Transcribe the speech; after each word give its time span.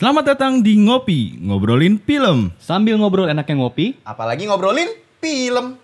Selamat 0.00 0.32
datang 0.32 0.64
di 0.64 0.80
Ngopi, 0.80 1.36
ngobrolin 1.44 2.00
film. 2.00 2.56
Sambil 2.56 2.96
ngobrol 2.96 3.28
enaknya 3.28 3.60
ngopi, 3.60 4.00
Apalagi 4.00 4.48
ngobrolin 4.48 4.88
film. 5.20 5.76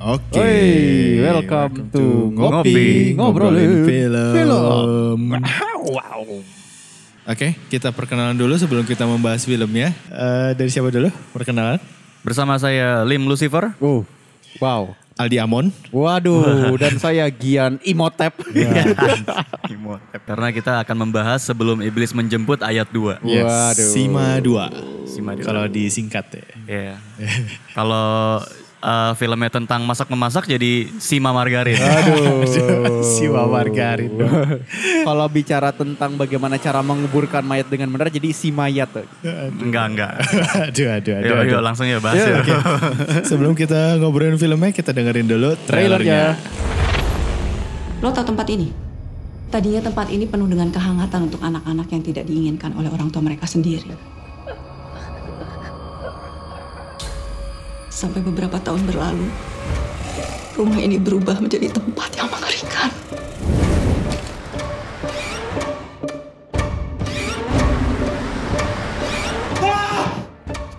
Oke. 0.00 0.40
Hey, 0.40 1.20
welcome 1.20 1.92
to 1.92 2.32
Ngopi, 2.32 3.12
ngobrolin 3.12 3.84
film. 3.84 5.36
Oke, 7.22 7.54
kita 7.70 7.94
perkenalan 7.94 8.34
dulu 8.34 8.58
sebelum 8.58 8.82
kita 8.82 9.06
membahas 9.06 9.46
filmnya. 9.46 9.94
Eh, 10.10 10.50
dari 10.58 10.66
siapa 10.74 10.90
dulu? 10.90 11.06
Perkenalan. 11.30 11.78
Bersama 12.26 12.58
saya 12.58 13.06
Lim 13.06 13.30
Lucifer. 13.30 13.70
Oh, 13.78 14.02
wow. 14.58 14.90
Aldi 15.14 15.38
Amon. 15.38 15.70
Waduh, 15.94 16.74
dan 16.82 16.98
saya 16.98 17.30
Gian 17.30 17.78
Imotep. 17.86 18.42
Karena 20.28 20.48
kita 20.50 20.82
akan 20.82 20.96
membahas 20.98 21.46
sebelum 21.46 21.78
iblis 21.86 22.10
menjemput 22.10 22.58
ayat 22.58 22.90
2. 22.90 23.22
Waduh. 23.22 23.74
Sima 23.78 24.42
2. 24.42 25.06
Sima 25.06 25.36
dua. 25.36 25.44
Kalau 25.44 25.64
disingkat 25.68 26.26
ya. 26.32 26.46
Iya. 26.66 26.94
Kalau 27.76 28.40
eh, 28.82 29.12
filmnya 29.14 29.48
tentang 29.48 29.86
masak 29.86 30.10
memasak 30.10 30.44
jadi 30.50 30.90
Sima 30.98 31.30
Margarin. 31.30 31.78
Aduh. 31.78 32.42
Sima 33.14 33.46
Margarin. 33.46 34.12
Kalau 35.06 35.26
bicara 35.30 35.70
tentang 35.70 36.18
bagaimana 36.18 36.58
cara 36.58 36.82
menguburkan 36.82 37.46
mayat 37.46 37.70
dengan 37.70 37.88
benar, 37.94 38.10
jadi 38.10 38.34
si 38.34 38.50
mayat. 38.50 38.90
enggak, 39.62 39.84
enggak. 39.94 40.12
aduh, 40.68 40.88
aduh, 40.98 41.14
aduh. 41.22 41.28
Yuk, 41.30 41.36
aduh. 41.38 41.52
yuk 41.54 41.62
langsung 41.62 41.86
ya 41.86 42.02
bahas 42.02 42.18
Yuk, 42.18 42.28
ya. 42.28 42.36
oke. 42.42 42.54
Sebelum 43.30 43.52
kita 43.54 44.02
ngobrolin 44.02 44.36
filmnya, 44.36 44.74
kita 44.74 44.90
dengerin 44.90 45.30
dulu 45.30 45.54
trailernya. 45.64 46.36
Trailernya. 46.36 48.00
Lo 48.02 48.10
tau 48.10 48.26
tempat 48.26 48.50
ini? 48.50 48.68
Tadinya 49.52 49.84
tempat 49.84 50.08
ini 50.10 50.24
penuh 50.26 50.48
dengan 50.48 50.72
kehangatan 50.72 51.30
untuk 51.30 51.38
anak-anak 51.38 51.86
yang 51.92 52.02
tidak 52.02 52.24
diinginkan 52.26 52.74
oleh 52.74 52.90
orang 52.90 53.12
tua 53.14 53.22
mereka 53.22 53.46
sendiri. 53.46 54.11
Sampai 57.92 58.24
beberapa 58.24 58.56
tahun 58.56 58.88
berlalu, 58.88 59.28
rumah 60.56 60.80
ini 60.80 60.96
berubah 60.96 61.38
menjadi 61.38 61.68
tempat 61.76 62.08
yang 62.16 62.26
mengerikan. 62.32 62.88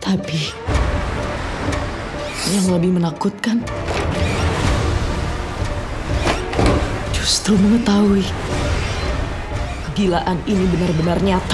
Tapi, 0.02 0.41
yang 2.52 2.66
lebih 2.73 2.97
menakutkan 2.97 3.61
justru 7.14 7.53
mengetahui 7.56 8.25
kegilaan 9.94 10.41
ini 10.50 10.66
benar-benar 10.66 11.22
nyata. 11.22 11.52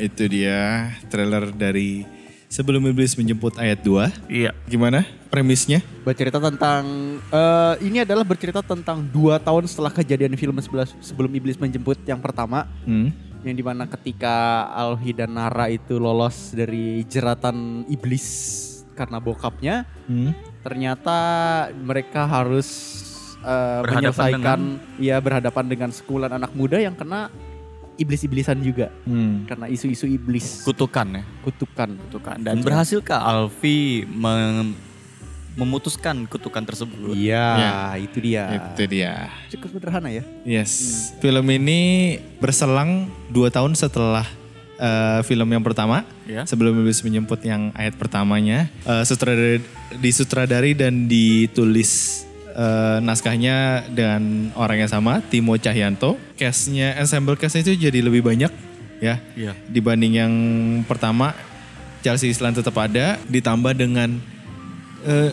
Itu 0.00 0.24
dia 0.26 0.90
trailer 1.12 1.52
dari 1.52 2.04
Sebelum 2.50 2.82
Iblis 2.90 3.14
Menjemput 3.14 3.54
ayat 3.62 3.78
2. 3.78 4.10
Iya. 4.26 4.50
Gimana 4.66 5.06
premisnya? 5.30 5.86
Bercerita 6.02 6.42
tentang, 6.42 6.82
eh, 7.30 7.74
ini 7.86 8.02
adalah 8.02 8.26
bercerita 8.26 8.58
tentang 8.58 9.06
dua 9.06 9.38
tahun 9.38 9.70
setelah 9.70 9.94
kejadian 9.94 10.34
film 10.34 10.58
sebelas- 10.58 10.98
sebelum 10.98 11.30
iblis 11.30 11.54
menjemput 11.54 12.02
yang 12.02 12.18
pertama. 12.18 12.66
Hmm. 12.82 13.14
Yang 13.46 13.54
di 13.54 13.64
mana 13.64 13.86
ketika 13.86 14.66
Alhi 14.74 15.14
dan 15.14 15.38
Nara 15.38 15.70
itu 15.70 16.02
lolos 16.02 16.50
dari 16.50 17.06
jeratan 17.06 17.86
iblis 17.86 18.26
karena 18.98 19.22
bokapnya, 19.22 19.86
Hmm. 20.10 20.34
ternyata 20.66 21.16
mereka 21.78 22.26
harus 22.26 22.98
eh, 23.40 23.80
Berhadapan 23.80 24.10
menyelesaikan 24.10 24.60
ya 25.00 25.16
berhadapan 25.16 25.64
dengan 25.64 25.88
sekumpulan 25.94 26.34
anak 26.36 26.52
muda 26.52 26.76
yang 26.76 26.92
kena 26.92 27.32
iblis-iblisan 28.00 28.58
juga 28.58 28.88
Hmm. 29.04 29.44
karena 29.44 29.68
isu-isu 29.68 30.08
iblis 30.08 30.64
Kutukan 30.64 31.06
ya. 31.12 31.22
kutukan. 31.44 31.88
Kutukan. 32.08 32.36
Dan 32.40 32.64
berhasilkah 32.64 33.20
Alfi 33.20 34.08
mem- 34.08 34.72
memutuskan 35.52 36.24
kutukan 36.24 36.62
tersebut? 36.62 37.12
Iya, 37.12 37.46
Ya. 37.52 37.74
itu 37.98 38.18
dia. 38.18 38.44
Itu 38.72 38.82
dia. 38.86 39.28
Cukup 39.50 39.76
sederhana 39.76 40.08
ya. 40.08 40.24
Yes. 40.42 40.72
Film 41.18 41.44
ini 41.50 41.80
berselang 42.38 43.04
dua 43.28 43.50
tahun 43.50 43.74
setelah 43.74 44.24
eh, 44.80 45.20
film 45.22 45.44
yang 45.44 45.60
pertama. 45.60 46.08
Ya. 46.24 46.48
Sebelum 46.48 46.72
Iblis 46.72 47.04
Menjemput 47.04 47.44
yang 47.44 47.68
ayat 47.76 47.92
pertamanya. 47.94 48.72
Eh, 48.80 49.04
sutradari, 49.04 49.60
disutradari 50.00 50.72
dan 50.72 51.04
ditulis 51.04 52.24
eh, 52.52 52.98
naskahnya 53.00 53.56
dengan 53.88 54.52
orang 54.54 54.82
yang 54.82 54.90
sama, 54.90 55.22
Timo 55.22 55.54
Cahyanto. 55.54 56.18
Castnya, 56.34 56.96
ensemble 56.96 57.34
castnya 57.34 57.62
itu 57.62 57.76
jadi 57.80 58.00
lebih 58.00 58.22
banyak 58.22 58.52
ya. 58.98 59.18
Iya. 59.34 59.52
Dibanding 59.66 60.12
yang 60.14 60.32
pertama, 60.84 61.32
Chelsea 62.00 62.28
Islan 62.28 62.52
tetap 62.52 62.74
ada, 62.76 63.20
ditambah 63.26 63.72
dengan 63.72 64.16
eh, 65.02 65.30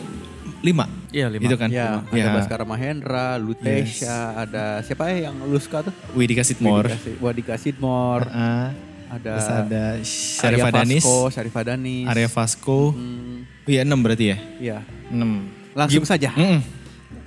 lima. 0.60 0.84
Iya, 1.08 1.32
lima. 1.32 1.42
Itu 1.44 1.56
kan? 1.56 1.68
Ya, 1.72 2.04
ada 2.04 2.12
Ya. 2.12 2.32
Baskara 2.34 2.64
Mahendra, 2.64 3.36
Lutesha, 3.36 4.36
ada 4.36 4.84
siapa 4.84 5.08
ya 5.08 5.32
yang 5.32 5.36
Luska 5.48 5.80
tuh? 5.80 5.94
Widika 6.12 6.44
Sidmore. 6.44 6.92
Wadika 7.18 7.56
Sidmore, 7.56 8.28
Ah, 8.28 8.72
ada 9.08 9.32
terus 9.32 9.48
ada 9.48 9.84
Arya 9.96 10.04
Syarifah 10.04 10.72
Danis, 10.74 11.04
Vasco, 11.04 11.18
Syarifah 11.32 11.64
Danis. 11.64 12.04
Arya 12.04 12.28
Vasco. 12.28 12.80
Hmm, 12.92 13.48
Iya 13.64 13.84
6 13.84 14.00
berarti 14.00 14.24
ya? 14.32 14.36
ya. 14.60 14.78
6. 15.08 15.48
Langsung 15.76 16.04
saja. 16.04 16.32
Mm-mm. 16.36 16.60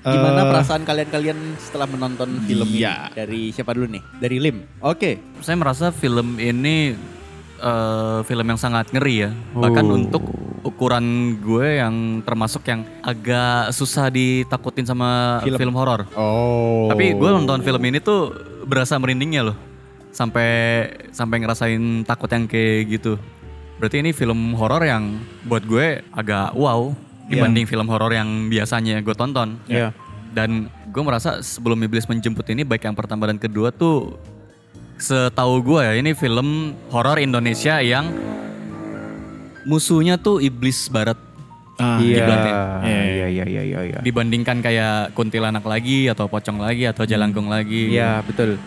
Gimana 0.01 0.41
Eh, 0.41 0.49
perasaan 0.49 0.81
kalian-kalian 0.81 1.37
setelah 1.55 1.85
menonton 1.85 2.41
film 2.41 2.65
Iya. 2.65 3.07
ini? 3.07 3.13
Dari 3.13 3.41
siapa 3.53 3.71
dulu 3.71 3.85
nih? 3.87 4.01
Dari 4.17 4.37
Lim. 4.37 4.57
Oke. 4.81 5.21
Saya 5.39 5.53
merasa 5.55 5.89
film 5.89 6.35
ini 6.35 6.97
eh, 7.61 8.19
film 8.25 8.41
yang 8.43 8.57
sangat 8.57 8.89
ngeri 8.89 9.15
ya. 9.19 9.29
Bahkan 9.53 9.85
Oh. 9.85 9.93
untuk 9.93 10.23
ukuran 10.61 11.05
gue 11.37 11.77
yang 11.77 11.93
termasuk 12.21 12.65
yang 12.65 12.81
agak 13.01 13.69
susah 13.69 14.09
ditakutin 14.09 14.81
sama 14.83 15.41
Film. 15.41 15.57
film, 15.61 15.75
horor. 15.75 16.09
Oh. 16.13 16.89
Tapi 16.89 17.13
gue 17.13 17.29
nonton 17.31 17.61
film 17.61 17.81
ini 17.83 18.01
tuh 18.01 18.33
berasa 18.65 18.97
merindingnya 18.97 19.41
loh. 19.43 19.57
Sampai 20.09 20.49
sampai 21.09 21.37
ngerasain 21.37 21.81
takut 22.01 22.27
yang 22.27 22.49
kayak 22.49 22.89
gitu. 22.91 23.21
Berarti 23.77 23.97
ini 23.99 24.09
film 24.09 24.53
horor 24.53 24.81
yang 24.81 25.17
buat 25.43 25.61
gue 25.61 26.01
agak 26.09 26.53
wow 26.53 26.93
dibanding 27.29 27.65
film 27.69 27.87
horor 27.89 28.11
yang 28.15 28.49
biasanya 28.49 29.03
gue 29.03 29.15
tonton. 29.17 29.59
Iya. 29.67 29.93
Dan 30.31 30.71
gue 30.89 31.03
merasa 31.03 31.43
sebelum 31.43 31.79
Iblis 31.83 32.07
menjemput 32.07 32.47
ini 32.51 32.63
baik 32.63 32.87
yang 32.87 32.95
pertama 32.95 33.27
dan 33.27 33.35
kedua 33.35 33.71
tuh 33.71 34.15
setahu 35.01 35.65
gue 35.65 35.81
ya 35.81 35.93
ini 35.97 36.13
film 36.13 36.77
horor 36.93 37.17
Indonesia 37.17 37.81
yang 37.81 38.13
musuhnya 39.65 40.21
tuh 40.21 40.37
iblis 40.41 40.89
barat 40.93 41.17
ah, 41.81 41.97
Iya. 41.97 42.21
Dibanding. 42.21 42.55
Iya, 42.85 43.01
iya, 43.01 43.27
iya, 43.27 43.61
iya, 43.65 43.79
iya. 43.81 43.99
dibandingkan 44.05 44.61
kayak 44.61 45.17
kuntilanak 45.17 45.65
lagi 45.65 46.05
atau 46.05 46.29
pocong 46.29 46.61
lagi 46.61 46.85
atau 46.85 47.03
jalangkung 47.09 47.49
lagi. 47.49 47.97
Iya, 47.97 48.21
betul. 48.21 48.61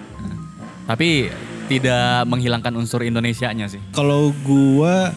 Tapi 0.85 1.31
tidak 1.71 2.29
menghilangkan 2.29 2.75
unsur 2.77 3.01
Indonesianya 3.07 3.71
sih. 3.71 3.81
Kalau 3.97 4.35
gua 4.45 5.15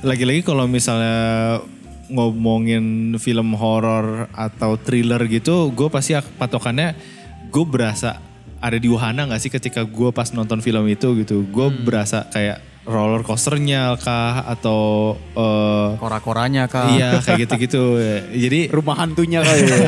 lagi-lagi 0.00 0.40
kalau 0.40 0.64
misalnya 0.64 1.60
ngomongin 2.10 3.16
film 3.22 3.54
horor 3.54 4.26
atau 4.34 4.74
thriller 4.76 5.22
gitu, 5.30 5.70
gue 5.70 5.88
pasti 5.88 6.18
patokannya 6.36 6.98
gue 7.50 7.64
berasa 7.66 8.18
ada 8.60 8.76
di 8.76 8.86
wahana 8.92 9.24
nggak 9.24 9.40
sih 9.40 9.50
ketika 9.50 9.86
gue 9.86 10.10
pas 10.12 10.28
nonton 10.34 10.60
film 10.60 10.84
itu 10.90 11.16
gitu. 11.22 11.46
Gue 11.48 11.72
berasa 11.72 12.28
kayak 12.28 12.70
roller 12.88 13.20
coasternya 13.20 13.94
kah 14.00 14.44
atau 14.48 15.14
eh, 15.36 15.88
Kora-koranya 16.00 16.64
kah? 16.66 16.88
iya 16.92 17.20
kayak 17.20 17.48
gitu-gitu. 17.48 18.00
Jadi 18.48 18.72
Rumah 18.72 18.96
hantunya 18.96 19.40
kali 19.44 19.62
ya. 19.68 19.78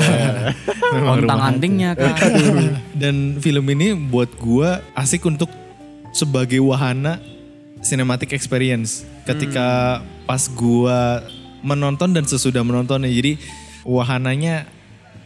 Ontang-antingnya 1.16 1.96
kah? 1.96 2.16
Dan 3.02 3.40
film 3.40 3.64
ini 3.72 3.96
buat 3.96 4.36
gua 4.36 4.84
asik 4.92 5.25
untuk 5.25 5.48
sebagai 6.12 6.60
wahana 6.60 7.16
cinematic 7.80 8.36
experience 8.36 9.08
ketika 9.25 9.98
pas 10.28 10.46
gua 10.52 11.25
menonton 11.62 12.12
dan 12.12 12.26
sesudah 12.26 12.61
menontonnya. 12.67 13.09
Jadi 13.09 13.38
wahananya 13.87 14.67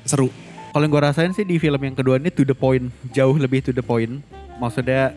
seru. 0.04 0.30
Kalau 0.72 0.84
yang 0.84 0.92
gue 0.92 1.02
rasain 1.02 1.32
sih 1.32 1.48
di 1.48 1.56
film 1.56 1.80
yang 1.80 1.96
kedua 1.96 2.20
ini 2.20 2.28
to 2.28 2.44
the 2.44 2.52
point, 2.52 2.92
jauh 3.16 3.32
lebih 3.32 3.64
to 3.64 3.72
the 3.72 3.80
point. 3.80 4.20
Maksudnya 4.60 5.16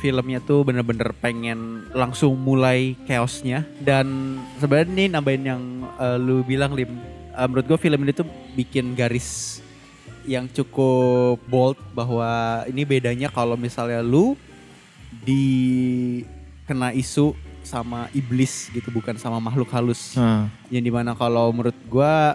filmnya 0.00 0.40
tuh 0.40 0.64
bener-bener 0.64 1.12
pengen 1.18 1.84
langsung 1.92 2.32
mulai 2.40 2.96
chaosnya 3.04 3.68
dan 3.84 4.38
sebenarnya 4.56 4.88
ini 4.96 5.04
nambahin 5.12 5.44
yang 5.44 5.62
eh, 5.98 6.16
lu 6.16 6.46
bilang 6.46 6.72
Lim. 6.72 6.96
Eh, 7.34 7.46
menurut 7.50 7.66
gue 7.68 7.78
film 7.78 8.00
ini 8.06 8.12
tuh 8.16 8.26
bikin 8.54 8.94
garis 8.94 9.60
yang 10.24 10.46
cukup 10.48 11.42
bold 11.50 11.76
bahwa 11.92 12.62
ini 12.70 12.86
bedanya 12.86 13.28
kalau 13.32 13.58
misalnya 13.58 13.98
lu 13.98 14.38
di 15.26 15.42
kena 16.70 16.94
isu 16.94 17.34
sama 17.62 18.08
iblis 18.10 18.68
gitu 18.68 18.88
bukan 18.88 19.14
sama 19.14 19.38
makhluk 19.38 19.68
halus 19.70 20.14
Nah, 20.14 20.48
yang 20.68 20.80
di 20.80 20.88
mana 20.88 21.12
kalau 21.12 21.50
menurut 21.50 21.76
gua 21.86 22.34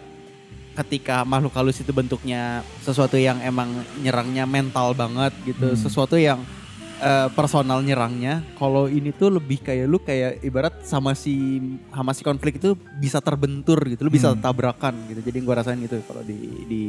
ketika 0.76 1.24
makhluk 1.24 1.54
halus 1.54 1.80
itu 1.80 1.90
bentuknya 1.90 2.60
sesuatu 2.80 3.16
yang 3.16 3.40
emang 3.40 3.72
nyerangnya 3.98 4.44
mental 4.44 4.92
banget 4.92 5.32
gitu 5.44 5.68
Hmm. 5.68 5.80
sesuatu 5.80 6.16
yang 6.16 6.44
eh, 6.98 7.28
personal 7.30 7.80
nyerangnya 7.80 8.40
kalau 8.56 8.88
ini 8.88 9.12
tuh 9.12 9.28
lebih 9.30 9.60
kayak 9.60 9.84
lu 9.84 10.00
kayak 10.00 10.40
ibarat 10.42 10.80
sama 10.82 11.12
si 11.12 11.60
sama 11.90 12.12
si 12.12 12.22
konflik 12.22 12.56
itu 12.56 12.72
bisa 12.96 13.20
terbentur 13.20 13.84
gitu 13.86 14.00
lu 14.02 14.10
bisa 14.10 14.32
Hmm. 14.32 14.40
tabrakan 14.40 14.96
gitu 15.10 15.20
jadi 15.22 15.38
gua 15.42 15.60
rasain 15.60 15.76
itu 15.78 16.00
kalau 16.02 16.22
di 16.22 16.36
di 16.66 16.82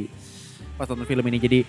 pas 0.75 0.85
nonton 0.85 1.03
film 1.03 1.23
ini 1.25 1.37
jadi 1.37 1.59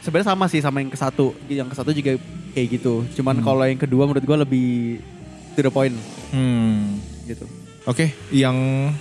sebenarnya 0.00 0.28
sama 0.28 0.44
sih 0.46 0.60
sama 0.60 0.80
yang 0.80 0.88
ke 0.88 0.98
satu 0.98 1.32
yang 1.46 1.68
ke 1.68 1.76
satu 1.76 1.90
juga 1.90 2.16
kayak 2.52 2.68
gitu 2.70 3.04
cuman 3.16 3.36
Hmm. 3.36 3.44
kalau 3.46 3.64
yang 3.64 3.76
kedua 3.78 4.04
menurut 4.04 4.24
gua 4.24 4.38
lebih 4.38 5.00
to 5.60 5.68
the 5.68 5.72
point 5.72 5.94
hmm. 6.32 6.96
gitu 7.28 7.44
Oke, 7.88 8.12
yang 8.28 8.54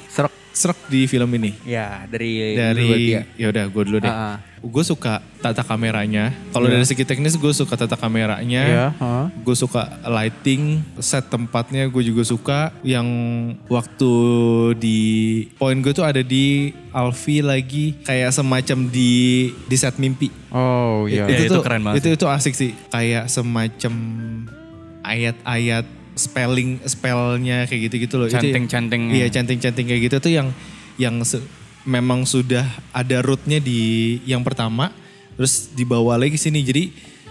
serak 0.07 0.31
serak 0.49 0.79
di 0.91 1.03
film 1.07 1.27
ini 1.35 1.51
ya 1.67 2.07
dari 2.07 2.55
dari 2.55 3.15
ya 3.37 3.47
udah 3.51 3.65
gue 3.67 3.83
dulu 3.85 3.97
deh. 4.01 4.11
Ah, 4.11 4.35
ah. 4.35 4.37
Gue 4.59 4.83
suka 4.83 5.23
tata 5.39 5.63
kameranya. 5.63 6.35
Kalau 6.51 6.67
Iya. 6.67 6.79
dari 6.79 6.85
segi 6.89 7.03
teknis 7.07 7.39
gue 7.39 7.53
suka 7.55 7.79
tata 7.79 7.95
kameranya. 7.95 8.63
Ya, 8.67 8.85
ha. 8.99 9.31
Gue 9.39 9.55
suka 9.55 9.99
lighting, 10.03 10.83
set 10.99 11.31
tempatnya 11.31 11.87
gue 11.87 12.03
juga 12.03 12.23
suka. 12.27 12.75
Yang 12.83 13.07
waktu 13.71 14.11
di 14.79 14.99
poin 15.55 15.79
gue 15.79 15.95
tuh 15.95 16.03
ada 16.03 16.19
di 16.19 16.75
Alfi 16.91 17.39
lagi 17.39 17.99
kayak 18.03 18.35
semacam 18.35 18.87
di 18.91 19.47
di 19.53 19.75
set 19.79 19.95
mimpi. 19.95 20.27
Oh 20.51 21.07
iya. 21.07 21.27
Ya, 21.27 21.45
itu 21.45 21.59
keren 21.63 21.83
banget 21.83 22.03
Itu 22.03 22.19
itu 22.19 22.25
asik 22.27 22.55
sih. 22.55 22.71
Kayak 22.91 23.31
semacam 23.31 23.93
ayat-ayat 25.07 25.98
spelling 26.19 26.83
spellnya 26.83 27.63
kayak 27.63 27.87
gitu-gitu 27.87 28.15
loh. 28.15 28.27
Centing-centing. 28.27 29.09
Iya 29.09 29.31
canting-canting 29.31 29.85
kayak 29.87 30.01
gitu 30.03 30.17
tuh 30.19 30.31
yang 30.33 30.47
yang 30.95 31.23
se- 31.23 31.41
memang 31.81 32.21
sudah 32.23 32.61
ada 32.91 33.17
rootnya 33.19 33.57
di 33.57 33.79
yang 34.23 34.43
pertama, 34.43 34.91
terus 35.33 35.71
dibawa 35.71 36.19
lagi 36.19 36.35
ke 36.35 36.41
sini. 36.41 36.59
Jadi 36.59 36.83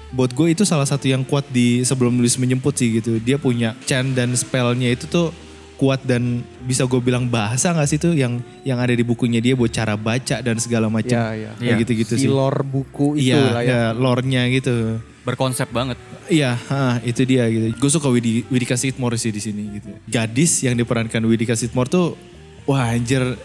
buat 0.08 0.32
gue 0.32 0.50
itu 0.50 0.64
salah 0.64 0.88
satu 0.88 1.05
yang 1.05 1.20
kuat 1.20 1.44
di 1.46 1.85
sebelum 1.85 2.17
nulis 2.17 2.35
menjemput 2.35 2.73
sih 2.73 2.96
gitu. 2.96 3.20
Dia 3.20 3.37
punya 3.37 3.76
chant 3.85 4.17
dan 4.17 4.32
spellnya 4.32 4.88
itu 4.88 5.05
tuh 5.05 5.29
kuat 5.76 6.02
dan 6.02 6.43
bisa 6.61 6.82
gue 6.82 6.99
bilang 6.99 7.29
bahasa 7.29 7.70
nggak 7.70 7.87
sih 7.87 7.99
tuh 7.99 8.11
yang 8.11 8.43
yang 8.64 8.82
ada 8.82 8.90
di 8.90 9.06
bukunya 9.06 9.38
dia 9.38 9.55
buat 9.55 9.70
cara 9.70 9.94
baca 9.94 10.43
dan 10.43 10.58
segala 10.58 10.90
macam 10.90 11.14
Ya, 11.14 11.31
ya. 11.31 11.52
Iya. 11.55 11.76
gitu-gitu 11.79 12.19
si 12.19 12.26
sih. 12.26 12.26
lore 12.26 12.64
buku 12.64 13.14
itu 13.14 13.31
Iya, 13.31 13.38
lah 13.52 13.62
ya. 13.62 13.70
ya, 13.70 13.82
lore-nya 13.94 14.43
gitu. 14.50 14.99
Berkonsep 15.28 15.69
banget. 15.69 16.00
Iya, 16.26 16.56
ha, 16.66 16.96
itu 17.02 17.20
dia 17.22 17.44
gitu. 17.46 17.76
Gue 17.76 17.90
suka 17.90 18.08
Widi, 18.08 18.48
Widika 18.48 18.75
Sidmore 18.75 19.14
sih 19.14 19.28
di 19.28 19.38
sini 19.38 19.76
gitu. 19.76 19.92
Gadis 20.04 20.60
yang 20.60 20.72
diperankan 20.72 21.20
Widika 21.22 21.52
Sidmore 21.52 21.86
tuh, 21.86 22.16
wah 22.64 22.88
anjir, 22.88 23.36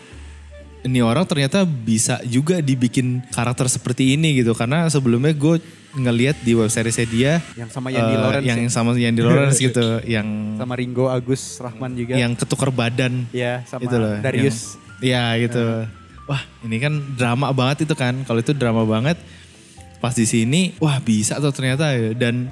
ini 0.81 0.99
orang 0.99 1.23
ternyata 1.23 1.63
bisa 1.63 2.19
juga 2.23 2.59
dibikin 2.59 3.19
karakter 3.29 3.67
seperti 3.67 4.15
ini 4.15 4.35
gitu. 4.35 4.51
Karena 4.51 4.87
sebelumnya 4.87 5.31
gue 5.31 5.59
ngeliat 5.93 6.39
di 6.39 6.51
web 6.53 6.67
seriesnya 6.67 7.05
dia, 7.05 7.31
Yang 7.53 7.69
sama 7.71 7.87
Yandi 7.87 8.15
eh, 8.15 8.19
Lawrence 8.19 8.47
yang 8.47 8.59
ya. 8.59 8.69
sama 8.69 8.89
Yandi 8.93 9.21
Lawrence 9.21 9.59
gitu, 9.59 9.85
yang 10.15 10.27
sama 10.55 10.73
Ringo 10.73 11.05
Agus 11.05 11.59
Rahman 11.59 11.91
juga. 11.93 12.13
yang 12.15 12.31
ketukar 12.33 12.67
badan 12.67 13.27
ya 13.29 13.61
sama 13.63 13.83
itu 13.83 13.95
loh. 13.95 14.15
Darius. 14.19 14.75
yang- 14.75 14.81
Iya 15.03 15.23
gitu. 15.37 15.63
Wah 16.23 16.39
ini 16.63 16.79
kan 16.79 16.95
drama 17.13 17.51
banget 17.51 17.83
itu 17.83 17.91
kan. 17.93 18.23
Kalau 18.23 18.39
itu 18.39 18.55
drama 18.55 18.87
banget, 18.87 19.19
pas 20.03 20.11
di 20.11 20.27
sini, 20.27 20.75
wah 20.83 20.99
bisa 20.99 21.39
tuh 21.39 21.55
ternyata 21.55 21.95
ya. 21.95 22.11
Dan 22.11 22.51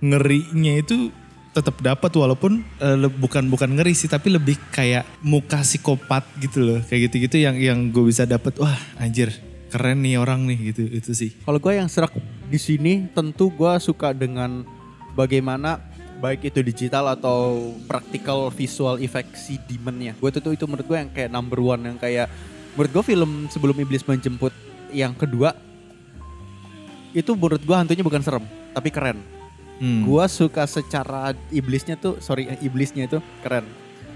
ngerinya 0.00 0.80
itu 0.80 1.12
tetap 1.52 1.76
dapat 1.84 2.12
walaupun 2.14 2.62
le- 2.78 3.16
bukan 3.18 3.50
bukan 3.50 3.74
ngeri 3.74 3.90
sih 3.90 4.06
tapi 4.06 4.30
lebih 4.30 4.54
kayak 4.70 5.02
muka 5.26 5.58
psikopat 5.66 6.22
gitu 6.38 6.62
loh 6.62 6.78
kayak 6.86 7.10
gitu-gitu 7.10 7.42
yang 7.42 7.58
yang 7.58 7.90
gue 7.90 8.04
bisa 8.06 8.22
dapat 8.28 8.54
wah 8.62 8.78
anjir 8.94 9.34
keren 9.66 9.98
nih 10.06 10.22
orang 10.22 10.46
nih 10.46 10.70
gitu 10.70 10.86
itu 10.86 11.10
sih 11.18 11.30
Kalau 11.42 11.58
gue 11.58 11.74
yang 11.74 11.90
serak 11.90 12.14
di 12.46 12.62
sini 12.62 13.10
tentu 13.10 13.50
gue 13.50 13.74
suka 13.82 14.14
dengan 14.14 14.62
bagaimana 15.18 15.82
baik 16.22 16.46
itu 16.46 16.62
digital 16.62 17.10
atau 17.14 17.74
practical 17.90 18.50
visual 18.50 18.98
effect 18.98 19.38
si 19.38 19.58
demonnya. 19.70 20.14
Gue 20.18 20.34
tuh 20.34 20.50
itu 20.50 20.66
menurut 20.66 20.86
gue 20.86 20.98
yang 20.98 21.10
kayak 21.10 21.30
number 21.30 21.58
one 21.58 21.82
yang 21.86 21.98
kayak 21.98 22.26
menurut 22.74 22.90
gue 22.90 23.04
film 23.14 23.46
sebelum 23.50 23.76
iblis 23.82 24.06
menjemput 24.06 24.50
yang 24.94 25.14
kedua 25.14 25.54
itu 27.16 27.32
menurut 27.32 27.62
gue 27.62 27.76
hantunya 27.76 28.04
bukan 28.04 28.22
serem 28.22 28.44
tapi 28.72 28.94
keren. 28.94 29.18
Hmm. 29.78 30.02
Gua 30.02 30.26
suka 30.26 30.66
secara 30.66 31.30
iblisnya 31.54 31.94
tuh, 31.94 32.18
sorry 32.18 32.50
iblisnya 32.58 33.06
itu 33.06 33.18
keren. 33.46 33.62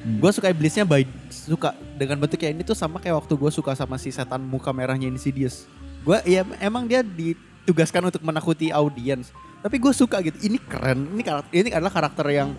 Hmm. 0.03 0.19
Gua 0.19 0.35
suka 0.35 0.51
iblisnya 0.51 0.83
baik, 0.83 1.07
suka 1.31 1.75
dengan 1.95 2.19
bentuk 2.19 2.43
kayak 2.43 2.59
ini 2.59 2.63
tuh 2.67 2.75
sama 2.75 2.99
kayak 2.99 3.23
waktu 3.23 3.35
gue 3.39 3.51
suka 3.55 3.79
sama 3.79 3.95
si 3.95 4.11
setan 4.11 4.43
muka 4.43 4.75
merahnya 4.75 5.07
Insidious. 5.07 5.71
Gue 6.03 6.19
ya 6.27 6.43
emang 6.59 6.91
dia 6.91 7.07
ditugaskan 7.07 8.11
untuk 8.11 8.27
menakuti 8.27 8.75
audiens, 8.75 9.31
tapi 9.63 9.79
gue 9.79 9.95
suka 9.95 10.19
gitu. 10.19 10.35
Ini 10.43 10.59
keren, 10.67 11.15
ini 11.15 11.23
karakter, 11.23 11.51
ini 11.55 11.71
adalah 11.71 11.95
karakter 11.95 12.27
yang 12.35 12.51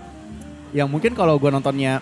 yang 0.72 0.88
mungkin 0.88 1.12
kalau 1.12 1.36
gue 1.36 1.52
nontonnya 1.52 2.00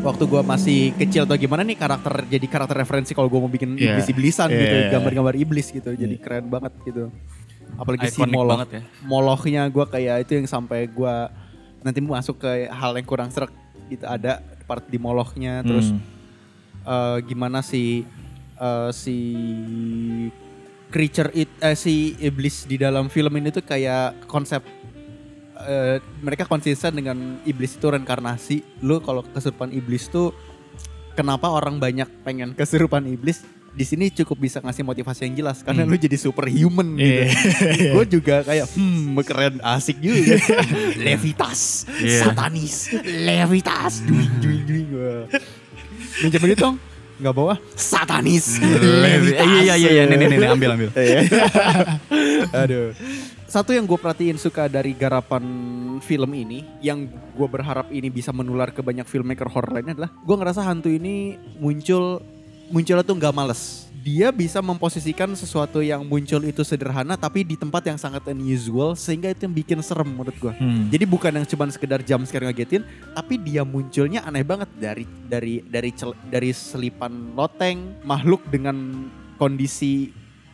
waktu 0.00 0.24
gue 0.24 0.42
masih 0.42 0.78
kecil 0.94 1.22
atau 1.22 1.36
gimana 1.36 1.60
nih 1.60 1.74
karakter 1.74 2.24
jadi 2.26 2.46
karakter 2.46 2.74
referensi 2.74 3.12
kalau 3.12 3.28
gue 3.28 3.36
mau 3.36 3.46
bikin 3.46 3.74
Iya. 3.74 3.94
iblis-iblisan 3.94 4.48
Iya, 4.48 4.58
gitu, 4.58 4.74
iya, 4.74 4.82
iya. 4.82 4.90
gambar-gambar 4.90 5.34
iblis 5.36 5.68
gitu. 5.68 5.90
Jadi 5.90 6.16
keren 6.16 6.48
banget 6.48 6.72
gitu. 6.82 7.12
Apalagi 7.74 8.04
si 8.06 8.18
Iconic 8.18 8.32
Moloch 8.32 8.52
banget 8.54 8.70
ya. 8.70 8.82
molochnya 9.02 9.62
gue 9.66 9.84
kayak 9.86 10.16
itu 10.20 10.32
yang 10.34 10.46
sampai 10.46 10.80
gue 10.86 11.14
nanti 11.80 11.98
masuk 11.98 12.36
ke 12.38 12.50
hal 12.68 12.92
yang 12.92 13.04
kurang 13.04 13.28
serak 13.28 13.52
gitu 13.86 14.04
ada 14.04 14.38
part 14.62 14.84
di 14.84 14.96
molochnya 14.96 15.60
terus 15.60 15.88
Hmm. 15.88 16.00
eh, 16.84 17.18
gimana 17.24 17.60
si 17.60 18.04
eh, 18.54 18.90
si 18.92 19.16
creature 20.88 21.32
it 21.32 21.48
eh, 21.58 21.72
si 21.74 21.94
iblis 22.18 22.64
di 22.64 22.76
dalam 22.76 23.08
film 23.08 23.32
ini 23.32 23.48
tuh 23.48 23.62
kayak 23.62 24.26
konsep 24.26 24.60
eh, 25.62 25.96
mereka 26.18 26.44
konsisten 26.44 26.94
dengan 26.94 27.16
iblis 27.42 27.74
itu 27.74 27.86
reinkarnasi 27.86 28.82
lu 28.82 28.98
kalau 28.98 29.22
kesurupan 29.24 29.70
iblis 29.70 30.06
tuh 30.06 30.30
kenapa 31.12 31.48
orang 31.48 31.76
banyak 31.76 32.08
pengen 32.22 32.52
kesurupan 32.52 33.04
iblis 33.06 33.42
di 33.72 33.88
sini 33.88 34.12
cukup 34.12 34.36
bisa 34.36 34.60
ngasih 34.60 34.84
motivasi 34.84 35.24
yang 35.24 35.34
jelas 35.34 35.64
karena 35.64 35.88
lu 35.88 35.96
jadi 35.96 36.12
superhuman 36.20 36.92
gitu. 36.92 37.24
Iya. 37.80 37.90
Gue 37.96 38.04
juga 38.04 38.44
kayak 38.44 38.68
hmm 38.68 39.16
keren 39.24 39.64
asik 39.64 39.96
juga. 39.96 40.36
Levitas, 41.08 41.88
Iya. 41.96 42.28
satanis, 42.28 42.92
levitas, 43.00 44.04
duing 44.04 44.28
duing 44.44 44.62
duing 44.68 44.86
gue. 44.92 45.14
Minjem 46.20 46.40
duit 46.44 46.58
dong? 46.60 46.76
Nggak 47.22 47.34
bawa? 47.38 47.54
Satanis, 47.78 48.58
Levi- 48.58 49.38
levitas. 49.38 49.46
Iya 49.62 49.74
iya 49.78 49.90
iya 49.94 50.02
nih 50.10 50.16
nih 50.18 50.48
ambil 50.50 50.70
ambil. 50.74 50.88
Aduh. 52.66 52.90
Satu 53.46 53.70
yang 53.76 53.84
gue 53.84 54.00
perhatiin 54.00 54.40
suka 54.40 54.64
dari 54.66 54.96
garapan 54.96 55.44
film 56.02 56.32
ini, 56.32 56.64
yang 56.82 57.04
gue 57.06 57.46
berharap 57.46 57.92
ini 57.92 58.08
bisa 58.08 58.32
menular 58.32 58.72
ke 58.72 58.80
banyak 58.80 59.04
filmmaker 59.04 59.46
horror 59.46 59.76
lainnya 59.76 59.92
adalah, 59.92 60.10
gue 60.10 60.36
ngerasa 60.40 60.64
hantu 60.64 60.88
ini 60.88 61.36
muncul 61.60 62.24
munculnya 62.72 63.04
tuh 63.04 63.12
nggak 63.20 63.34
males. 63.36 63.91
Dia 64.02 64.34
bisa 64.34 64.58
memposisikan 64.58 65.30
sesuatu 65.38 65.78
yang 65.78 66.02
muncul 66.02 66.42
itu 66.42 66.66
sederhana 66.66 67.14
tapi 67.14 67.46
di 67.46 67.54
tempat 67.54 67.86
yang 67.86 67.94
sangat 67.94 68.26
unusual 68.34 68.98
sehingga 68.98 69.30
itu 69.30 69.46
yang 69.46 69.54
bikin 69.54 69.78
serem 69.78 70.10
menurut 70.10 70.34
gue. 70.42 70.50
Hmm. 70.58 70.90
Jadi 70.90 71.04
bukan 71.06 71.30
yang 71.38 71.46
cuma 71.46 71.70
sekedar 71.70 72.02
jump 72.02 72.26
scare 72.26 72.50
ngagetin, 72.50 72.82
tapi 73.14 73.38
dia 73.38 73.62
munculnya 73.62 74.26
aneh 74.26 74.42
banget 74.42 74.66
dari 74.74 75.06
dari 75.30 75.62
dari 75.62 75.90
cel- 75.94 76.18
dari 76.26 76.50
selipan 76.50 77.38
loteng 77.38 78.02
makhluk 78.02 78.42
dengan 78.50 79.06
kondisi 79.38 80.10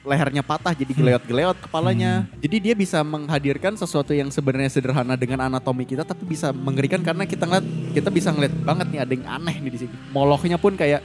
lehernya 0.08 0.40
patah 0.40 0.72
jadi 0.72 0.92
geleot-geleot 0.96 1.68
kepalanya. 1.68 2.24
Jadi 2.40 2.56
dia 2.64 2.74
bisa 2.76 3.04
menghadirkan 3.04 3.76
sesuatu 3.76 4.16
yang 4.16 4.32
sebenarnya 4.32 4.72
sederhana 4.72 5.14
dengan 5.20 5.44
anatomi 5.44 5.84
kita 5.84 6.08
tapi 6.08 6.24
bisa 6.24 6.48
mengerikan 6.56 7.04
karena 7.04 7.28
kita 7.28 7.44
ngeliat 7.44 7.66
kita 7.92 8.08
bisa 8.08 8.32
ngeliat 8.32 8.54
banget 8.64 8.86
nih 8.88 9.00
ada 9.04 9.12
yang 9.12 9.26
aneh 9.28 9.56
nih 9.60 9.72
di 9.76 9.78
sini. 9.84 9.94
Molochnya 10.12 10.56
pun 10.56 10.72
kayak 10.78 11.04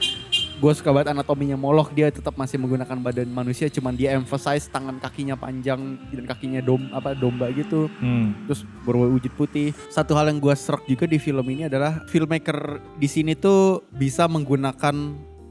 gue 0.64 0.72
suka 0.72 0.96
banget 0.96 1.12
anatominya 1.12 1.60
Moloch 1.60 1.92
dia 1.92 2.08
tetap 2.08 2.40
masih 2.40 2.56
menggunakan 2.56 2.96
badan 2.96 3.28
manusia 3.28 3.68
cuman 3.68 3.92
dia 3.92 4.16
emphasize 4.16 4.64
tangan 4.64 4.96
kakinya 4.96 5.36
panjang 5.36 6.00
dan 6.08 6.24
kakinya 6.24 6.64
dom 6.64 6.88
apa 6.88 7.12
domba 7.12 7.52
gitu 7.52 7.92
Hmm. 8.00 8.32
terus 8.48 8.64
berwujud 8.88 9.28
putih. 9.36 9.76
Satu 9.92 10.16
hal 10.16 10.32
yang 10.32 10.40
gue 10.40 10.54
serak 10.56 10.88
juga 10.88 11.04
di 11.04 11.20
film 11.20 11.44
ini 11.52 11.68
adalah 11.68 12.00
filmmaker 12.08 12.80
di 12.96 13.04
sini 13.04 13.36
tuh 13.36 13.84
bisa 13.92 14.24
menggunakan 14.24 14.96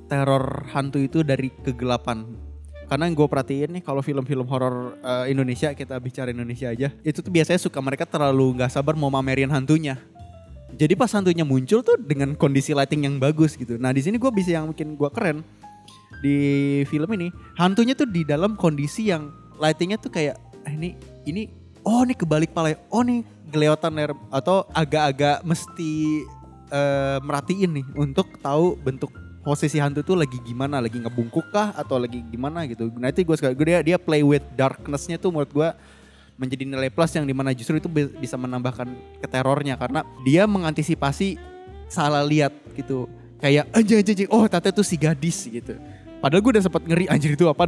teror 0.09 0.65
hantu 0.73 0.97
itu 0.97 1.21
dari 1.21 1.53
kegelapan. 1.61 2.25
karena 2.83 3.07
yang 3.09 3.15
gue 3.15 3.25
perhatiin 3.25 3.69
nih 3.79 3.81
kalau 3.81 4.03
film-film 4.03 4.43
horor 4.45 4.99
eh, 5.01 5.31
Indonesia 5.31 5.71
kita 5.71 5.97
bicara 5.97 6.29
Indonesia 6.29 6.67
aja 6.69 6.91
itu 7.01 7.19
tuh 7.23 7.31
biasanya 7.31 7.57
suka 7.57 7.79
mereka 7.79 8.03
terlalu 8.05 8.59
nggak 8.59 8.69
sabar 8.69 8.93
mau 8.93 9.09
mamerin 9.09 9.49
hantunya 9.49 9.97
jadi 10.73 10.93
pas 10.97 11.09
hantunya 11.13 11.45
muncul 11.45 11.85
tuh 11.85 11.97
dengan 12.01 12.33
kondisi 12.33 12.73
lighting 12.73 13.05
yang 13.05 13.15
bagus 13.21 13.53
gitu. 13.53 13.77
Nah 13.77 13.93
di 13.93 14.01
sini 14.01 14.17
gue 14.17 14.31
bisa 14.33 14.57
yang 14.57 14.73
bikin 14.73 14.97
gue 14.97 15.09
keren 15.13 15.45
di 16.23 16.37
film 16.87 17.09
ini 17.13 17.27
hantunya 17.59 17.93
tuh 17.93 18.07
di 18.07 18.23
dalam 18.23 18.55
kondisi 18.55 19.11
yang 19.11 19.29
lightingnya 19.59 19.99
tuh 19.99 20.09
kayak 20.09 20.39
eh, 20.65 20.73
ini 20.73 20.89
ini 21.27 21.41
oh 21.83 22.01
ini 22.07 22.15
kebalik 22.15 22.55
pala 22.55 22.73
oh 22.89 23.03
nih 23.03 23.21
kelihatan 23.53 23.93
atau 24.33 24.65
agak-agak 24.73 25.45
mesti 25.45 26.23
eh, 26.71 27.17
merhatiin 27.21 27.71
nih 27.81 27.85
untuk 27.93 28.39
tahu 28.41 28.79
bentuk 28.79 29.13
posisi 29.43 29.77
hantu 29.77 30.01
tuh 30.01 30.15
lagi 30.15 30.39
gimana 30.47 30.79
lagi 30.79 30.97
ngebungkuk 30.97 31.51
kah 31.51 31.75
atau 31.75 31.99
lagi 31.99 32.23
gimana 32.31 32.63
gitu. 32.65 32.87
Nah 32.95 33.11
itu 33.11 33.27
gue 33.27 33.35
suka 33.35 33.51
gue 33.51 33.65
dia 33.67 33.79
dia 33.83 33.97
play 33.99 34.23
with 34.23 34.43
darknessnya 34.55 35.19
tuh 35.19 35.35
menurut 35.35 35.51
gue 35.51 35.69
menjadi 36.33 36.65
nilai 36.65 36.89
plus 36.89 37.13
yang 37.13 37.23
di 37.23 37.31
mana 37.31 37.53
justru 37.53 37.77
itu 37.77 37.85
bi- 37.85 38.09
bisa 38.15 38.33
menambahkan 38.35 38.89
keterornya 39.19 39.77
karena 39.77 40.01
dia 40.21 40.43
mengantisipasi 40.43 41.37
salah 41.85 42.25
lihat 42.25 42.51
gitu. 42.73 43.05
Kayak 43.37 43.69
anjing 43.71 43.99
anjing 43.99 44.29
oh 44.31 44.47
tata 44.47 44.69
itu 44.69 44.81
si 44.81 44.95
gadis 44.95 45.45
gitu. 45.45 45.75
Padahal 46.17 46.39
gue 46.39 46.51
udah 46.55 46.63
sempat 46.63 46.81
ngeri 46.81 47.05
anjir 47.05 47.35
itu 47.35 47.45
apa 47.45 47.67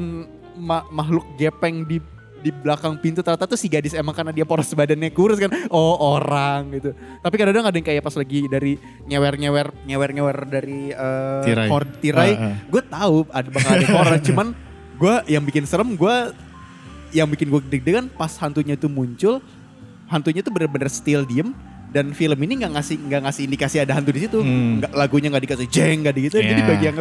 makhluk 0.89 1.27
gepeng 1.36 1.84
di 1.84 2.00
di 2.39 2.53
belakang 2.53 2.93
pintu 3.01 3.25
ternyata 3.25 3.50
tuh 3.50 3.57
si 3.57 3.65
gadis 3.65 3.98
emang 3.98 4.13
karena 4.13 4.29
dia 4.29 4.45
poros 4.45 4.69
badannya 4.69 5.10
kurus 5.10 5.41
kan? 5.41 5.50
Oh 5.67 6.15
orang 6.15 6.77
gitu. 6.77 6.93
Tapi 6.93 7.36
kadang-kadang 7.36 7.67
ada 7.67 7.75
yang 7.75 7.86
kayak 7.86 8.01
pas 8.05 8.13
lagi 8.13 8.45
dari 8.45 8.77
nyewer-nyewer 9.03 9.74
nyewer-nyewer 9.84 10.38
dari 10.45 10.93
eh, 10.93 11.41
Tirai. 11.43 11.67
tirai 12.00 12.31
Ah, 12.34 12.41
ah. 12.45 12.55
gue 12.69 12.81
tahu 12.86 13.17
ada 13.34 13.50
bakal 13.50 13.72
ada 13.74 13.88
horor 13.89 14.17
cuman 14.29 14.48
gue 14.95 15.15
yang 15.27 15.43
bikin 15.43 15.65
serem 15.65 15.98
gue 15.98 16.15
yang 17.15 17.27
bikin 17.31 17.48
gue 17.48 17.62
deg-degan 17.72 18.12
pas 18.12 18.29
hantunya 18.36 18.75
tuh 18.75 18.91
muncul 18.91 19.39
hantunya 20.05 20.43
tuh 20.43 20.51
bener-bener 20.51 20.91
still 20.91 21.24
diem 21.24 21.55
dan 21.89 22.12
film 22.12 22.36
ini 22.38 22.60
nggak 22.60 22.75
ngasih 22.75 22.98
nggak 23.00 23.22
ngasih 23.24 23.41
indikasi 23.48 23.75
ada 23.79 23.95
hantu 23.95 24.12
di 24.12 24.27
situ 24.27 24.43
Hmm. 24.43 24.84
lagunya 24.91 25.31
nggak 25.31 25.43
dikasih 25.48 25.67
jeng 25.72 26.03
nggak 26.03 26.13
gitu 26.19 26.38
jadi 26.43 26.60
Yeah. 26.60 26.67
bagi 26.67 26.86
yang 26.86 26.98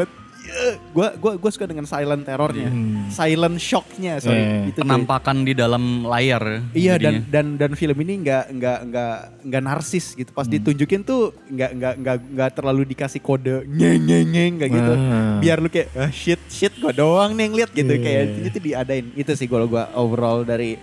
gue 0.95 1.09
gue 1.17 1.33
gue 1.41 1.51
suka 1.51 1.65
dengan 1.65 1.85
silent 1.85 2.23
terornya 2.23 2.69
Hmm. 2.69 3.09
silent 3.09 3.57
shocknya 3.57 4.21
sorry 4.21 4.37
Yeah. 4.37 4.69
Itu, 4.69 4.81
cuy. 4.81 4.85
Penampakan 4.85 5.37
di 5.43 5.53
dalam 5.53 6.05
layar. 6.05 6.69
Iya 6.73 7.01
dan 7.01 7.25
jadinya. 7.25 7.33
dan 7.33 7.47
dan 7.57 7.71
film 7.75 7.97
ini 8.01 8.21
nggak 8.21 8.45
nggak 8.53 8.79
nggak 8.91 9.15
nggak 9.47 9.63
narsis 9.63 10.13
gitu. 10.13 10.31
Pas 10.31 10.45
ditunjukin 10.45 11.01
tuh 11.01 11.33
nggak 11.49 11.71
nggak 11.75 11.95
nggak 12.01 12.17
nggak 12.35 12.51
terlalu 12.53 12.83
dikasih 12.87 13.21
kode 13.21 13.65
nyeng 13.67 14.05
nyeng 14.05 14.27
nyeng 14.29 14.53
kayak 14.61 14.73
gitu. 14.73 14.93
Ah. 14.93 15.37
Biar 15.41 15.59
lu 15.59 15.69
kayak 15.69 15.89
ah, 15.97 16.11
shit 16.11 16.41
shit 16.49 16.75
gua 16.77 16.93
doang 16.93 17.33
nih 17.33 17.43
yang 17.45 17.55
lihat 17.57 17.71
gitu 17.73 17.93
Iya, 17.93 18.03
kayak 18.03 18.23
iya. 18.25 18.45
itu 18.45 18.59
diadain. 18.61 19.07
Itu 19.15 19.33
sih 19.33 19.49
kalau 19.49 19.65
gua 19.65 19.89
overall 19.97 20.45
dari 20.45 20.77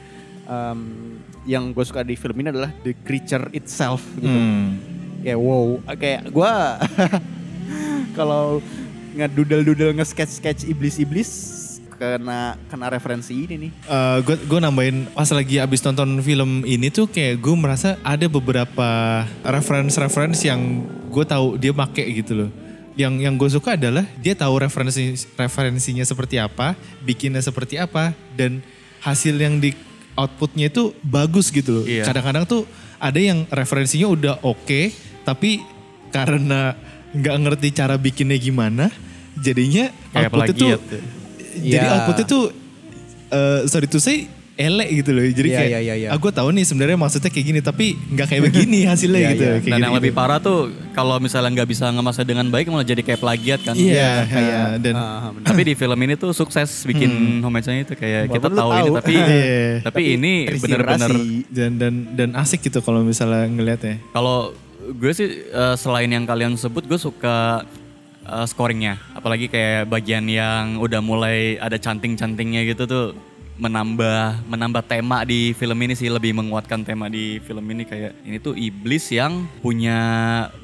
um, 0.45 0.79
yang 1.41 1.73
gue 1.73 1.81
suka 1.81 2.01
di 2.01 2.13
film 2.13 2.37
ini 2.37 2.49
adalah 2.49 2.69
the 2.81 2.93
creature 3.01 3.49
itself 3.51 4.01
gitu. 4.17 4.29
Hmm. 4.29 4.77
Kayak 5.21 5.37
wow, 5.37 5.65
kayak 5.95 6.21
gua 6.29 6.81
kalau 8.17 8.59
ngedudel-dudel 9.15 9.95
nge-sketch-sketch 9.97 10.67
iblis-iblis 10.67 11.59
kena 12.01 12.57
kena 12.65 12.89
referensi 12.89 13.45
ini 13.45 13.69
nih. 13.69 13.71
gue 14.25 14.35
gue 14.49 14.59
nambahin 14.59 15.05
pas 15.13 15.29
lagi 15.29 15.61
abis 15.61 15.85
nonton 15.85 16.17
film 16.25 16.65
ini 16.65 16.89
tuh 16.89 17.05
kayak 17.05 17.37
gue 17.37 17.53
merasa 17.53 18.01
ada 18.01 18.25
beberapa 18.25 19.21
reference-reference 19.45 20.41
yang 20.41 20.81
gue 21.13 21.21
tahu 21.21 21.61
dia 21.61 21.69
make 21.69 22.01
gitu 22.01 22.33
loh. 22.33 22.49
Yang 22.97 23.13
yang 23.21 23.33
gue 23.37 23.49
suka 23.53 23.77
adalah 23.77 24.03
dia 24.17 24.33
tahu 24.33 24.65
referensi 24.65 25.13
referensinya 25.37 26.01
seperti 26.01 26.41
apa, 26.41 26.73
bikinnya 27.05 27.39
seperti 27.39 27.77
apa, 27.77 28.17
dan 28.33 28.65
hasil 29.05 29.37
yang 29.37 29.61
di 29.61 29.77
outputnya 30.17 30.73
itu 30.73 30.97
bagus 31.05 31.53
gitu 31.53 31.81
loh. 31.81 31.85
Iya. 31.85 32.09
Kadang-kadang 32.09 32.49
tuh 32.49 32.65
ada 32.97 33.19
yang 33.21 33.45
referensinya 33.47 34.09
udah 34.09 34.35
oke, 34.41 34.89
tapi 35.21 35.61
karena 36.11 36.75
nggak 37.11 37.35
ngerti 37.37 37.67
cara 37.71 37.95
bikinnya 37.95 38.37
gimana, 38.37 38.87
jadinya 39.35 39.91
Kayak 40.09 40.29
outputnya 40.29 40.53
tuh 40.53 40.69
ya. 40.69 40.77
jadi 41.53 41.83
Iya. 41.83 41.93
outputnya 41.93 42.25
tuh 42.25 42.43
eh 43.29 43.59
sorry 43.65 43.85
to 43.85 43.97
say 43.97 44.27
elek 44.53 44.93
gitu 44.93 45.09
loh. 45.09 45.23
Jadi 45.23 45.47
Iya, 45.49 45.57
kayak 45.57 45.69
iya, 45.71 45.79
iya, 45.81 45.95
iya. 45.97 46.07
ah 46.07 46.17
gue 46.17 46.29
tahu 46.29 46.51
nih 46.51 46.61
sebenarnya 46.61 46.93
maksudnya 46.95 47.27
kayak 47.27 47.45
gini 47.45 47.59
tapi 47.59 47.85
nggak 47.95 48.27
kayak 48.27 48.43
begini 48.45 48.79
hasilnya 48.91 49.17
Iya, 49.17 49.29
gitu. 49.31 49.41
iya. 49.41 49.51
Kayak 49.53 49.63
Dan 49.65 49.73
gitu, 49.73 49.81
yang 49.81 49.95
lebih 49.97 50.11
parah 50.11 50.37
tuh 50.37 50.59
kalau 50.91 51.15
misalnya 51.17 51.49
nggak 51.51 51.65
bisa 51.67 51.89
ngemasnya 51.89 52.23
dengan 52.23 52.45
baik 52.45 52.67
malah 52.67 52.85
jadi 52.85 53.01
kayak 53.01 53.19
plagiat 53.19 53.59
kan. 53.63 53.73
Iya, 53.73 53.89
Iya, 53.89 54.11
kayak 54.21 54.29
kayak, 54.29 54.67
dan 54.77 54.93
bener. 54.93 55.45
Tapi 55.47 55.61
di 55.63 55.73
film 55.73 55.99
ini 55.99 56.13
tuh 56.15 56.31
sukses 56.31 56.69
bikin 56.83 57.11
homage-nya 57.41 57.81
itu 57.81 57.93
kayak 57.93 58.21
kita 58.29 58.37
Walaupun 58.45 58.51
lu 58.51 58.59
tahu 58.59 58.69
ini 58.69 58.81
tahu. 58.83 58.93
tapi 58.93 59.13
Iya. 59.17 59.71
tapi 59.81 60.01
ini 60.13 60.33
Terinspirasi. 60.45 60.61
bener-bener 60.61 61.11
dan 61.49 61.71
dan 61.73 61.93
dan 62.13 62.29
asik 62.37 62.59
gitu 62.61 62.79
kalau 62.79 63.01
misalnya 63.01 63.47
ngelihatnya. 63.49 63.97
kalau 64.11 64.53
gue 64.81 65.11
sih 65.13 65.29
eh, 65.45 65.75
selain 65.77 66.09
yang 66.09 66.25
kalian 66.25 66.57
sebut 66.57 66.85
gue 66.89 66.97
suka 66.97 67.65
eh, 68.25 68.45
scoringnya 68.49 68.97
apalagi 69.13 69.47
kayak 69.47 69.87
bagian 69.87 70.25
yang 70.25 70.81
udah 70.81 70.99
mulai 70.99 71.61
ada 71.61 71.77
canting-cantingnya 71.77 72.65
gitu 72.73 72.83
tuh 72.89 73.05
menambah 73.61 74.49
menambah 74.49 74.83
tema 74.89 75.21
di 75.21 75.53
film 75.53 75.77
ini 75.85 75.93
sih 75.93 76.09
lebih 76.09 76.33
menguatkan 76.33 76.81
tema 76.81 77.05
di 77.13 77.37
film 77.45 77.61
ini 77.69 77.85
kayak 77.85 78.17
ini 78.25 78.41
tuh 78.41 78.57
iblis 78.57 79.13
yang 79.13 79.45
punya 79.61 79.99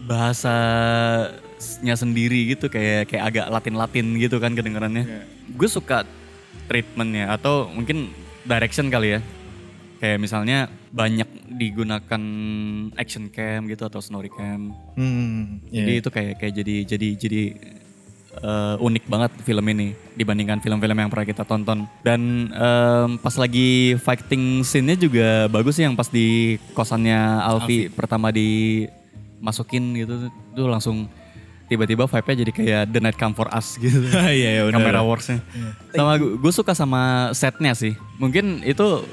bahasanya 0.10 1.94
sendiri 1.94 2.58
gitu 2.58 2.74
kayak 2.74 3.06
kayak 3.06 3.24
agak 3.30 3.46
Latin-Latin 3.54 4.18
gitu 4.18 4.42
kan 4.42 4.58
kedengarannya. 4.58 5.30
Gue 5.54 5.70
suka 5.70 6.10
treatmentnya 6.66 7.38
atau 7.38 7.70
mungkin 7.70 8.10
direction 8.50 8.90
kali 8.90 9.14
ya. 9.14 9.22
Kayak 9.98 10.18
misalnya 10.22 10.58
banyak 10.94 11.26
digunakan 11.58 12.22
action 12.94 13.34
cam 13.34 13.66
gitu 13.66 13.84
atau 13.84 13.98
snorri 13.98 14.30
cam. 14.30 14.70
Hmm, 14.94 15.58
Jadi 15.68 15.92
itu 15.98 16.10
kayak 16.10 16.38
kayak 16.38 16.54
jadi 16.54 16.76
jadi 16.86 17.08
jadi 17.18 17.42
eh, 18.38 18.76
unik 18.78 19.04
banget 19.10 19.32
film 19.42 19.66
ini 19.68 19.88
dibandingkan 20.14 20.62
film-film 20.62 20.98
yang 20.98 21.10
pernah 21.10 21.26
kita 21.26 21.42
tonton. 21.42 21.90
Dan 22.06 22.54
em, 22.54 23.10
pas 23.18 23.34
lagi 23.36 23.98
fighting 23.98 24.62
scene-nya 24.62 24.96
juga 24.96 25.50
bagus 25.50 25.82
sih 25.82 25.86
yang 25.86 25.98
pas 25.98 26.08
di 26.08 26.58
kosannya 26.72 27.18
Alfi, 27.42 27.90
pertama 27.90 28.30
dimasukin 28.30 29.98
gitu 29.98 30.30
tuh 30.54 30.68
langsung 30.70 31.10
tiba-tiba 31.68 32.08
vibe-nya 32.08 32.36
jadi 32.48 32.52
kayak 32.54 32.84
The 32.96 33.00
Night 33.04 33.18
Come 33.20 33.36
For 33.36 33.52
Us 33.52 33.76
gitu. 33.76 34.00
Iya, 34.14 34.32
iya, 34.32 34.62
benar. 34.64 34.80
Kamera 34.80 35.02
works-nya. 35.04 35.44
Sama 35.92 36.16
gue 36.16 36.54
suka 36.56 36.72
sama 36.72 37.34
setnya 37.36 37.76
sih. 37.76 37.92
Mungkin 38.18 38.64
itu 38.64 39.04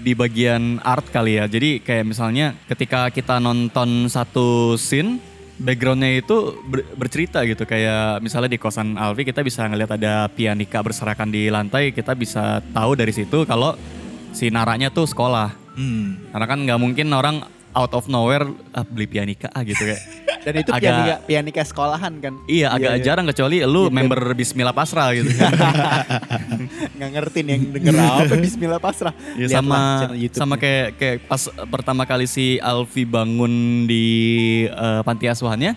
di 0.00 0.16
bagian 0.16 0.80
art 0.80 1.06
kali 1.12 1.36
ya. 1.36 1.44
Jadi 1.46 1.84
kayak 1.84 2.04
misalnya 2.08 2.56
ketika 2.66 3.12
kita 3.12 3.36
nonton 3.38 4.08
satu 4.08 4.74
scene, 4.80 5.20
backgroundnya 5.60 6.24
itu 6.24 6.56
ber- 6.64 6.88
bercerita 6.96 7.44
gitu. 7.44 7.68
Kayak 7.68 8.24
misalnya 8.24 8.50
di 8.50 8.58
kosan 8.58 8.96
Alfi 8.96 9.28
kita 9.28 9.44
bisa 9.44 9.68
ngeliat 9.68 9.94
ada 9.94 10.26
pianika 10.32 10.80
berserakan 10.80 11.28
di 11.28 11.52
lantai. 11.52 11.92
Kita 11.92 12.16
bisa 12.16 12.64
tahu 12.72 12.96
dari 12.96 13.12
situ 13.12 13.44
kalau 13.44 13.76
si 14.32 14.48
naranya 14.48 14.88
tuh 14.88 15.04
sekolah. 15.04 15.52
Hmm. 15.76 16.32
Karena 16.32 16.46
kan 16.48 16.58
nggak 16.64 16.80
mungkin 16.80 17.06
orang 17.12 17.44
out 17.76 17.92
of 17.94 18.06
nowhere 18.10 18.46
ah, 18.74 18.84
beli 18.86 19.06
pianika 19.06 19.48
ah 19.52 19.62
gitu 19.62 19.80
kayak. 19.80 20.02
Dan 20.40 20.56
itu 20.56 20.72
Agak- 20.72 20.80
pianika, 20.80 21.14
pianika 21.28 21.62
sekolahan 21.68 22.12
kan. 22.16 22.34
Iya 22.48 22.72
agak 22.72 23.04
jarang 23.04 23.28
kecuali 23.28 23.60
lu 23.60 23.92
member 23.92 24.32
Bismillah 24.32 24.72
Pasrah 24.72 25.12
gitu. 25.12 25.28
Nggak 26.96 27.10
ngerti 27.12 27.38
nih 27.44 27.52
yang 27.52 27.64
denger 27.76 27.94
apa 28.00 28.34
Bismillah 28.48 28.80
pasrah. 28.80 29.12
Ya, 29.36 29.52
sama 29.52 30.08
sama 30.32 30.56
kayak 30.56 30.96
kayak 30.96 31.16
pas 31.28 31.44
pertama 31.68 32.08
kali 32.08 32.24
si 32.24 32.56
Alfi 32.64 33.04
bangun 33.04 33.84
di 33.84 34.06
eh, 34.64 35.00
panti 35.04 35.28
asuhannya 35.28 35.76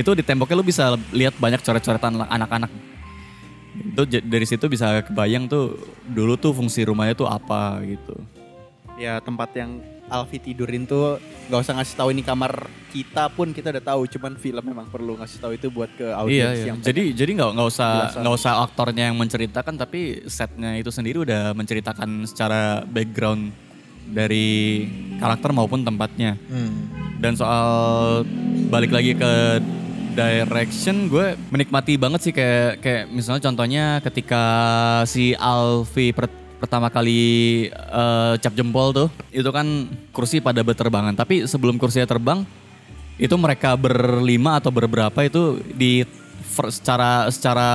itu 0.00 0.10
di 0.16 0.24
temboknya 0.24 0.56
lu 0.56 0.64
bisa 0.64 0.96
lihat 1.12 1.36
banyak 1.36 1.60
coret-coretan 1.60 2.24
anak-anak 2.24 2.72
itu 3.80 4.02
dari 4.24 4.46
situ 4.48 4.64
bisa 4.68 5.04
kebayang 5.04 5.44
tuh 5.44 5.76
dulu 6.08 6.40
tuh 6.40 6.52
fungsi 6.56 6.84
rumahnya 6.84 7.12
tuh 7.16 7.28
apa 7.28 7.80
gitu 7.84 8.16
ya 9.00 9.20
tempat 9.20 9.52
yang 9.56 9.80
Alfi 10.10 10.42
tidurin 10.42 10.84
tuh 10.84 11.22
nggak 11.46 11.60
usah 11.62 11.74
ngasih 11.78 11.94
tahu 11.94 12.08
ini 12.10 12.22
kamar 12.26 12.66
kita 12.90 13.30
pun 13.30 13.54
kita 13.54 13.70
udah 13.70 13.84
tahu 13.94 14.02
cuman 14.10 14.34
film 14.34 14.64
memang 14.66 14.86
perlu 14.90 15.14
ngasih 15.14 15.38
tahu 15.38 15.52
itu 15.54 15.70
buat 15.70 15.90
ke 15.94 16.02
iya, 16.02 16.18
audiens 16.18 16.58
iya. 16.58 16.66
yang 16.74 16.76
jadi 16.82 17.02
jadi 17.14 17.30
nggak 17.38 17.50
nggak 17.54 17.68
usah 17.70 17.90
nggak 18.18 18.34
usah 18.34 18.52
aktornya 18.66 19.04
yang 19.10 19.16
menceritakan 19.16 19.74
tapi 19.78 20.26
setnya 20.26 20.74
itu 20.74 20.90
sendiri 20.90 21.22
udah 21.22 21.54
menceritakan 21.54 22.26
secara 22.26 22.82
background 22.82 23.54
dari 24.10 24.90
karakter 25.22 25.54
maupun 25.54 25.86
tempatnya 25.86 26.34
Hmm. 26.50 27.00
Dan 27.20 27.36
soal 27.36 28.24
balik 28.72 28.96
lagi 28.96 29.12
ke 29.12 29.60
direction, 30.16 31.12
gue 31.12 31.36
menikmati 31.52 32.00
banget 32.00 32.20
sih 32.24 32.32
kayak 32.32 32.80
kayak 32.80 33.04
misalnya 33.12 33.44
contohnya 33.44 33.84
ketika 34.00 34.44
si 35.04 35.36
Alfi 35.36 36.16
per- 36.16 36.39
pertama 36.60 36.92
kali 36.92 37.20
eh, 37.72 38.34
cap 38.38 38.52
jempol 38.52 38.92
tuh, 38.92 39.08
itu 39.32 39.48
kan 39.48 39.88
kursi 40.12 40.44
pada 40.44 40.60
berterbangan. 40.60 41.16
Tapi 41.16 41.48
sebelum 41.48 41.80
kursinya 41.80 42.04
terbang, 42.04 42.44
itu 43.16 43.32
mereka 43.40 43.74
berlima 43.80 44.60
atau 44.60 44.68
berberapa 44.68 45.16
itu 45.24 45.64
di 45.72 46.04
secara 46.68 47.32
secara 47.32 47.68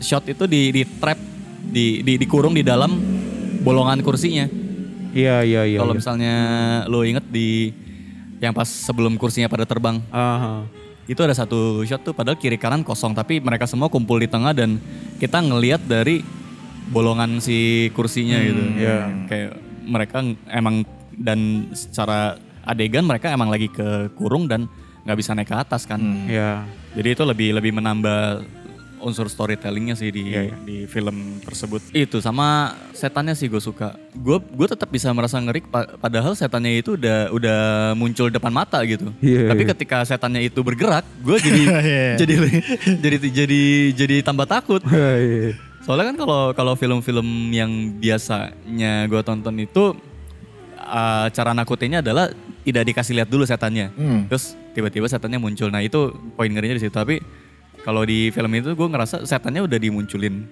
shot 0.00 0.24
itu 0.28 0.48
di 0.48 0.72
di 0.72 0.82
trap 0.84 1.20
di, 1.60 2.00
di 2.00 2.16
dikurung 2.16 2.56
di 2.56 2.64
dalam 2.64 2.96
bolongan 3.60 4.00
kursinya. 4.00 4.48
Iya 5.12 5.44
iya 5.44 5.62
iya. 5.68 5.78
Kalau 5.84 5.92
iya. 5.92 6.00
misalnya 6.00 6.34
lo 6.88 7.04
inget 7.04 7.24
di 7.28 7.72
yang 8.40 8.56
pas 8.56 8.68
sebelum 8.68 9.20
kursinya 9.20 9.52
pada 9.52 9.68
terbang, 9.68 10.00
Aha. 10.08 10.64
itu 11.04 11.20
ada 11.20 11.36
satu 11.36 11.84
shot 11.84 12.00
tuh 12.00 12.16
padahal 12.16 12.40
kiri 12.40 12.56
kanan 12.56 12.80
kosong 12.80 13.12
tapi 13.12 13.36
mereka 13.36 13.68
semua 13.68 13.92
kumpul 13.92 14.16
di 14.16 14.28
tengah 14.32 14.56
dan 14.56 14.80
kita 15.20 15.44
ngelihat 15.44 15.84
dari 15.84 16.24
bolongan 16.90 17.38
si 17.38 17.58
kursinya 17.90 18.36
gitu. 18.38 18.62
iya. 18.76 19.08
Kayak 19.24 19.50
mereka 19.80 20.16
emang 20.46 20.82
dan 21.14 21.38
secara 21.72 22.34
adegan 22.62 23.02
mereka 23.02 23.30
emang 23.30 23.48
lagi 23.48 23.66
ke 23.66 24.10
kurung 24.12 24.44
dan 24.44 24.66
nggak 25.02 25.16
bisa 25.16 25.32
naik 25.32 25.48
ke 25.48 25.56
atas 25.56 25.86
kan. 25.86 25.98
Iya. 26.26 26.66
Jadi 26.92 27.08
itu 27.08 27.22
lebih 27.22 27.48
lebih 27.52 27.72
menambah 27.72 28.44
unsur 29.00 29.24
storytellingnya 29.26 29.96
sih 29.96 30.12
di 30.12 30.28
Iya, 30.28 30.42
iya. 30.44 30.56
di 30.60 30.84
film 30.84 31.40
tersebut. 31.40 31.80
Itu 31.90 32.20
sama 32.20 32.68
setannya 32.92 33.32
sih 33.32 33.48
gue 33.48 33.56
suka. 33.58 33.96
Gue 34.12 34.36
gue 34.36 34.66
tetap 34.68 34.86
bisa 34.86 35.08
merasa 35.10 35.40
ngeri 35.40 35.64
pa- 35.64 35.96
padahal 35.96 36.36
setannya 36.36 36.76
itu 36.76 37.00
udah 37.00 37.32
udah 37.32 37.58
muncul 37.94 38.28
depan 38.28 38.52
mata 38.52 38.76
gitu. 38.84 39.08
Iya, 39.18 39.48
Tapi 39.48 39.62
iya. 39.64 39.70
ketika 39.72 40.04
setannya 40.04 40.44
itu 40.44 40.60
bergerak, 40.60 41.08
gue 41.18 41.36
jadi 41.38 41.60
Iya. 41.80 42.08
jadi 42.18 42.34
jadi 43.00 43.16
jadi 43.32 43.62
jadi 43.96 44.16
tambah 44.20 44.44
takut. 44.44 44.84
Iya. 44.84 45.56
Soalnya 45.80 46.12
kan 46.12 46.16
kalau 46.18 46.40
kalau 46.52 46.72
film-film 46.74 47.24
yang 47.50 47.70
biasanya 47.96 49.08
gue 49.08 49.20
tonton 49.20 49.56
itu 49.56 49.96
uh, 50.76 51.26
cara 51.30 51.50
nakutinnya 51.52 52.04
adalah 52.04 52.28
tidak 52.60 52.84
dikasih 52.86 53.16
lihat 53.16 53.28
dulu 53.28 53.44
setannya. 53.44 53.88
Hmm. 53.96 54.28
Terus 54.28 54.52
tiba-tiba 54.76 55.08
setannya 55.08 55.40
muncul. 55.40 55.72
Nah 55.72 55.80
itu 55.80 56.12
poin 56.36 56.48
ngerinya 56.48 56.76
di 56.76 56.82
situ. 56.84 56.92
Tapi 56.92 57.18
kalau 57.80 58.04
di 58.04 58.28
film 58.28 58.52
itu 58.52 58.76
gue 58.76 58.88
ngerasa 58.88 59.24
setannya 59.24 59.64
udah 59.64 59.78
dimunculin. 59.80 60.44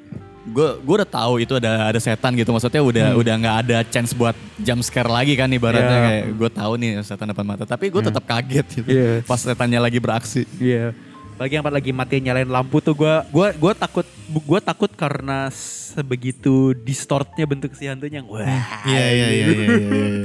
Gue 0.48 0.80
gue 0.80 0.94
udah 0.96 1.08
tahu 1.08 1.44
itu 1.44 1.60
ada 1.60 1.92
ada 1.92 2.00
setan 2.00 2.32
gitu. 2.32 2.48
Maksudnya 2.48 2.80
udah 2.80 3.06
udah 3.20 3.34
nggak 3.36 3.56
ada 3.68 3.76
chance 3.84 4.16
buat 4.16 4.32
jump 4.56 4.80
scare 4.80 5.12
lagi 5.12 5.36
kan 5.36 5.52
ibaratnya 5.52 5.84
Hmm. 5.84 5.92
Ya. 5.92 6.08
kayak 6.08 6.24
gue 6.40 6.50
tahu 6.56 6.72
nih 6.80 6.90
setan 7.04 7.28
depan 7.28 7.44
mata. 7.44 7.68
Tapi 7.68 7.92
gue 7.92 8.00
tetap 8.00 8.24
kaget 8.24 8.66
gitu. 8.80 8.88
Iya. 8.88 9.10
Pas 9.28 9.36
setannya 9.36 9.76
lagi 9.76 10.00
beraksi. 10.00 10.48
Iya. 10.56 10.96
Bagi 11.38 11.54
yang 11.54 11.64
lagi 11.64 11.94
mati 11.94 12.18
nyalain 12.18 12.50
lampu 12.50 12.82
tuh 12.82 12.98
gua 12.98 13.22
gua 13.30 13.54
gua 13.54 13.72
takut 13.72 14.02
gua 14.42 14.58
takut 14.58 14.90
karena 14.90 15.46
sebegitu 15.54 16.74
distortnya 16.74 17.46
bentuk 17.46 17.72
si 17.78 17.86
hantunya. 17.86 18.26
Wah. 18.26 18.42
Iya 18.84 19.06
iya 19.14 19.28
iya 19.30 19.46
iya. 19.46 19.46
iya. 19.46 19.68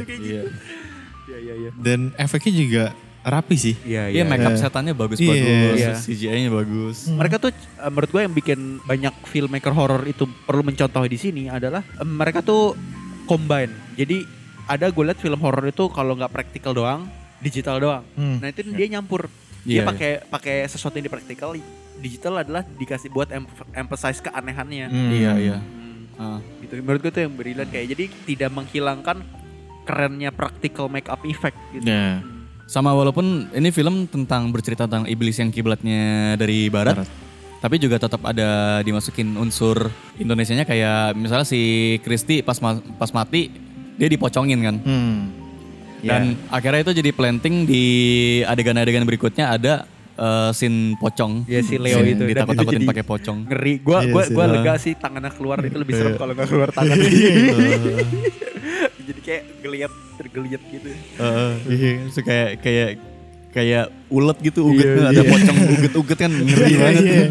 Iya. 0.10 0.42
Iya 1.24 1.38
iya 1.38 1.54
iya. 1.54 1.70
Dan 1.78 2.12
efeknya 2.18 2.54
juga 2.58 2.84
rapi 3.24 3.56
sih. 3.56 3.76
Iya 3.86 4.10
Iya, 4.10 4.20
iya. 4.20 4.24
make 4.26 4.42
up 4.42 4.58
Iya. 4.58 4.60
setannya 4.60 4.94
bagus 4.94 5.18
Iya. 5.22 5.32
bagus, 5.32 5.78
Iya. 5.80 5.94
CGI-nya 5.96 6.50
bagus. 6.52 6.98
Mereka 7.08 7.36
tuh 7.40 7.50
eh, 7.54 7.90
menurut 7.94 8.10
gue 8.10 8.22
yang 8.26 8.34
bikin 8.34 8.60
banyak 8.84 9.16
filmmaker 9.30 9.72
horror 9.72 10.04
itu 10.04 10.26
perlu 10.44 10.66
mencontoh 10.66 11.06
di 11.06 11.16
sini 11.16 11.44
adalah 11.48 11.86
eh, 11.86 12.04
mereka 12.04 12.42
tuh 12.42 12.74
combine. 13.24 13.72
Jadi 13.96 14.26
ada 14.66 14.90
gue 14.90 15.04
liat 15.06 15.22
film 15.22 15.40
horror 15.40 15.64
itu 15.64 15.88
kalau 15.94 16.18
nggak 16.18 16.34
praktikal 16.34 16.74
doang, 16.74 17.06
digital 17.40 17.78
doang. 17.78 18.04
Hmm. 18.18 18.42
Nah 18.42 18.50
itu 18.50 18.66
dia 18.66 18.90
nyampur. 18.90 19.30
Dia 19.64 19.80
Iya, 19.80 19.84
pakai 19.86 20.12
pakai 20.28 20.56
sesuatu 20.68 20.96
yang 20.96 21.08
di 21.08 21.14
praktikal, 21.14 21.56
digital 21.98 22.44
adalah 22.44 22.68
dikasih 22.70 23.08
buat 23.10 23.32
em 23.32 23.48
emphasize 23.74 24.20
keanehannya. 24.20 24.88
Hmm. 24.88 25.10
Iya, 25.10 25.32
iya. 25.38 25.58
Hmm, 25.58 25.82
Ah. 26.14 26.40
Gitu. 26.60 26.78
Menurut 26.78 27.02
gue 27.02 27.12
tuh 27.12 27.24
yang 27.24 27.34
brilian 27.34 27.66
kayak 27.66 27.88
jadi 27.90 28.06
tidak 28.28 28.50
menghilangkan 28.52 29.18
kerennya 29.84 30.30
practical 30.30 30.88
make 30.88 31.08
up 31.08 31.24
effect 31.24 31.58
gitu. 31.72 31.84
Ya. 31.84 32.20
Sama 32.64 32.92
walaupun 32.92 33.52
ini 33.52 33.70
film 33.70 34.06
tentang 34.06 34.48
bercerita 34.50 34.86
tentang 34.86 35.04
iblis 35.06 35.36
yang 35.36 35.50
kiblatnya 35.50 36.34
dari 36.34 36.68
barat, 36.68 37.04
Barat. 37.04 37.10
tapi 37.60 37.76
juga 37.76 38.00
tetap 38.00 38.24
ada 38.24 38.80
dimasukin 38.80 39.36
unsur 39.36 39.92
Indonesianya 40.16 40.64
kayak 40.64 41.12
misalnya 41.14 41.44
si 41.44 41.60
Kristi 42.00 42.40
pas 42.40 42.56
ma- 42.60 42.80
pas 42.96 43.12
mati 43.12 43.52
dia 43.94 44.08
dipocongin 44.08 44.60
kan. 44.60 44.76
Hmm. 44.80 45.43
Dan 46.04 46.22
akhirnya 46.48 46.82
itu 46.82 46.94
jadi 46.94 47.10
planting 47.10 47.64
di 47.64 47.84
adegan-adegan 48.44 49.04
berikutnya 49.04 49.50
ada 49.50 49.74
eh, 50.14 50.52
scene 50.52 50.94
pocong. 50.96 51.48
Ya, 51.48 51.60
si 51.60 51.76
Leo 51.76 51.98
Scene 51.98 52.14
itu. 52.14 52.24
Ditakut-takutin 52.24 52.84
pakai 52.84 53.02
pocong. 53.02 53.38
Ngeri. 53.48 53.74
Gua 53.80 54.00
Iya 54.00 54.12
gua 54.12 54.24
sih. 54.24 54.34
gua 54.34 54.44
Ah. 54.44 54.52
lega 54.52 54.74
sih 54.78 54.94
tangannya 54.94 55.32
keluar 55.32 55.58
itu 55.60 55.74
lebih 55.74 55.94
serem 55.94 56.12
Iya. 56.12 56.20
kalau 56.20 56.34
nggak 56.34 56.48
keluar 56.48 56.70
tangan. 56.70 56.98
jadi 59.04 59.20
kayak 59.20 59.44
geliat 59.60 59.92
tergeliat 60.16 60.62
gitu. 60.66 60.90
Iya, 61.66 61.92
so 62.10 62.20
kayak 62.22 62.62
kayak 62.62 62.90
kayak 63.50 63.86
ulet 64.08 64.38
gitu 64.42 64.60
uget 64.66 64.88
Iya, 64.88 65.04
ada 65.08 65.22
iya. 65.22 65.30
pocong 65.30 65.58
uget-uget 65.72 66.18
kan 66.20 66.32
ngeri 66.32 66.66
Iya, 66.68 66.80
banget. 66.80 67.04
iya. 67.04 67.26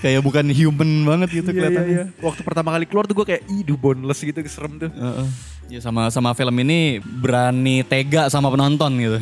Kayak 0.00 0.20
bukan 0.24 0.48
human 0.48 0.90
banget 1.04 1.28
gitu 1.40 1.52
kelihatannya. 1.52 2.16
Waktu 2.24 2.40
pertama 2.44 2.72
kali 2.72 2.84
keluar 2.88 3.04
tuh 3.04 3.16
gue 3.20 3.26
kayak 3.36 3.42
ih 3.48 3.62
boneless 3.76 4.20
gitu 4.24 4.40
serem 4.48 4.80
tuh. 4.80 4.90
Heeh. 4.90 5.26
Ya 5.70 5.78
sama 5.78 6.10
sama 6.10 6.34
film 6.34 6.56
ini 6.66 6.98
berani 6.98 7.86
tega 7.86 8.26
sama 8.26 8.50
penonton 8.50 8.90
gitu. 8.98 9.18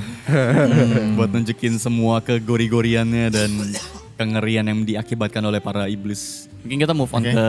Buat 1.19 1.31
nunjukin 1.37 1.77
semua 1.77 2.25
kegori-goriannya 2.25 3.27
dan 3.29 3.51
kengerian 4.17 4.64
yang 4.64 4.81
diakibatkan 4.83 5.45
oleh 5.45 5.61
para 5.61 5.87
iblis. 5.93 6.48
Mungkin 6.59 6.79
kita 6.83 6.94
move 6.94 7.12
on 7.14 7.23
okay. 7.23 7.35
ke 7.38 7.47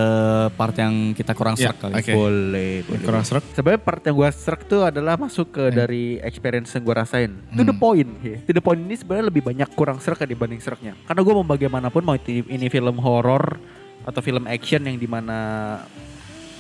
part 0.54 0.76
yang 0.78 0.94
kita 1.18 1.34
kurang 1.34 1.58
yeah, 1.58 1.74
serak 1.74 1.78
kali. 1.82 1.94
Okay. 1.98 2.14
Boleh, 2.14 2.74
boleh. 2.86 3.06
Kurang 3.06 3.24
serak. 3.26 3.44
Sebenarnya 3.58 3.82
part 3.82 4.02
yang 4.06 4.16
gue 4.16 4.30
serak 4.30 4.62
tuh 4.70 4.82
adalah 4.86 5.18
masuk 5.18 5.48
ke 5.50 5.64
yeah. 5.66 5.74
dari 5.74 6.04
experience 6.22 6.70
yang 6.78 6.84
gue 6.86 6.96
rasain. 6.96 7.32
Hmm. 7.34 7.58
To 7.58 7.62
the 7.66 7.74
hmm. 7.74 7.82
point. 7.82 8.10
Yeah. 8.22 8.40
To 8.46 8.52
the 8.54 8.64
point 8.64 8.82
ini 8.86 8.96
sebenarnya 8.96 9.26
lebih 9.34 9.42
banyak 9.42 9.70
kurang 9.74 9.98
serak 9.98 10.22
dibanding 10.30 10.62
seraknya. 10.62 10.94
Karena 11.10 11.22
gue 11.26 11.34
mau 11.34 11.46
bagaimanapun 11.46 12.02
mau 12.06 12.16
ini 12.30 12.68
film 12.70 12.96
horor 13.02 13.58
atau 14.06 14.22
film 14.22 14.46
action 14.46 14.86
yang 14.86 14.98
di 15.02 15.10
mana 15.10 15.40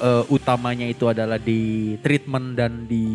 uh, 0.02 0.24
utamanya 0.34 0.90
itu 0.90 1.06
adalah 1.06 1.38
di 1.38 1.96
treatment 2.02 2.58
dan 2.58 2.90
di 2.90 3.06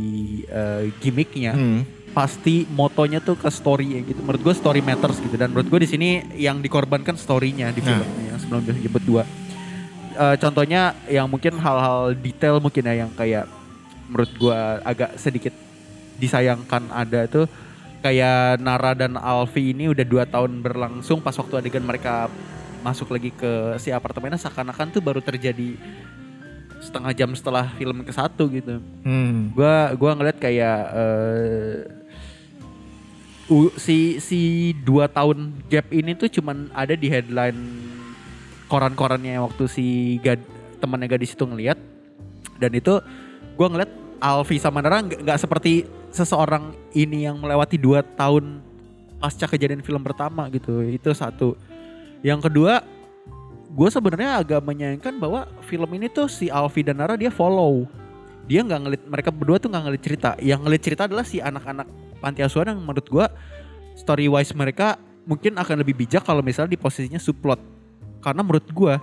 uh, 0.47 0.87
gimmicknya. 1.03 1.55
Hmm 1.55 2.05
pasti 2.15 2.63
motonya 2.71 3.19
tuh 3.19 3.35
ke 3.35 3.51
story 3.51 3.99
ya 3.99 4.01
gitu. 4.07 4.23
Menurut 4.23 4.39
gue 4.39 4.55
story 4.55 4.79
matters 4.79 5.19
gitu 5.19 5.35
dan 5.35 5.51
menurut 5.51 5.67
gue 5.67 5.81
di 5.83 5.89
sini 5.91 6.09
yang 6.39 6.63
dikorbankan 6.63 7.19
storynya 7.19 7.75
di 7.75 7.83
film. 7.83 8.07
Nah. 8.07 8.24
19 8.47 8.85
jemput 8.85 9.03
2 9.03 9.25
uh, 10.19 10.37
contohnya 10.39 10.95
yang 11.11 11.27
mungkin 11.27 11.59
hal-hal 11.59 12.15
detail 12.15 12.63
mungkin 12.63 12.85
ya 12.87 13.05
yang 13.07 13.11
kayak 13.13 13.49
menurut 14.09 14.31
gue 14.37 14.61
agak 14.85 15.17
sedikit 15.17 15.55
disayangkan 16.21 16.93
ada 16.93 17.27
tuh 17.27 17.47
kayak 18.05 18.61
Nara 18.61 18.93
dan 18.93 19.17
Alfi 19.17 19.73
ini 19.73 19.89
udah 19.89 20.05
dua 20.05 20.29
tahun 20.29 20.61
berlangsung 20.61 21.25
pas 21.25 21.33
waktu 21.33 21.65
adegan 21.65 21.83
mereka 21.83 22.29
masuk 22.85 23.17
lagi 23.17 23.33
ke 23.33 23.81
si 23.81 23.89
apartemennya 23.89 24.37
seakan-akan 24.37 24.93
tuh 24.93 25.01
baru 25.01 25.25
terjadi 25.25 25.81
setengah 26.85 27.17
jam 27.17 27.33
setelah 27.33 27.73
film 27.81 28.05
ke 28.05 28.13
satu 28.13 28.45
gitu. 28.53 28.77
Hmm. 29.09 29.49
Gua 29.57 29.97
gua 29.97 30.13
ngeliat 30.21 30.37
kayak 30.37 30.79
uh, 30.93 31.77
si 33.81 34.21
si 34.21 34.41
dua 34.85 35.09
tahun 35.09 35.65
gap 35.73 35.89
ini 35.89 36.13
tuh 36.13 36.29
cuman 36.29 36.69
ada 36.77 36.93
di 36.93 37.09
headline 37.09 37.57
koran-korannya 38.69 39.41
waktu 39.41 39.65
si 39.69 39.87
gad, 40.21 40.41
temannya 40.81 41.09
gadis 41.11 41.37
itu 41.37 41.45
ngeliat. 41.45 41.77
Dan 42.59 42.73
itu 42.77 43.01
gua 43.59 43.69
ngeliat 43.71 43.93
Alfi 44.25 44.57
sama 44.57 44.81
Nara 44.81 45.05
nggak 45.05 45.37
seperti 45.37 45.85
seseorang 46.15 46.73
ini 46.97 47.29
yang 47.29 47.37
melewati 47.43 47.77
dua 47.77 48.01
tahun 48.01 48.63
pasca 49.21 49.45
kejadian 49.51 49.85
film 49.85 50.01
pertama 50.01 50.49
gitu. 50.49 50.81
Itu 50.85 51.13
satu. 51.13 51.59
Yang 52.25 52.49
kedua 52.49 52.81
gue 53.75 53.89
sebenarnya 53.91 54.39
agak 54.39 54.63
menyayangkan 54.63 55.19
bahwa 55.19 55.51
film 55.67 55.91
ini 55.99 56.07
tuh 56.07 56.31
si 56.31 56.47
Alfi 56.47 56.87
dan 56.87 57.03
Nara 57.03 57.19
dia 57.19 57.29
follow. 57.29 57.85
Dia 58.47 58.63
nggak 58.63 58.81
ngelit 58.87 59.03
mereka 59.09 59.31
berdua 59.35 59.59
tuh 59.59 59.69
nggak 59.73 59.85
ngelit 59.91 60.03
cerita. 60.05 60.31
Yang 60.39 60.61
ngelit 60.63 60.83
cerita 60.85 61.03
adalah 61.11 61.27
si 61.27 61.43
anak-anak 61.43 61.89
panti 62.23 62.41
asuhan 62.41 62.73
yang 62.73 62.81
menurut 62.81 63.05
gua 63.11 63.27
story 63.99 64.31
wise 64.31 64.55
mereka 64.57 64.97
mungkin 65.29 65.57
akan 65.57 65.85
lebih 65.85 66.05
bijak 66.05 66.23
kalau 66.23 66.41
misalnya 66.41 66.77
di 66.77 66.81
posisinya 66.81 67.21
subplot 67.21 67.74
karena 68.25 68.41
menurut 68.41 68.65
gua 68.73 68.97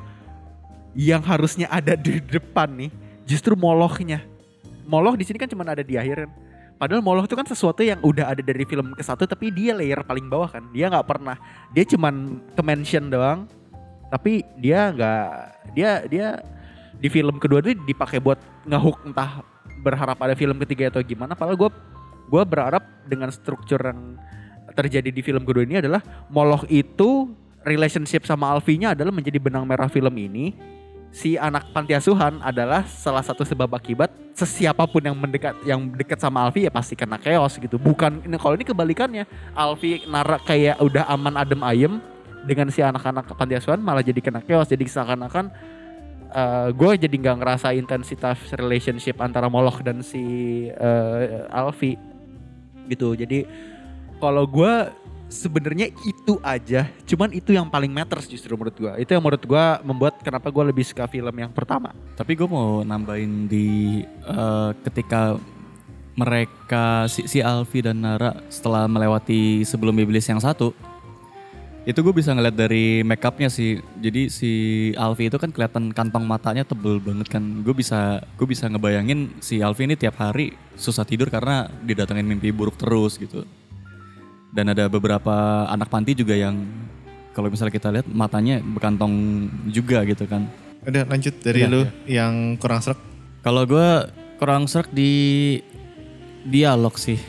yang 0.98 1.22
harusnya 1.22 1.70
ada 1.70 1.94
di 1.94 2.18
depan 2.18 2.68
nih 2.74 2.92
justru 3.30 3.54
molohnya 3.54 4.26
moloh 4.92 5.16
di 5.16 5.24
sini 5.24 5.40
kan 5.40 5.48
cuma 5.48 5.64
ada 5.64 5.86
di 5.86 5.96
akhir 5.96 6.28
kan. 6.28 6.32
Padahal 6.76 7.06
moloh 7.06 7.24
itu 7.24 7.38
kan 7.38 7.46
sesuatu 7.46 7.86
yang 7.86 8.02
udah 8.02 8.34
ada 8.34 8.42
dari 8.42 8.66
film 8.66 8.98
ke 8.98 9.06
satu 9.06 9.30
tapi 9.30 9.54
dia 9.54 9.78
layer 9.78 10.02
paling 10.02 10.26
bawah 10.28 10.50
kan. 10.50 10.66
Dia 10.74 10.90
nggak 10.90 11.08
pernah 11.08 11.38
dia 11.72 11.86
cuman 11.86 12.42
ke 12.58 12.62
mention 12.66 13.08
doang. 13.08 13.46
Tapi 14.12 14.44
dia 14.60 14.92
nggak 14.92 15.26
dia 15.78 15.90
dia 16.10 16.28
di 16.98 17.08
film 17.08 17.38
kedua 17.38 17.62
itu 17.62 17.78
dipakai 17.86 18.20
buat 18.20 18.42
ngehook 18.66 19.08
entah 19.08 19.46
berharap 19.86 20.18
ada 20.20 20.34
film 20.34 20.58
ketiga 20.66 20.90
atau 20.90 21.06
gimana. 21.06 21.38
Padahal 21.38 21.56
gue 21.56 21.70
gue 22.28 22.44
berharap 22.44 22.84
dengan 23.06 23.30
struktur 23.30 23.78
yang 23.80 24.18
terjadi 24.74 25.10
di 25.14 25.22
film 25.22 25.46
kedua 25.46 25.68
ini 25.68 25.84
adalah 25.84 26.02
Moloch 26.32 26.66
itu 26.72 27.30
relationship 27.66 28.26
sama 28.26 28.50
Alfinya 28.52 28.94
adalah 28.94 29.14
menjadi 29.14 29.38
benang 29.38 29.66
merah 29.66 29.88
film 29.88 30.14
ini 30.18 30.54
si 31.12 31.36
anak 31.36 31.76
panti 31.76 31.92
asuhan 31.92 32.40
adalah 32.40 32.88
salah 32.88 33.20
satu 33.20 33.44
sebab 33.44 33.68
akibat 33.76 34.16
sesiapapun 34.32 35.04
yang 35.04 35.18
mendekat 35.20 35.52
yang 35.68 35.92
dekat 35.92 36.18
sama 36.24 36.48
Alfi 36.48 36.64
ya 36.66 36.72
pasti 36.72 36.96
kena 36.96 37.20
chaos 37.20 37.60
gitu 37.60 37.76
bukan 37.76 38.24
ini 38.24 38.40
kalau 38.40 38.56
ini 38.56 38.64
kebalikannya 38.64 39.28
Alfi 39.52 40.08
nara 40.08 40.40
kayak 40.40 40.80
udah 40.80 41.04
aman 41.12 41.36
adem 41.36 41.62
ayem 41.68 42.00
dengan 42.48 42.72
si 42.72 42.80
anak-anak 42.80 43.36
panti 43.36 43.60
asuhan 43.60 43.84
malah 43.84 44.02
jadi 44.02 44.24
kena 44.24 44.40
chaos 44.40 44.72
jadi 44.72 44.88
seakan-akan 44.88 45.52
gue 46.72 46.92
jadi 46.96 47.12
nggak 47.12 47.38
ngerasa 47.44 47.76
intensitas 47.76 48.40
relationship 48.56 49.20
antara 49.20 49.52
Moloch 49.52 49.84
dan 49.84 50.00
si 50.00 50.24
eh, 50.72 51.44
Alfi 51.52 52.00
gitu. 52.88 53.16
Jadi 53.16 53.44
kalau 54.20 54.48
gue 54.48 54.74
sebenarnya 55.32 55.88
itu 56.04 56.38
aja, 56.44 56.92
cuman 57.08 57.32
itu 57.32 57.56
yang 57.56 57.72
paling 57.72 57.90
matters 57.90 58.28
justru 58.28 58.52
menurut 58.60 58.76
gue. 58.76 58.94
Itu 59.00 59.16
yang 59.16 59.24
menurut 59.24 59.42
gue 59.48 59.66
membuat 59.88 60.20
kenapa 60.20 60.52
gue 60.52 60.64
lebih 60.76 60.84
suka 60.84 61.08
film 61.08 61.32
yang 61.32 61.50
pertama. 61.56 61.96
Tapi 62.20 62.36
gue 62.36 62.46
mau 62.46 62.84
nambahin 62.84 63.48
di 63.48 64.04
eh, 64.06 64.70
ketika 64.84 65.40
mereka 66.20 67.08
si, 67.08 67.26
si 67.26 67.40
Alfi 67.40 67.80
dan 67.80 68.04
Nara 68.04 68.36
setelah 68.52 68.86
melewati 68.86 69.64
sebelum 69.64 69.96
iblis 69.96 70.28
yang 70.28 70.44
satu 70.44 70.76
itu 71.82 71.98
gue 72.06 72.14
bisa 72.14 72.30
ngeliat 72.30 72.54
dari 72.54 73.02
make 73.02 73.26
upnya 73.26 73.50
sih 73.50 73.82
jadi 73.98 74.30
si 74.30 74.52
Alfi 74.94 75.34
itu 75.34 75.42
kan 75.42 75.50
kelihatan 75.50 75.90
kantong 75.90 76.30
matanya 76.30 76.62
tebel 76.62 77.02
banget 77.02 77.26
kan 77.26 77.42
gue 77.42 77.74
bisa 77.74 78.22
gue 78.38 78.46
bisa 78.46 78.70
ngebayangin 78.70 79.34
si 79.42 79.66
Alfi 79.66 79.90
ini 79.90 79.98
tiap 79.98 80.22
hari 80.22 80.54
susah 80.78 81.02
tidur 81.10 81.34
karena 81.34 81.66
didatengin 81.82 82.30
mimpi 82.30 82.54
buruk 82.54 82.78
terus 82.78 83.18
gitu 83.18 83.50
dan 84.52 84.72
ada 84.72 84.88
beberapa 84.88 85.66
anak 85.68 85.88
panti 85.88 86.12
juga 86.14 86.36
yang 86.36 86.68
kalau 87.32 87.48
misalnya 87.48 87.72
kita 87.72 87.88
lihat 87.90 88.08
matanya 88.12 88.60
berkantong 88.60 89.14
juga 89.72 90.04
gitu 90.04 90.28
kan 90.28 90.52
Udah 90.82 91.06
lanjut 91.06 91.38
dari 91.46 91.62
lu 91.70 91.86
yang 92.10 92.58
kurang 92.58 92.82
serak. 92.82 92.98
Kalau 93.46 93.70
gue 93.70 94.10
kurang 94.42 94.66
serak 94.66 94.90
di 94.90 95.62
dialog 96.42 96.98
sih. 96.98 97.22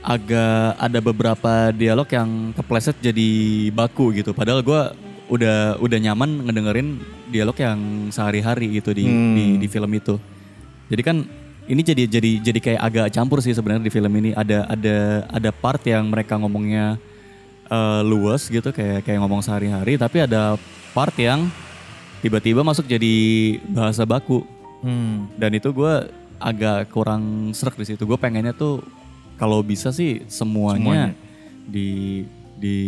Agak 0.00 0.76
ada 0.76 0.98
beberapa 1.00 1.72
dialog 1.72 2.08
yang 2.08 2.52
kepleset 2.52 2.96
jadi 3.00 3.28
baku 3.72 4.12
gitu. 4.16 4.36
Padahal 4.36 4.60
gue 4.60 4.82
udah 5.32 5.80
udah 5.80 5.98
nyaman 6.04 6.48
ngedengerin 6.48 7.00
dialog 7.32 7.56
yang 7.56 8.08
sehari-hari 8.12 8.80
gitu 8.80 8.92
di, 8.92 9.08
Hmm. 9.08 9.32
di 9.32 9.44
di 9.60 9.68
film 9.68 9.92
itu. 9.92 10.20
Jadi 10.92 11.00
kan 11.00 11.16
ini 11.70 11.80
jadi 11.80 12.02
jadi 12.04 12.30
jadi 12.42 12.58
kayak 12.60 12.80
agak 12.82 13.06
campur 13.10 13.38
sih 13.38 13.50
sebenarnya 13.50 13.82
di 13.82 13.92
film 13.92 14.10
ini. 14.12 14.30
Ada 14.32 14.66
ada 14.66 14.96
ada 15.26 15.50
part 15.50 15.80
yang 15.84 16.04
mereka 16.04 16.34
ngomongnya 16.34 16.98
eh, 17.64 18.02
luas 18.02 18.44
gitu 18.44 18.68
kayak 18.68 19.02
kayak 19.02 19.18
ngomong 19.18 19.40
sehari-hari. 19.40 19.94
Tapi 19.94 20.20
ada 20.20 20.58
part 20.90 21.14
yang 21.14 21.46
tiba-tiba 22.18 22.60
masuk 22.60 22.84
jadi 22.84 23.14
bahasa 23.66 24.02
baku 24.02 24.42
Hmm. 24.80 25.28
dan 25.36 25.52
itu 25.52 25.68
gue 25.70 26.08
agak 26.36 26.88
kurang 26.88 27.52
serak 27.52 27.76
di 27.76 27.84
situ 27.84 28.00
gue 28.00 28.16
pengennya 28.16 28.50
tuh 28.50 28.80
kalau 29.36 29.60
bisa 29.60 29.88
sih 29.90 30.24
semuanya, 30.24 31.12
di 31.62 32.24
di 32.56 32.78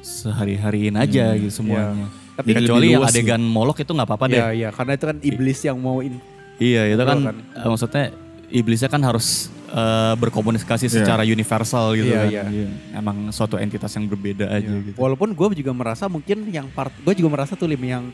sehari-hariin 0.00 0.94
aja 0.96 1.38
gitu 1.38 1.62
semuanya 1.62 2.10
Tapi 2.32 2.48
Jadi 2.48 2.58
kecuali 2.58 2.86
yang 2.88 2.98
luas 2.98 3.10
sih. 3.10 3.22
adegan 3.22 3.42
molok 3.42 3.78
itu 3.78 3.92
nggak 3.92 4.08
apa-apa 4.08 4.26
deh 4.26 4.38
Iya 4.38 4.48
iya 4.50 4.68
karena 4.70 4.92
itu 4.92 5.04
kan 5.04 5.16
iblis 5.22 5.58
yang 5.62 5.78
mau 5.78 6.00
in- 6.00 6.18
iya 6.62 6.82
itu 6.88 7.02
kan, 7.02 7.18
kan? 7.18 7.36
eh, 7.58 7.66
maksudnya 7.66 8.04
iblisnya 8.48 8.86
kan 8.86 9.02
harus 9.02 9.50
eh, 9.68 10.14
berkomunikasi 10.14 10.86
Iya. 10.86 10.94
secara 11.00 11.22
universal 11.24 11.96
gitu 11.96 12.12
Iya, 12.12 12.20
kan 12.20 12.30
iya. 12.30 12.44
Iya. 12.46 12.68
emang 12.94 13.16
suatu 13.30 13.56
entitas 13.56 13.90
yang 13.92 14.06
berbeda 14.06 14.46
aja 14.46 14.68
gitu 14.84 14.94
Walaupun 14.94 15.32
gue 15.32 15.46
juga 15.58 15.72
merasa 15.72 16.06
mungkin 16.06 16.46
yang 16.48 16.68
part 16.70 16.92
gue 16.94 17.14
juga 17.16 17.28
merasa 17.32 17.52
tuh 17.52 17.66
lim 17.66 17.82
yang 17.82 18.04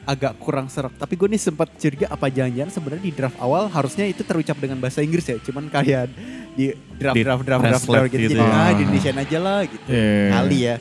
agak 0.00 0.32
kurang 0.40 0.66
serak. 0.66 0.96
Tapi 0.96 1.12
gue 1.12 1.28
nih 1.28 1.38
sempat 1.38 1.68
curiga 1.76 2.08
apa 2.08 2.26
jangan-jangan 2.26 2.72
sebenarnya 2.72 3.04
di 3.04 3.12
draft 3.12 3.36
awal 3.36 3.68
harusnya 3.68 4.08
itu 4.08 4.24
terucap 4.24 4.56
dengan 4.56 4.80
bahasa 4.80 5.04
Inggris 5.04 5.28
ya. 5.28 5.36
Cuman 5.38 5.68
kayak 5.68 6.08
di 6.56 6.72
draft 6.96 7.14
Di 7.14 7.22
draft 7.22 7.44
draft 7.44 7.62
draft, 7.62 7.84
draft 7.84 8.08
gitu, 8.08 8.32
gitu 8.32 8.34
jadi 8.34 8.40
ya. 8.40 8.48
ah 8.48 8.70
di 8.72 8.82
Indonesia 8.88 9.10
aja 9.12 9.38
lah 9.38 9.60
gitu. 9.68 9.84
Iya. 9.92 10.26
Kali 10.32 10.58
ya. 10.64 10.76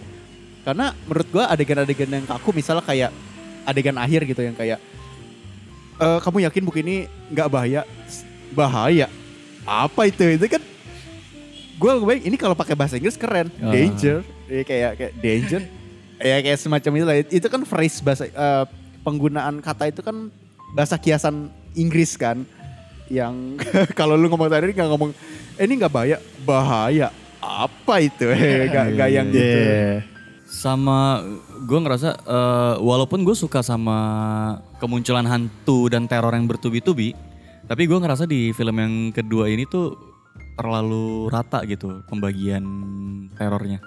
Karena 0.64 0.86
menurut 1.04 1.28
gue 1.30 1.44
adegan-adegan 1.46 2.10
yang 2.10 2.26
kaku 2.26 2.50
misalnya 2.56 2.84
kayak 2.88 3.12
adegan 3.68 3.98
akhir 4.00 4.22
gitu 4.24 4.42
yang 4.42 4.56
kayak 4.56 4.80
"Eh, 6.00 6.20
kamu 6.20 6.38
yakin 6.48 6.64
buku 6.64 6.80
ini 6.80 6.96
nggak 7.30 7.48
bahaya? 7.48 7.82
Bahaya. 8.52 9.08
Apa 9.64 10.08
itu? 10.08 10.24
Itu 10.26 10.48
kan 10.48 10.64
gue 11.76 11.92
bayang 12.04 12.24
ini 12.26 12.36
kalau 12.36 12.56
pakai 12.56 12.76
bahasa 12.76 12.96
Inggris 12.96 13.16
keren, 13.16 13.48
Ah. 13.60 13.72
danger, 13.72 14.20
ya, 14.48 14.64
kayak 14.64 14.92
kayak 14.96 15.14
danger, 15.20 15.62
ya 16.20 16.38
kayak 16.40 16.60
semacam 16.60 16.92
itu 16.92 17.06
lah. 17.06 17.16
Itu 17.24 17.48
kan 17.48 17.62
phrase 17.64 18.00
bahasa 18.00 18.28
eh, 18.28 18.66
penggunaan 19.00 19.60
kata 19.60 19.88
itu 19.88 20.04
kan 20.04 20.28
bahasa 20.76 21.00
kiasan 21.00 21.48
Inggris 21.74 22.20
kan, 22.20 22.44
yang 23.08 23.56
kalau 24.00 24.20
lu 24.20 24.28
ngomong 24.28 24.52
tadi 24.52 24.76
nggak 24.76 24.90
ngomong, 24.92 25.12
eh, 25.56 25.64
ini 25.64 25.80
nggak 25.80 25.94
bahaya, 25.94 26.18
bahaya. 26.44 27.08
Apa 27.40 28.04
itu? 28.04 28.28
Gak, 28.76 29.00
gak 29.00 29.10
yang 29.10 29.32
gitu. 29.32 29.40
Iya. 29.40 30.04
Sama 30.50 31.22
gue 31.70 31.80
ngerasa 31.80 32.10
eh, 32.26 32.76
walaupun 32.82 33.22
gue 33.22 33.38
suka 33.38 33.62
sama 33.62 33.98
kemunculan 34.82 35.30
hantu 35.30 35.94
dan 35.94 36.10
teror 36.10 36.34
yang 36.34 36.50
bertubi-tubi 36.50 37.14
tapi 37.70 37.86
gue 37.86 38.02
ngerasa 38.02 38.26
di 38.26 38.50
film 38.50 38.82
yang 38.82 38.94
kedua 39.14 39.46
ini 39.46 39.62
tuh 39.70 39.94
terlalu 40.58 41.30
rata 41.30 41.62
gitu 41.70 42.02
pembagian 42.10 42.66
terornya. 43.38 43.78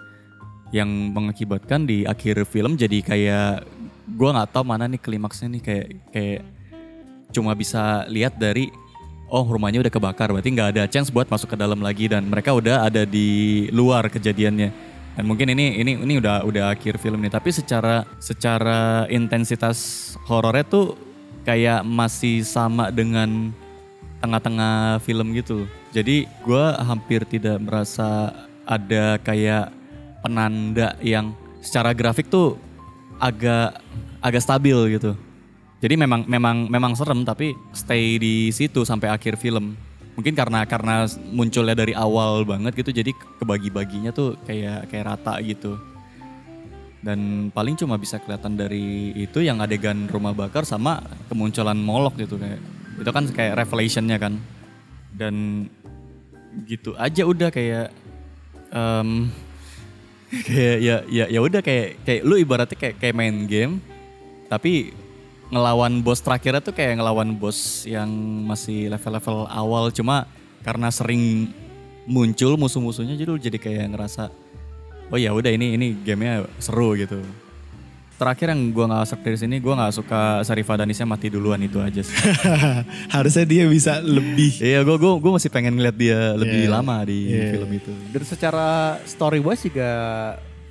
Yang 0.73 0.89
mengakibatkan 1.13 1.85
di 1.85 2.07
akhir 2.07 2.47
film 2.49 2.79
jadi 2.79 3.03
kayak 3.03 3.67
gue 4.07 4.29
nggak 4.31 4.55
tahu 4.55 4.65
mana 4.65 4.87
nih 4.87 5.03
klimaksnya 5.03 5.51
nih 5.59 5.63
kayak 5.67 5.87
kayak 6.15 6.41
cuma 7.35 7.59
bisa 7.59 8.07
lihat 8.07 8.39
dari 8.39 8.71
oh 9.29 9.45
rumahnya 9.45 9.83
udah 9.83 9.93
kebakar 9.93 10.31
berarti 10.31 10.49
nggak 10.55 10.71
ada 10.79 10.83
chance 10.87 11.11
buat 11.11 11.27
masuk 11.27 11.53
ke 11.53 11.57
dalam 11.59 11.83
lagi 11.83 12.07
dan 12.07 12.25
mereka 12.25 12.55
udah 12.55 12.89
ada 12.89 13.05
di 13.05 13.67
luar 13.75 14.09
kejadiannya 14.09 14.73
dan 15.13 15.25
mungkin 15.29 15.53
ini 15.53 15.77
ini 15.77 16.01
ini 16.01 16.15
udah 16.17 16.45
udah 16.49 16.73
akhir 16.73 16.97
film 16.97 17.21
nih. 17.21 17.33
Tapi 17.33 17.53
secara 17.53 18.09
secara 18.17 19.05
intensitas 19.13 20.13
horornya 20.25 20.65
tuh 20.65 20.97
kayak 21.45 21.85
masih 21.85 22.41
sama 22.47 22.89
dengan 22.89 23.53
tengah-tengah 24.25 25.03
film 25.05 25.37
gitu. 25.37 25.69
Jadi 25.93 26.25
gua 26.41 26.81
hampir 26.81 27.29
tidak 27.29 27.61
merasa 27.61 28.33
ada 28.65 29.21
kayak 29.21 29.69
penanda 30.25 30.97
yang 31.05 31.37
secara 31.61 31.93
grafik 31.93 32.33
tuh 32.33 32.57
agak 33.21 33.77
agak 34.25 34.41
stabil 34.41 34.97
gitu. 34.97 35.13
Jadi 35.83 35.99
memang 35.99 36.25
memang 36.31 36.71
memang 36.71 36.93
serem 36.95 37.27
tapi 37.27 37.59
stay 37.75 38.17
di 38.17 38.49
situ 38.55 38.87
sampai 38.87 39.13
akhir 39.13 39.37
film. 39.37 39.77
Mungkin 40.13 40.37
karena 40.37 40.69
karena 40.69 41.09
munculnya 41.33 41.73
dari 41.73 41.97
awal 41.97 42.45
banget 42.45 42.77
gitu 42.85 42.93
jadi 42.93 43.17
kebagi-baginya 43.41 44.13
tuh 44.13 44.37
kayak 44.45 44.93
kayak 44.93 45.07
rata 45.09 45.41
gitu. 45.41 45.81
Dan 47.03 47.51
paling 47.51 47.75
cuma 47.75 47.99
bisa 47.99 48.23
kelihatan 48.23 48.55
dari 48.55 49.11
itu 49.19 49.43
yang 49.43 49.59
adegan 49.59 50.07
rumah 50.07 50.31
bakar 50.31 50.63
sama 50.63 51.03
kemunculan 51.27 51.75
molok 51.81 52.21
gitu 52.21 52.39
kayak. 52.39 52.61
Itu 53.01 53.11
kan 53.11 53.25
kayak 53.33 53.57
revelationnya 53.65 54.21
kan. 54.21 54.39
Dan 55.11 55.67
gitu 56.69 56.93
aja 57.01 57.25
udah 57.25 57.49
kayak 57.49 57.89
em, 58.71 59.33
kayak 60.49 60.77
ya 60.81 60.97
ya 61.09 61.25
ya 61.29 61.41
udah 61.41 61.61
kayak 61.65 62.05
kayak 62.05 62.23
lu 62.25 62.37
ibaratnya 62.41 62.77
kayak 62.77 62.97
kayak 63.01 63.17
main 63.17 63.49
game 63.49 63.81
tapi 64.53 64.93
ngelawan 65.53 66.01
bos 66.01 66.19
terakhirnya 66.19 66.59
tuh 66.59 66.73
kayak 66.73 66.97
ngelawan 66.97 67.37
bos 67.37 67.85
yang 67.85 68.09
masih 68.43 68.89
level-level 68.89 69.45
awal 69.47 69.93
cuma 69.93 70.25
karena 70.65 70.89
sering 70.89 71.53
muncul 72.03 72.57
musuh-musuhnya 72.57 73.13
jadi 73.15 73.29
lu 73.29 73.37
jadi 73.37 73.59
kayak 73.61 73.93
ngerasa 73.93 74.33
oh 75.07 75.19
ya 75.21 75.29
udah 75.31 75.53
ini 75.53 75.77
ini 75.77 75.93
gamenya 76.01 76.49
seru 76.57 76.97
gitu 76.97 77.21
terakhir 78.17 78.49
yang 78.49 78.71
gua 78.71 78.87
nggak 78.87 79.07
suka 79.09 79.23
dari 79.23 79.37
sini 79.37 79.57
gua 79.59 79.75
nggak 79.77 79.93
suka 79.93 80.21
Sarifah 80.41 80.79
Danisnya 80.79 81.05
mati 81.05 81.27
duluan 81.27 81.59
itu 81.59 81.77
aja 81.79 82.01
sih 82.01 82.15
Harusnya 83.15 83.43
dia 83.43 83.67
bisa 83.67 83.99
lebih. 83.99 84.57
iya 84.57 84.81
gua 84.81 84.95
gua 84.95 85.19
gua 85.19 85.37
masih 85.37 85.51
pengen 85.51 85.75
ngeliat 85.75 85.97
dia 85.97 86.33
lebih 86.33 86.65
Iya. 86.65 86.71
lama 86.71 86.97
di 87.03 87.19
Iya. 87.29 87.51
film 87.53 87.71
itu 87.73 87.93
Dan 88.09 88.23
secara 88.23 88.69
story 89.03 89.37
wise 89.37 89.67
juga 89.67 89.91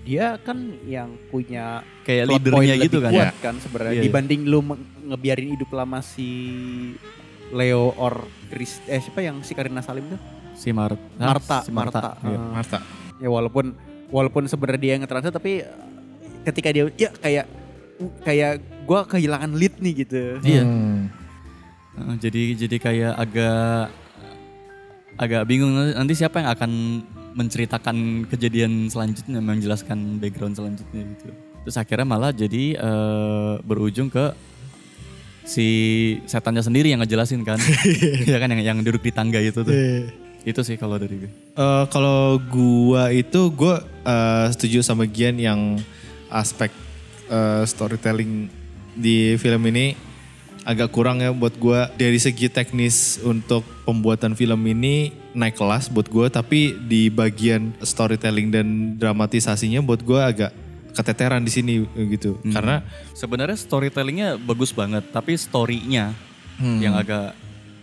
dia 0.02 0.34
kan 0.38 0.58
yang 0.84 1.14
punya 1.30 1.86
kayak 2.02 2.26
leadernya 2.28 2.76
gitu 2.80 2.98
lebih 2.98 3.06
kan 3.06 3.12
kuat 3.14 3.36
kan 3.40 3.56
sebenarnya 3.58 3.94
Iya, 3.94 4.00
iya. 4.00 4.06
dibanding 4.06 4.42
lu 4.44 4.60
meng- 4.60 4.86
ngebiarin 5.06 5.54
hidup 5.54 5.70
lama 5.72 6.02
si 6.02 6.30
Leo 7.52 7.94
or 7.96 8.20
Chris 8.48 8.82
eh 8.86 8.98
siapa 8.98 9.20
yang 9.20 9.40
si 9.42 9.54
Karina 9.54 9.80
Salim 9.80 10.08
tuh 10.08 10.20
si 10.54 10.72
Mar 10.72 10.98
Marta 11.16 11.62
si 11.62 11.70
Marta, 11.70 12.00
Marta 12.02 12.12
iya. 12.24 12.34
Eh, 12.34 12.50
Marta. 12.52 12.78
ya 13.18 13.30
walaupun 13.30 13.66
walaupun 14.08 14.44
sebenarnya 14.46 14.80
dia 14.80 14.92
yang 14.94 15.02
ngetranslate 15.02 15.36
tapi 15.36 15.52
eh, 15.60 15.70
ketika 16.44 16.70
dia 16.70 16.84
ya 16.96 17.10
kayak 17.14 17.46
kayak 18.22 18.54
gua 18.84 19.06
kehilangan 19.06 19.54
lead 19.54 19.78
nih 19.78 19.94
gitu 20.02 20.42
Iya. 20.42 20.64
Hmm. 20.64 21.14
Heeh, 21.92 22.16
jadi 22.18 22.42
jadi 22.58 22.78
kayak 22.80 23.14
agak 23.14 23.92
agak 25.16 25.44
bingung 25.44 25.76
nanti 25.76 26.16
siapa 26.16 26.40
yang 26.40 26.50
akan 26.50 26.72
menceritakan 27.32 28.28
kejadian 28.28 28.92
selanjutnya 28.92 29.40
menjelaskan 29.40 30.20
background 30.20 30.56
selanjutnya 30.58 31.02
gitu. 31.16 31.32
Terus 31.68 31.78
akhirnya 31.78 32.08
malah 32.08 32.32
jadi 32.34 32.76
eh, 32.76 33.54
berujung 33.64 34.10
ke 34.10 34.34
si 35.46 35.68
setannya 36.30 36.62
sendiri 36.62 36.94
yang 36.94 37.02
ngejelasin 37.02 37.42
kan. 37.46 37.60
Ya 38.32 38.38
kan 38.38 38.50
yang 38.54 38.62
yang 38.62 38.78
duduk 38.82 39.02
di 39.02 39.12
tangga 39.14 39.40
itu 39.42 39.62
tuh. 39.64 39.74
Iya. 39.74 40.12
itu 40.42 40.58
sih 40.66 40.74
kalau 40.74 40.98
dari 40.98 41.22
gue. 41.22 41.30
Eh, 41.54 41.86
kalau 41.94 42.42
gua 42.50 43.14
itu 43.14 43.54
gua 43.54 43.86
eh, 44.02 44.50
setuju 44.50 44.82
sama 44.82 45.06
Gian 45.06 45.38
yang 45.38 45.78
aspek 46.34 46.74
eh, 47.30 47.64
storytelling 47.70 48.50
di 48.98 49.38
film 49.38 49.62
ini 49.70 49.94
agak 50.66 50.94
kurang 50.94 51.22
ya 51.22 51.34
buat 51.34 51.58
gue 51.58 51.80
dari 51.98 52.20
segi 52.22 52.46
teknis 52.52 53.18
untuk 53.26 53.66
pembuatan 53.86 54.38
film 54.38 54.62
ini 54.70 55.10
naik 55.32 55.56
kelas 55.56 55.88
buat 55.88 56.08
gue 56.08 56.28
tapi 56.28 56.76
di 56.82 57.08
bagian 57.08 57.72
storytelling 57.80 58.52
dan 58.52 58.68
dramatisasinya 58.96 59.80
buat 59.80 60.04
gue 60.04 60.20
agak 60.20 60.52
keteteran 60.92 61.40
di 61.40 61.52
sini 61.52 61.74
gitu 62.12 62.36
karena 62.52 62.84
Sebenarnya 63.16 63.56
storytellingnya 63.56 64.36
bagus 64.36 64.76
banget, 64.76 65.08
tapi 65.10 65.40
story-nya 65.40 66.12
yang 66.60 66.94
agak 66.94 67.32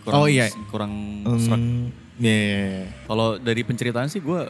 kurang 0.05 0.19
Oh, 0.21 0.27
iya. 0.29 0.47
kurang 0.69 0.93
serak. 1.41 1.57
hmm, 1.57 1.89
ya, 2.21 2.29
ya, 2.29 2.45
ya. 2.53 2.85
Kalau 3.09 3.27
dari 3.35 3.61
penceritaan 3.65 4.07
sih 4.07 4.21
gue 4.21 4.41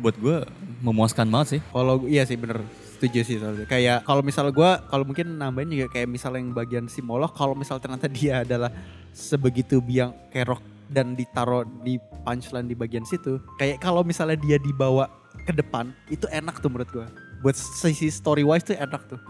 buat 0.00 0.16
gue 0.16 0.48
memuaskan 0.80 1.28
banget 1.28 1.48
sih. 1.48 1.60
Kalau 1.68 2.04
iya 2.08 2.24
sih 2.24 2.36
bener 2.36 2.64
setuju 2.96 3.20
sih 3.20 3.36
soalnya. 3.36 3.68
Kayak 3.68 4.08
kalau 4.08 4.24
misal 4.24 4.48
gua 4.48 4.80
kalau 4.88 5.04
mungkin 5.04 5.36
nambahin 5.36 5.68
juga 5.68 5.92
kayak 5.92 6.08
misal 6.08 6.32
yang 6.32 6.56
bagian 6.56 6.88
simolog 6.88 7.28
kalau 7.32 7.52
misal 7.52 7.76
ternyata 7.76 8.08
dia 8.08 8.40
adalah 8.40 8.72
sebegitu 9.12 9.80
biang 9.80 10.16
kerok 10.32 10.60
dan 10.88 11.12
ditaruh 11.12 11.64
di 11.80 11.96
punchline 12.22 12.64
di 12.64 12.74
bagian 12.74 13.02
situ. 13.02 13.38
Kayak 13.56 13.78
kalau 13.78 14.00
misalnya 14.00 14.36
dia 14.36 14.56
dibawa 14.56 15.10
ke 15.42 15.52
depan 15.52 15.90
itu 16.06 16.26
enak 16.28 16.58
tuh 16.58 16.68
menurut 16.68 16.90
gua. 16.90 17.06
Buat 17.38 17.54
sisi 17.54 18.08
story 18.08 18.42
wise 18.42 18.64
tuh 18.64 18.74
enak 18.74 19.02
tuh. 19.06 19.20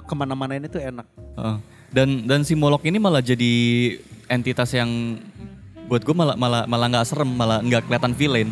Ke 0.00 0.14
mana-mana 0.14 0.54
ini 0.54 0.66
tuh 0.66 0.78
enak. 0.78 1.06
Heeh. 1.34 1.58
dan 1.90 2.08
dan 2.24 2.42
si 2.42 2.54
Molok 2.54 2.82
ini 2.82 2.98
malah 2.98 3.20
jadi 3.20 3.54
entitas 4.26 4.70
yang 4.70 5.14
buat 5.86 6.00
gue 6.00 6.10
malah 6.10 6.34
malah 6.34 6.62
malah 6.64 6.86
nggak 6.88 7.06
serem, 7.06 7.28
malah 7.28 7.60
nggak 7.60 7.86
kelihatan 7.86 8.12
villain. 8.12 8.48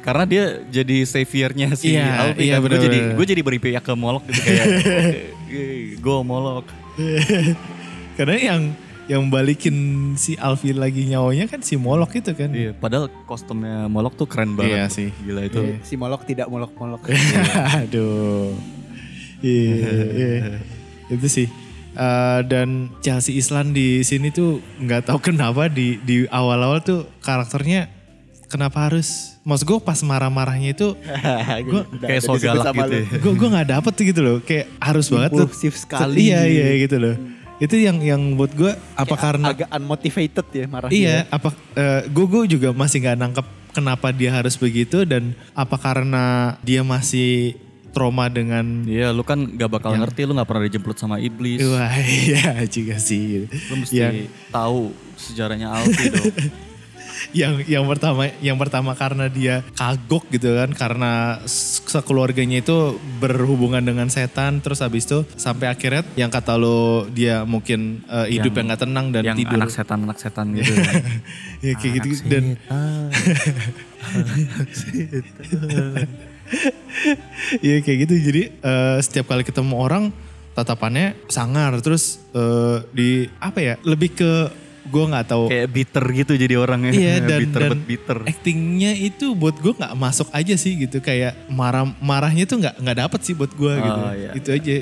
Karena 0.00 0.24
dia 0.24 0.44
jadi 0.64 1.02
saviornya 1.02 1.74
si 1.74 1.92
Iya, 1.92 2.30
Alvin. 2.30 2.40
iya, 2.40 2.56
gue 2.56 2.62
bener-bener. 2.62 2.86
jadi 2.86 2.98
gue 3.12 3.26
jadi 3.26 3.42
berpihak 3.42 3.82
ke 3.82 3.92
Molok 3.92 4.22
gitu 4.28 4.40
kayak 4.40 4.66
gue 6.04 6.18
Molok. 6.22 6.66
karena 8.14 8.36
yang 8.36 8.60
yang 9.10 9.26
balikin 9.26 9.74
si 10.14 10.38
Alvin 10.38 10.78
lagi 10.78 11.02
nyawanya 11.02 11.50
kan 11.50 11.58
si 11.66 11.74
Molok 11.74 12.14
itu 12.14 12.30
kan 12.30 12.54
Iya, 12.54 12.70
padahal 12.78 13.10
kostumnya 13.26 13.90
Molok 13.90 14.14
tuh 14.14 14.30
keren 14.30 14.54
banget. 14.54 14.70
Iya 14.70 14.84
sih. 14.86 15.08
Gila 15.26 15.42
itu. 15.50 15.58
Iya. 15.58 15.76
Si 15.82 15.98
molok 15.98 16.22
tidak 16.30 16.46
molok-molok. 16.46 17.10
Aduh. 17.82 18.54
Iya, 19.42 19.90
iya. 20.14 20.38
Itu 21.10 21.26
sih. 21.26 21.50
Eh, 21.90 22.40
dan 22.46 22.86
Chelsea 23.02 23.34
Islan 23.34 23.74
di 23.74 24.06
sini 24.06 24.30
tuh 24.30 24.62
nggak 24.78 25.10
tahu 25.10 25.18
kenapa 25.18 25.66
di 25.66 25.98
di 26.06 26.22
awal-awal 26.30 26.78
tuh 26.78 27.02
karakternya 27.18 27.90
kenapa 28.46 28.86
harus 28.86 29.34
maksud 29.42 29.66
gue 29.66 29.78
pas 29.82 29.98
marah-marahnya 30.06 30.70
itu 30.70 30.94
Gua 31.66 31.82
Kayak 31.98 32.22
so 32.22 32.38
galak 32.38 32.70
gitu 32.78 32.94
ya. 32.94 33.04
gue 33.18 33.32
gue 33.34 33.48
nggak 33.50 33.68
dapet 33.74 33.92
tuh 33.98 34.04
gitu 34.06 34.20
loh 34.22 34.36
kayak 34.38 34.70
harus 34.78 35.10
banget 35.10 35.30
tuh 35.34 35.46
Impulsif 35.50 35.74
sekali. 35.82 36.30
iya 36.30 36.46
iya 36.46 36.78
gitu 36.78 36.96
loh 37.02 37.14
itu 37.60 37.76
yang 37.76 38.00
yang 38.00 38.22
buat 38.40 38.56
gue 38.56 38.72
apa 38.96 39.14
karena 39.20 39.52
agak 39.52 39.68
unmotivated 39.68 40.46
ya 40.50 40.64
marahnya. 40.66 40.96
Iya, 40.96 41.16
apa 41.28 41.52
gue 42.08 42.26
gue 42.26 42.42
juga 42.56 42.72
masih 42.72 43.04
nggak 43.04 43.18
nangkep 43.20 43.46
kenapa 43.70 44.10
dia 44.10 44.34
harus 44.34 44.58
begitu 44.58 45.06
dan 45.06 45.36
apa 45.54 45.76
karena 45.78 46.56
dia 46.64 46.82
masih 46.82 47.54
trauma 47.90 48.30
dengan 48.30 48.86
Iya, 48.86 49.10
lu 49.10 49.26
kan 49.26 49.42
gak 49.58 49.70
bakal 49.70 49.98
ngerti, 49.98 50.22
lu 50.22 50.32
gak 50.38 50.46
pernah 50.46 50.64
dijemput 50.66 50.96
sama 50.96 51.18
iblis. 51.18 51.58
wah 51.66 51.90
iya 52.26 52.62
juga 52.70 52.96
sih. 53.02 53.50
Lu 53.50 53.74
mesti 53.82 53.98
Yang 53.98 54.16
tahu 54.54 54.94
sejarahnya 55.18 55.68
Alfi 55.74 56.06
dong. 56.08 56.34
yang 57.32 57.60
yang 57.64 57.84
pertama 57.84 58.28
yang 58.40 58.56
pertama 58.56 58.92
karena 58.94 59.26
dia 59.26 59.62
kagok 59.74 60.28
gitu 60.30 60.56
kan 60.56 60.70
karena 60.72 61.12
sekeluarganya 61.46 62.60
itu 62.60 62.96
berhubungan 63.18 63.82
dengan 63.82 64.08
setan 64.08 64.58
terus 64.60 64.80
habis 64.80 65.04
itu 65.04 65.22
sampai 65.34 65.68
akhirnya 65.68 66.02
yang 66.16 66.28
kata 66.28 66.56
lo 66.56 67.06
dia 67.08 67.42
mungkin 67.44 68.02
eh, 68.06 68.36
hidup 68.36 68.52
Yang- 68.54 68.66
nggak 68.66 68.80
tenang 68.82 69.06
dan 69.10 69.22
yang 69.24 69.38
tidur. 69.38 69.56
anak 69.58 69.70
setan 69.70 69.98
anak 70.04 70.18
setan 70.18 70.46
gitu. 70.56 70.72
ya 71.60 71.72
kayak 71.76 71.92
gitu 71.98 72.08
dan 72.26 72.44
Iya 77.62 77.78
kayak 77.84 77.98
gitu. 78.06 78.14
Jadi 78.16 78.42
eh, 78.50 78.96
setiap 79.00 79.30
kali 79.30 79.46
ketemu 79.46 79.74
orang 79.76 80.04
tatapannya 80.54 81.14
sangar. 81.30 81.78
Terus 81.78 82.18
eh, 82.34 82.78
di 82.90 83.10
apa 83.38 83.58
ya 83.60 83.74
lebih 83.86 84.10
ke 84.14 84.32
gue 84.90 85.04
nggak 85.06 85.26
tahu. 85.30 85.44
Kayak 85.46 85.68
bitter 85.70 86.04
gitu 86.10 86.32
jadi 86.34 86.54
orangnya. 86.58 86.92
iya 86.92 87.14
dan 87.30 87.38
bitter 87.46 87.62
dan 87.62 87.80
bitter. 87.86 88.18
actingnya 88.26 88.92
itu 88.98 89.32
buat 89.38 89.56
gue 89.62 89.72
nggak 89.72 89.94
masuk 89.94 90.28
aja 90.34 90.54
sih 90.58 90.74
gitu. 90.74 90.98
Kayak 90.98 91.38
marah 91.46 91.86
marahnya 92.02 92.44
tuh 92.44 92.58
nggak 92.58 92.74
nggak 92.82 92.96
dapet 93.06 93.20
sih 93.22 93.34
buat 93.38 93.54
gue 93.54 93.72
gitu. 93.78 94.00
iya. 94.18 94.30
itu 94.34 94.48
aja. 94.50 94.74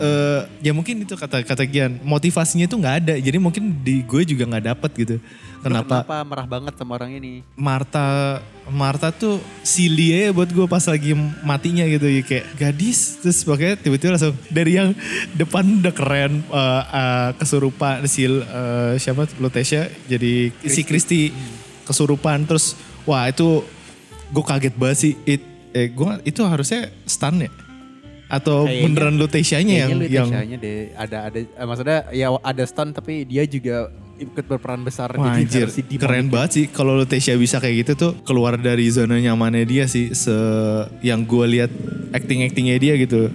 Eh, 0.00 0.40
ya 0.64 0.72
mungkin 0.72 1.04
itu 1.04 1.12
kata 1.12 1.44
kata 1.44 1.68
Gian 1.68 2.00
motivasinya 2.00 2.64
tuh 2.64 2.80
nggak 2.80 2.96
ada. 3.04 3.14
Jadi 3.20 3.36
mungkin 3.36 3.84
di 3.84 4.00
gue 4.00 4.24
juga 4.24 4.48
nggak 4.48 4.64
dapet 4.72 4.90
gitu 4.96 5.16
kenapa? 5.60 6.02
Kenapa 6.02 6.16
marah 6.24 6.46
banget 6.48 6.74
sama 6.76 6.96
orang 6.96 7.12
ini? 7.16 7.44
Marta 7.54 8.40
Marta 8.70 9.10
tuh 9.10 9.42
silly 9.66 10.14
ya 10.14 10.30
buat 10.30 10.46
gue 10.46 10.62
pas 10.64 10.84
lagi 10.86 11.10
matinya 11.42 11.82
gitu 11.84 12.06
ya 12.06 12.22
kayak 12.22 12.46
gadis. 12.56 13.18
Terus 13.20 13.42
pokoknya 13.42 13.74
tiba-tiba 13.76 14.14
langsung 14.16 14.36
dari 14.48 14.78
yang 14.78 14.90
depan 15.34 15.82
udah 15.82 15.94
keren 15.94 16.40
eh, 16.40 16.82
eh, 16.86 17.28
kesurupan 17.36 18.06
si 18.06 18.24
eh, 18.26 18.92
siapa 18.96 19.26
Lutesia 19.42 19.90
jadi 20.06 20.54
si 20.62 20.80
Kristi 20.86 21.34
kesurupan 21.84 22.46
terus 22.46 22.78
wah 23.02 23.26
itu 23.26 23.66
gue 24.30 24.44
kaget 24.46 24.74
banget 24.78 24.98
sih. 24.98 25.12
It, 25.26 25.42
eh 25.74 25.90
gue 25.90 26.10
itu 26.22 26.40
harusnya 26.46 26.90
stun 27.06 27.42
ya? 27.42 27.50
Atau 28.30 28.62
Kayaknya- 28.70 28.82
beneran 28.86 29.14
Lutesianya 29.18 29.74
yang 29.86 29.90
Kayaknya 29.98 30.14
yang 30.14 30.28
Lutesianya 30.30 30.56
deh. 30.62 30.80
Ada 30.94 31.18
ada 31.26 31.38
eh, 31.42 31.66
maksudnya 31.66 31.98
ya 32.14 32.26
ada 32.38 32.62
stun 32.62 32.94
tapi 32.94 33.26
dia 33.26 33.42
juga 33.42 33.90
ikut 34.20 34.44
berperan 34.44 34.84
besar. 34.84 35.16
Wah, 35.16 35.32
jadi 35.32 35.42
anjir, 35.42 35.66
versi 35.66 35.82
demon 35.82 36.00
keren 36.04 36.24
itu. 36.28 36.32
banget 36.32 36.50
sih. 36.52 36.64
Kalau 36.68 36.92
Lutetia 36.94 37.34
bisa 37.40 37.56
kayak 37.58 37.76
gitu 37.86 37.92
tuh 37.96 38.12
keluar 38.22 38.60
dari 38.60 38.86
zona 38.92 39.16
nyamannya 39.16 39.64
dia 39.64 39.84
sih 39.88 40.12
se 40.12 40.36
yang 41.00 41.24
gue 41.24 41.46
lihat 41.48 41.72
acting 42.12 42.44
actingnya 42.44 42.76
dia 42.76 42.94
gitu. 43.00 43.32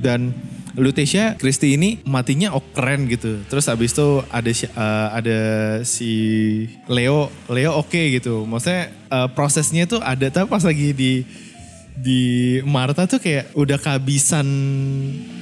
Dan 0.00 0.36
Lutetia 0.78 1.34
Christy 1.34 1.74
ini 1.74 1.98
matinya 2.06 2.54
oh 2.54 2.62
keren 2.76 3.10
gitu. 3.10 3.42
Terus 3.48 3.66
abis 3.66 3.90
itu 3.96 4.22
ada 4.30 4.50
si, 4.54 4.64
eh, 4.68 5.08
ada 5.10 5.38
si 5.82 6.12
Leo 6.86 7.32
Leo 7.50 7.80
oke 7.80 7.98
gitu. 8.20 8.44
Maksudnya 8.46 8.92
eh, 8.92 9.28
prosesnya 9.34 9.88
tuh 9.88 9.98
ada 10.04 10.30
tapi 10.30 10.46
pas 10.46 10.62
lagi 10.62 10.94
di 10.94 11.12
di 12.00 12.22
Marta 12.64 13.04
tuh 13.04 13.20
kayak 13.20 13.52
udah 13.52 13.76
kehabisan 13.76 14.46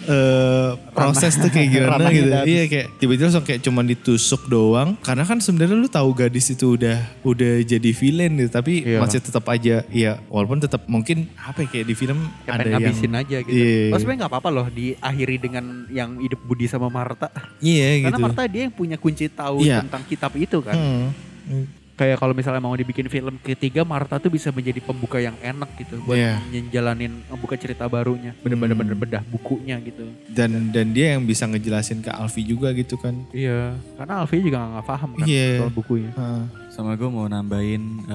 eh, 0.05 0.71
proses 0.91 1.37
tuh 1.37 1.47
kayak 1.49 1.69
gimana 1.71 1.91
ranahnya 1.95 2.13
gitu. 2.19 2.35
Iya 2.49 2.63
kayak 2.67 2.87
tiba-tiba 2.99 3.27
langsung 3.29 3.47
kayak 3.47 3.61
cuman 3.63 3.85
ditusuk 3.87 4.43
doang. 4.49 4.99
Karena 4.99 5.23
kan 5.23 5.39
sebenarnya 5.39 5.77
lu 5.77 5.87
tahu 5.87 6.11
gadis 6.13 6.51
itu 6.51 6.75
udah 6.75 6.99
udah 7.23 7.53
jadi 7.63 7.91
villain 7.93 8.33
gitu, 8.35 8.51
tapi 8.51 8.83
Iya. 8.83 8.99
masih 8.99 9.21
tetap 9.21 9.45
aja 9.47 9.85
ya 9.89 10.13
walaupun 10.27 10.59
tetap 10.59 10.83
mungkin 10.89 11.31
apa 11.39 11.63
ya 11.63 11.69
kayak 11.71 11.87
di 11.87 11.95
film 11.95 12.19
Kayak 12.43 12.55
ada 12.57 12.63
yang 12.65 12.75
ngabisin 12.83 13.13
aja 13.15 13.37
gitu. 13.45 13.53
Iya. 13.55 13.63
Maksudnya 13.63 13.99
sebenarnya 14.01 14.19
nggak 14.19 14.33
apa-apa 14.33 14.51
loh 14.51 14.67
diakhiri 14.69 15.37
dengan 15.39 15.65
yang 15.93 16.11
hidup 16.19 16.41
budi 16.43 16.67
sama 16.67 16.89
Marta. 16.89 17.29
Iya 17.61 18.09
Karena 18.09 18.19
gitu. 18.19 18.25
Marta 18.27 18.43
dia 18.49 18.63
yang 18.67 18.75
punya 18.75 18.97
kunci 18.99 19.31
tahu 19.31 19.63
Iya. 19.63 19.85
tentang 19.87 20.03
kitab 20.09 20.33
itu 20.35 20.59
kan. 20.65 20.75
Hmm. 20.75 21.78
Kayak 21.99 22.23
kalau 22.23 22.31
misalnya 22.31 22.63
mau 22.63 22.71
dibikin 22.73 23.11
film 23.11 23.43
ketiga 23.43 23.83
Marta 23.83 24.17
tuh 24.17 24.31
bisa 24.31 24.49
menjadi 24.49 24.79
pembuka 24.79 25.19
yang 25.19 25.35
enak 25.37 25.67
gitu 25.77 25.99
buat 26.07 26.15
Iya. 26.15 26.39
menjalanin 26.47 27.27
membuka 27.27 27.59
cerita 27.59 27.85
barunya. 27.85 28.39
Bener-bener 28.39 28.73
Hmm. 28.73 28.83
bener 28.87 28.97
bedah 28.97 29.23
bukunya 29.27 29.83
gitu. 29.83 30.07
Dan 30.31 30.71
dan 30.71 30.95
dia 30.95 31.13
yang 31.13 31.27
bisa 31.27 31.45
ngejelasin 31.45 31.99
ke 31.99 32.09
Alfi 32.09 32.47
juga 32.47 32.71
gitu 32.71 32.95
kan. 32.95 33.19
Iya. 33.29 33.75
Karena 33.95 34.23
Alfie 34.23 34.39
juga 34.41 34.63
nggak 34.63 34.87
paham 34.87 35.11
kan 35.13 35.27
Iya. 35.27 35.59
soal 35.59 35.75
bukunya. 35.75 36.15
Heeh. 36.15 36.43
Sama 36.71 36.95
gue 36.95 37.11
mau 37.11 37.27
nambahin, 37.27 38.07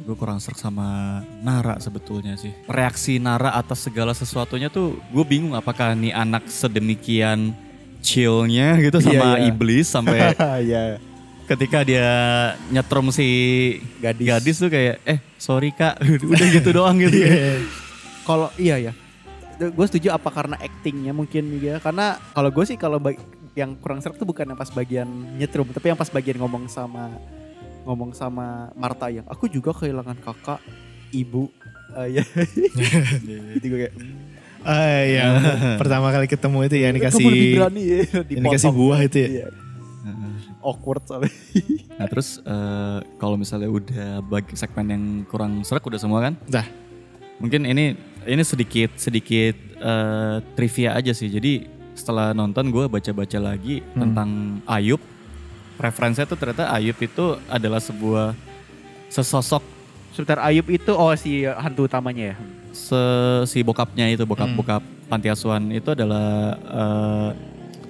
gue 0.00 0.14
kurang 0.14 0.38
serak 0.38 0.54
sama 0.54 1.18
Nara 1.42 1.82
sebetulnya 1.82 2.38
sih. 2.38 2.54
Reaksi 2.64 3.18
Nara 3.18 3.50
atas 3.52 3.82
segala 3.82 4.14
sesuatunya 4.14 4.70
tuh 4.70 5.02
gue 5.04 5.24
bingung 5.26 5.52
apakah 5.52 5.90
nih 5.92 6.14
anak 6.14 6.46
sedemikian 6.46 7.50
chillnya 7.98 8.78
gitu 8.78 9.00
Iya, 9.00 9.06
sama 9.10 9.28
iya. 9.34 9.48
iblis 9.48 9.86
sampai 9.88 10.18
Iya. 10.62 11.02
Ketika 11.44 11.84
dia 11.84 12.08
nyetrum 12.72 13.12
si 13.12 13.28
Gadis. 14.00 14.26
gadis 14.26 14.56
tuh 14.60 14.70
kayak 14.72 15.00
eh 15.04 15.18
sorry 15.36 15.70
kak 15.76 16.00
udah 16.32 16.48
gitu 16.50 16.70
doang 16.80 16.96
gitu 17.00 17.16
ya. 17.20 17.60
Kalau 18.24 18.48
iya 18.56 18.80
ya, 18.80 18.92
gue 19.60 19.86
setuju 19.86 20.16
apa 20.16 20.32
karena 20.32 20.56
actingnya 20.56 21.12
mungkin 21.12 21.44
juga. 21.60 21.76
Karena 21.84 22.16
kalau 22.32 22.48
gue 22.48 22.64
sih 22.64 22.80
kalau 22.80 22.96
yang 23.52 23.76
kurang 23.78 24.00
serak 24.00 24.16
tuh 24.16 24.24
bukan 24.24 24.48
yang 24.48 24.58
pas 24.58 24.72
bagian 24.72 25.08
nyetrum, 25.36 25.68
tapi 25.70 25.92
yang 25.92 26.00
pas 26.00 26.08
bagian 26.08 26.40
ngomong 26.40 26.66
sama 26.72 27.12
ngomong 27.84 28.16
sama 28.16 28.72
Marta 28.72 29.12
yang 29.12 29.28
aku 29.28 29.44
juga 29.44 29.76
kehilangan 29.76 30.16
kakak, 30.24 30.56
ibu, 31.12 31.52
eh, 32.00 32.16
ya. 32.16 32.24
itu 33.60 33.66
gue 33.68 33.78
kayak 33.84 33.94
hmm, 33.94 34.34
Ah, 34.64 35.04
yang 35.04 35.32
pertama 35.80 36.08
kali 36.08 36.24
ketemu 36.24 36.58
itu 36.64 36.76
ya 36.80 36.88
yang 36.88 36.96
dikasih 36.96 37.24
berani 37.52 37.82
ya, 37.84 37.96
yang 38.32 38.44
dikasih 38.48 38.72
buah 38.72 39.00
itu 39.04 39.16
ya. 39.20 39.28
Iya, 39.28 39.46
awkward 40.64 41.04
soalnya. 41.04 41.28
Nah 41.94 42.10
terus 42.10 42.42
eh, 42.42 42.98
kalau 43.16 43.36
misalnya 43.36 43.68
udah 43.68 44.18
bagi 44.20 44.56
segmen 44.56 44.86
yang 44.88 45.04
kurang 45.24 45.62
serak 45.62 45.84
udah 45.84 45.94
semua 45.96 46.18
kan? 46.20 46.34
Dah. 46.44 46.66
Mungkin 47.38 47.62
ini 47.64 47.94
ini 48.24 48.42
sedikit 48.42 48.96
sedikit 48.96 49.54
eh, 49.76 50.36
trivia 50.54 50.96
aja 50.96 51.12
sih. 51.12 51.28
Jadi 51.28 51.70
setelah 51.94 52.32
nonton 52.32 52.66
gue 52.66 52.88
baca-baca 52.88 53.38
lagi 53.38 53.78
Hmm. 53.86 54.00
tentang 54.02 54.30
Ayub. 54.66 54.98
Referensinya 55.74 56.26
tuh 56.26 56.34
ternyata 56.34 56.66
Ayub 56.68 56.96
itu 56.96 57.24
adalah 57.46 57.78
sebuah 57.78 58.34
sesosok 59.06 59.62
Sebentar 60.10 60.38
Ayub 60.40 60.66
itu 60.68 60.90
oh 60.90 61.10
si 61.14 61.42
hantu 61.42 61.86
utamanya 61.86 62.30
ya. 62.30 62.36
se- 62.70 63.42
si 63.46 63.62
bokapnya 63.62 64.06
itu 64.08 64.22
Hmm. 64.22 64.30
bokap-bokap 64.30 64.82
panti 65.06 65.26
asuhan 65.26 65.70
itu 65.70 65.90
adalah 65.90 66.54
eh, 66.58 67.30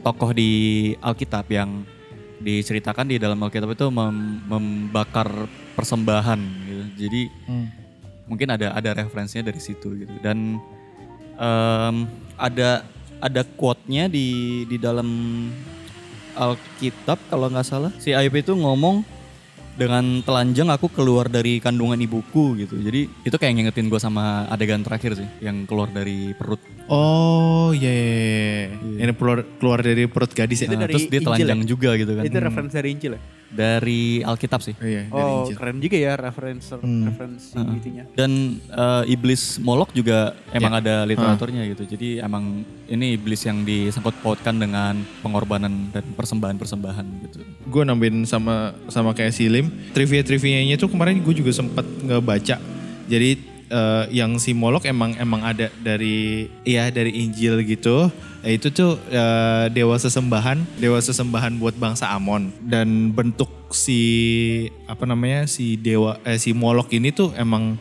tokoh 0.01 0.33
di 0.33 0.51
Alkitab 0.99 1.49
yang 1.49 1.85
diceritakan 2.39 3.07
di 3.07 3.17
dalam 3.17 3.39
Alkitab 3.39 3.71
itu 3.71 3.87
mem- 3.89 4.43
membakar 4.45 5.29
persembahan 5.75 6.41
gitu. 6.65 6.85
Jadi 7.07 7.23
Hmm. 7.47 7.69
mungkin 8.25 8.49
ada 8.51 8.73
ada 8.73 8.91
referensinya 8.95 9.47
dari 9.47 9.61
situ 9.61 9.93
gitu 9.95 10.15
dan 10.19 10.57
em, 11.35 11.97
ada 12.35 12.83
ada 13.21 13.43
quote-nya 13.55 14.09
di 14.09 14.27
di 14.65 14.77
dalam 14.77 15.07
Alkitab 16.35 17.19
kalau 17.29 17.47
nggak 17.47 17.63
salah 17.65 17.93
si 17.97 18.11
Ayub 18.11 18.35
itu 18.35 18.51
ngomong 18.53 19.07
dengan 19.75 20.23
telanjang 20.23 20.71
aku 20.71 20.87
keluar 20.89 21.27
dari 21.27 21.59
kandungan 21.59 21.99
ibuku 21.99 22.55
gitu 22.63 22.79
jadi 22.79 23.11
itu 23.11 23.37
kayak 23.37 23.53
ngingetin 23.59 23.91
gue 23.91 23.99
sama 23.99 24.47
adegan 24.47 24.87
terakhir 24.87 25.19
sih 25.19 25.27
yang 25.43 25.67
keluar 25.67 25.91
dari 25.91 26.31
perut 26.35 26.63
Oh 26.85 27.73
iya, 27.73 27.89
iya, 27.89 28.77
iya. 28.77 29.09
Ini 29.09 29.13
keluar, 29.17 29.41
keluar 29.57 29.81
dari 29.81 30.05
perut 30.05 30.29
gadis 30.37 30.61
ya. 30.61 30.69
Itu 30.69 30.77
Nah, 30.77 30.85
dari 30.85 30.93
terus 30.93 31.09
dia 31.09 31.17
Injil 31.17 31.29
telanjang 31.33 31.61
ya? 31.61 31.65
juga 31.65 31.91
gitu 31.97 32.13
kan 32.13 32.23
Itu 32.29 32.37
referensi 32.37 32.75
dari 32.77 32.89
Injil 32.93 33.13
ya? 33.17 33.21
Dari 33.55 34.19
Alkitab 34.21 34.61
sih 34.61 34.75
Oh, 34.75 34.85
iya, 34.85 35.07
dari 35.07 35.15
Oh 35.25 35.41
Injil. 35.41 35.55
keren 35.55 35.79
juga 35.79 35.97
ya 35.97 36.13
referensi 36.15 36.75
Hmm. 36.75 37.07
referensi 37.07 37.55
Heeh. 37.55 37.79
itunya. 37.79 38.05
dan 38.13 38.31
eh, 38.61 39.03
iblis 39.09 39.57
Molok 39.59 39.91
juga 39.91 40.19
emang 40.51 40.73
Ya. 40.73 40.81
ada 40.81 40.95
literaturnya 41.05 41.63
gitu. 41.67 41.87
Jadi 41.87 42.19
emang 42.19 42.61
ini 42.85 43.15
iblis 43.15 43.41
yang 43.43 43.63
disangkut 43.63 44.13
pautkan 44.21 44.57
dengan 44.57 44.93
pengorbanan 45.21 45.89
dan 45.89 46.05
persembahan-persembahan 46.13 47.07
gitu. 47.23 47.39
gue 47.65 47.83
nambahin 47.83 48.23
sama 48.25 48.55
sama 48.87 49.11
kayak 49.11 49.31
si 49.31 49.47
Lim 49.47 49.67
trivia 49.91 50.21
trivianya 50.21 50.75
tuh 50.75 50.87
kemarin 50.87 51.19
gue 51.19 51.33
juga 51.33 51.51
sempat 51.51 51.83
ngebaca 51.99 52.59
jadi 53.05 53.31
eh, 53.75 54.05
yang 54.15 54.39
si 54.39 54.55
Molok 54.55 54.87
emang 54.87 55.19
emang 55.19 55.43
ada 55.43 55.67
dari 55.83 56.47
ya 56.63 56.87
dari 56.95 57.19
Injil 57.19 57.67
gitu 57.67 58.07
Eh, 58.45 58.61
itu 58.61 58.69
tuh 58.69 59.01
eh, 59.09 59.73
dewa 59.73 59.97
sesembahan 59.97 60.77
dewa 60.77 61.01
sesembahan 61.01 61.57
buat 61.57 61.81
bangsa 61.81 62.13
Amon 62.13 62.53
dan 62.61 63.09
bentuk 63.09 63.49
si 63.73 63.99
apa 64.85 65.09
namanya 65.09 65.49
si 65.49 65.81
dewa 65.81 66.21
eh, 66.29 66.37
si 66.37 66.53
Molok 66.53 66.93
ini 66.93 67.09
tuh 67.09 67.33
emang 67.41 67.81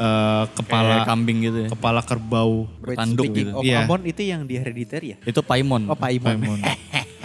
eh, 0.00 0.44
kepala 0.56 1.04
Kayak 1.04 1.08
kambing 1.12 1.38
gitu 1.44 1.58
ya. 1.60 1.68
kepala 1.68 2.00
kerbau 2.00 2.64
Bertanduk 2.80 3.28
speaking 3.28 3.52
gitu. 3.52 3.60
of 3.60 3.62
Iya. 3.68 3.84
Amon 3.84 4.00
itu 4.08 4.22
yang 4.24 4.48
di 4.48 4.56
Hereditary 4.56 5.06
ya? 5.12 5.16
Itu 5.28 5.44
Paimon. 5.44 5.84
Oh 5.92 5.96
Paimon. 6.00 6.40
Paimon. 6.40 6.60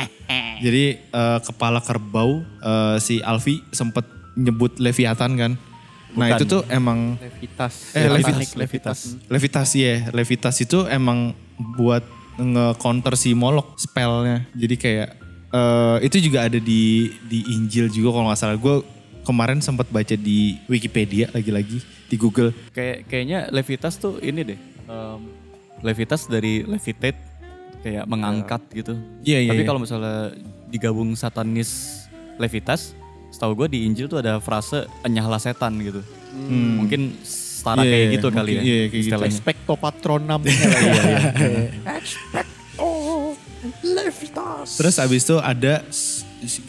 Jadi 0.66 1.00
eh, 1.00 1.40
kepala 1.48 1.80
kerbau 1.80 2.44
eh, 2.60 2.96
si 3.00 3.24
Alfi 3.24 3.64
sempet 3.72 4.04
nyebut 4.36 4.76
Leviathan 4.84 5.32
kan. 5.40 5.52
Nah 6.16 6.32
Bukan. 6.32 6.40
itu 6.40 6.44
tuh 6.48 6.62
emang 6.72 7.20
Levitas. 7.20 7.74
Eh, 7.92 8.08
Levitas. 8.08 8.32
Levitas. 8.32 8.56
Levitas. 8.56 9.00
Levitas 9.28 9.70
ya, 9.76 9.94
Levitas 10.16 10.56
itu 10.64 10.88
emang 10.88 11.36
buat 11.76 12.04
nge-counter 12.36 13.16
si 13.16 13.36
Molok 13.36 13.76
spellnya. 13.76 14.48
Jadi 14.56 14.76
kayak 14.76 15.10
eh, 15.52 15.98
itu 16.08 16.18
juga 16.24 16.48
ada 16.48 16.60
di 16.60 17.12
di 17.28 17.40
Injil 17.52 17.92
juga 17.92 18.16
kalau 18.16 18.32
nggak 18.32 18.40
salah. 18.40 18.56
Gue 18.56 18.84
kemarin 19.26 19.60
sempat 19.60 19.90
baca 19.90 20.16
di 20.16 20.56
Wikipedia 20.68 21.28
lagi-lagi 21.34 21.82
di 22.08 22.16
Google. 22.16 22.54
Kayak 22.72 23.10
kayaknya 23.10 23.40
Levitas 23.52 23.98
tuh 23.98 24.22
ini 24.22 24.56
deh. 24.56 24.60
em, 24.86 25.22
Levitas 25.82 26.30
dari 26.32 26.64
levitate 26.64 27.18
kayak 27.84 28.06
mengangkat 28.08 28.62
gitu. 28.74 28.94
Iya, 29.22 29.44
iya, 29.46 29.52
Tapi 29.54 29.62
iya. 29.62 29.68
kalau 29.68 29.82
misalnya 29.82 30.34
digabung 30.70 31.14
satanis 31.14 32.02
Levitas, 32.42 32.98
setahu 33.36 33.52
gue 33.58 33.68
di 33.70 33.80
Injil 33.84 34.08
tuh 34.08 34.18
ada 34.18 34.40
frase 34.40 34.88
enyahlah 35.02 35.38
setan 35.38 35.76
gitu. 35.78 36.00
Hmm. 36.32 36.80
Mungkin 36.80 37.20
setara 37.22 37.82
Iya, 37.82 37.92
kayak 37.92 38.00
iya, 38.02 38.14
gitu 38.16 38.28
kali 38.30 38.50
ya. 38.50 38.56
mungkin, 38.56 38.64
iya, 38.66 38.80
kayak 38.82 38.92
gitu. 38.94 39.04
istilahnya. 39.06 39.28
Expecto 39.36 39.74
patronum. 39.76 40.42
Iya, 40.42 40.56
Terus 44.68 44.96
abis 44.98 45.22
itu 45.24 45.36
ada, 45.38 45.82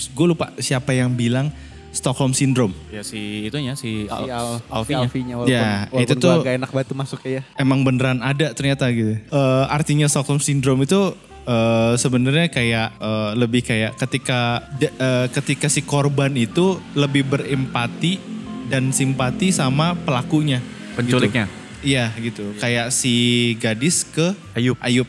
gue 0.08 0.26
lupa 0.26 0.52
siapa 0.58 0.90
yang 0.90 1.12
bilang 1.12 1.52
Stockholm 1.90 2.32
Syndrome. 2.32 2.76
Ya 2.88 3.00
si 3.00 3.44
itunya 3.44 3.72
si, 3.72 4.04
Al 4.06 4.20
Si 4.20 4.30
Al, 4.30 4.48
Alfinya. 4.68 4.84
si 4.84 5.04
Alfinya 5.06 5.34
walaupun, 5.34 5.54
Ya, 5.54 5.68
walaupun 5.88 6.00
itu 6.02 6.14
tuh- 6.14 6.36
agak 6.36 6.54
enak 6.54 6.70
banget 6.70 6.88
masuk 6.92 7.20
ya. 7.24 7.40
emang 7.56 7.80
beneran 7.82 8.20
ada 8.20 8.52
ternyata 8.52 8.84
gitu. 8.90 9.16
Eh, 9.16 9.64
artinya 9.68 10.04
Stockholm 10.06 10.38
Syndrome 10.38 10.84
itu 10.84 11.16
eh, 11.46 11.94
sebenarnya 11.96 12.50
kayak 12.50 12.88
eh, 12.98 13.30
lebih 13.34 13.62
kayak 13.62 13.94
ketika 13.96 14.40
de- 14.74 14.92
eh, 14.92 15.26
ketika 15.30 15.66
si 15.66 15.80
korban 15.80 16.34
itu 16.34 16.76
lebih 16.92 17.24
berempati 17.24 18.18
dan 18.66 18.90
simpati 18.90 19.54
sama 19.54 19.94
pelakunya. 19.94 20.58
Penculiknya. 20.98 21.46
Gitu. 21.46 21.64
Iya 21.86 22.10
gitu. 22.18 22.44
Kayak 22.58 22.90
si 22.90 23.14
gadis 23.56 24.02
ke 24.02 24.34
Ayub. 24.52 24.74
Ayub 24.82 25.06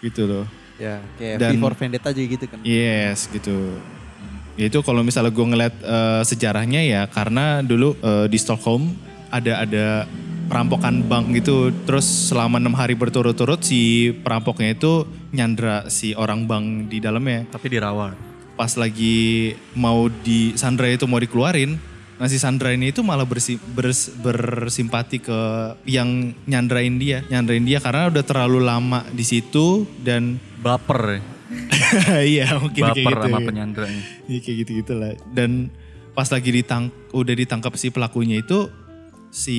gitu 0.00 0.24
loh. 0.24 0.44
Ya, 0.80 0.98
kayak 1.20 1.36
Dan- 1.38 1.54
V 1.54 1.62
for 1.62 1.74
Vendetta 1.76 2.08
juga 2.10 2.26
gitu 2.32 2.44
kan. 2.48 2.58
Yes 2.64 3.28
gitu. 3.28 3.78
Ya 4.54 4.70
itu 4.70 4.78
kalau 4.80 5.02
misalnya 5.02 5.34
gue 5.34 5.46
ngeliat 5.46 5.74
eh, 5.78 6.22
sejarahnya 6.24 6.80
ya 6.80 7.02
karena 7.06 7.60
dulu 7.60 7.92
eh, 8.00 8.26
di 8.26 8.38
Stockholm 8.38 8.94
ada 9.28 9.66
ada 9.66 9.86
perampokan 10.44 11.04
bank 11.04 11.32
gitu 11.34 11.72
terus 11.84 12.04
selama 12.30 12.60
enam 12.60 12.76
hari 12.76 12.94
berturut-turut 12.94 13.60
si 13.60 14.12
perampoknya 14.12 14.76
itu 14.76 15.04
nyandra 15.30 15.88
si 15.88 16.12
orang 16.14 16.44
bank 16.44 16.88
di 16.88 17.00
dalamnya 17.00 17.48
Tapi 17.48 17.66
dirawat. 17.68 18.14
pas 18.54 18.70
lagi 18.78 19.50
mau 19.74 20.06
di 20.06 20.54
Sandra 20.54 20.86
itu 20.86 21.08
mau 21.08 21.18
dikeluarin 21.18 21.74
nah 22.14 22.30
si 22.30 22.38
Sandra 22.38 22.70
ini 22.70 22.94
itu 22.94 23.02
malah 23.02 23.26
bersi, 23.26 23.58
bers- 23.58 24.14
bersimpati 24.22 25.18
ke 25.18 25.38
yang 25.82 26.30
nyandrain 26.46 26.94
dia 26.94 27.26
nyandrain 27.26 27.66
dia 27.66 27.82
karena 27.82 28.06
udah 28.06 28.22
terlalu 28.22 28.62
lama 28.62 29.02
di 29.10 29.26
situ 29.26 29.82
dan 29.98 30.38
Baper 30.62 31.18
ya. 31.18 31.20
iya 32.24 32.46
mungkin 32.56 32.80
kayak 32.80 32.96
Baper 33.02 33.12
gitu 33.18 33.26
sama 33.28 33.38
ya. 33.42 33.46
penyandranya. 33.50 34.02
Iya 34.30 34.38
kayak 34.40 34.56
gitu-gitu 34.64 34.92
lah. 34.96 35.12
Dan 35.28 35.68
pas 36.14 36.30
lagi 36.30 36.50
ditang 36.54 36.88
udah 37.10 37.34
ditangkap 37.34 37.74
si 37.76 37.90
pelakunya 37.90 38.40
itu 38.40 38.70
si 39.34 39.58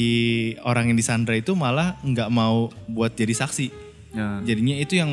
orang 0.63 0.88
yang 0.88 0.95
disandra 0.95 1.35
itu 1.35 1.51
malah 1.51 1.99
nggak 1.99 2.31
mau 2.31 2.71
buat 2.88 3.11
jadi 3.11 3.35
saksi. 3.35 3.67
Ya. 4.15 4.39
Jadinya 4.47 4.79
itu 4.79 4.95
yang 4.95 5.11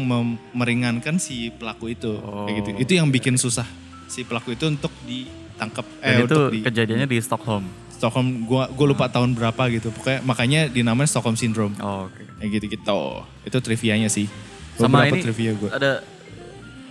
meringankan 0.54 1.18
si 1.18 1.50
pelaku 1.50 1.90
itu. 1.90 2.14
Kayak 2.22 2.56
gitu. 2.62 2.68
Oh. 2.70 2.82
Itu 2.86 2.92
yang 2.94 3.10
bikin 3.10 3.34
susah 3.34 3.66
si 4.06 4.22
pelaku 4.22 4.54
itu 4.54 4.70
untuk 4.70 4.94
ditangkap 5.02 5.82
Dan 5.98 6.06
eh 6.06 6.14
itu 6.22 6.24
untuk 6.30 6.54
di 6.54 6.58
kejadiannya 6.62 7.08
di 7.10 7.18
Stockholm. 7.18 7.66
Stockholm 7.90 8.46
gua 8.46 8.70
gua 8.70 8.86
lupa 8.86 9.10
tahun 9.10 9.34
berapa 9.34 9.66
gitu. 9.74 9.90
Pokoknya 9.90 10.22
makanya 10.22 10.70
dinamain 10.70 11.10
Stockholm 11.10 11.34
Syndrome. 11.34 11.74
Oh, 11.82 12.06
Oke. 12.06 12.22
Kayak 12.38 12.50
gitu-gitu. 12.62 13.02
Itu 13.42 13.58
trivianya 13.58 14.06
sih. 14.06 14.30
Sama 14.78 15.02
Beberapa 15.02 15.18
ini 15.18 15.26
trivia 15.26 15.52
gua. 15.58 15.70
ada 15.74 15.92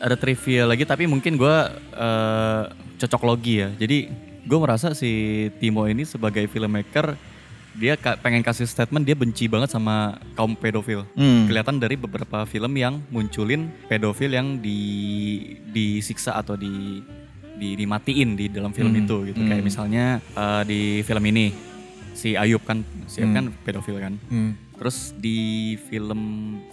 ada 0.02 0.16
trivia 0.18 0.66
lagi 0.66 0.84
tapi 0.84 1.06
mungkin 1.06 1.38
gue 1.38 1.56
eh, 1.96 2.64
cocok 3.00 3.22
logi 3.24 3.64
ya. 3.64 3.70
Jadi 3.80 4.12
gue 4.44 4.60
merasa 4.60 4.92
si 4.92 5.48
Timo 5.62 5.86
ini 5.86 6.04
sebagai 6.04 6.50
filmmaker 6.52 7.16
dia 7.74 7.96
ka- 7.96 8.16
pengen 8.16 8.42
kasih 8.42 8.64
statement 8.64 9.02
dia 9.02 9.14
benci 9.14 9.46
banget 9.46 9.70
sama 9.70 9.96
kaum 10.34 10.54
pedofil. 10.54 11.08
Hmm. 11.14 11.46
Kelihatan 11.46 11.78
dari 11.78 11.96
beberapa 11.96 12.44
film 12.44 12.76
yang 12.76 13.00
munculin 13.08 13.72
pedofil 13.86 14.28
yang 14.30 14.58
di 14.58 14.80
disiksa 15.66 16.36
atau 16.36 16.54
di 16.54 17.00
di 17.54 17.76
dimatiin 17.76 18.34
di 18.34 18.46
dalam 18.48 18.72
film 18.72 18.90
Hmm. 18.90 19.02
itu 19.02 19.16
gitu. 19.26 19.40
Kayak 19.40 19.58
Hmm. 19.58 19.68
misalnya 19.68 20.06
eh, 20.20 20.62
di 20.64 20.82
film 21.02 21.24
ini 21.26 21.54
si 22.12 22.34
Ayub 22.34 22.60
kan 22.62 22.82
si 23.06 23.22
Ayub 23.22 23.30
Hmm. 23.30 23.38
kan 23.38 23.46
pedofil 23.62 23.98
kan. 23.98 24.14
Hmm. 24.28 24.52
Terus 24.74 25.14
di 25.14 25.38
film 25.80 26.22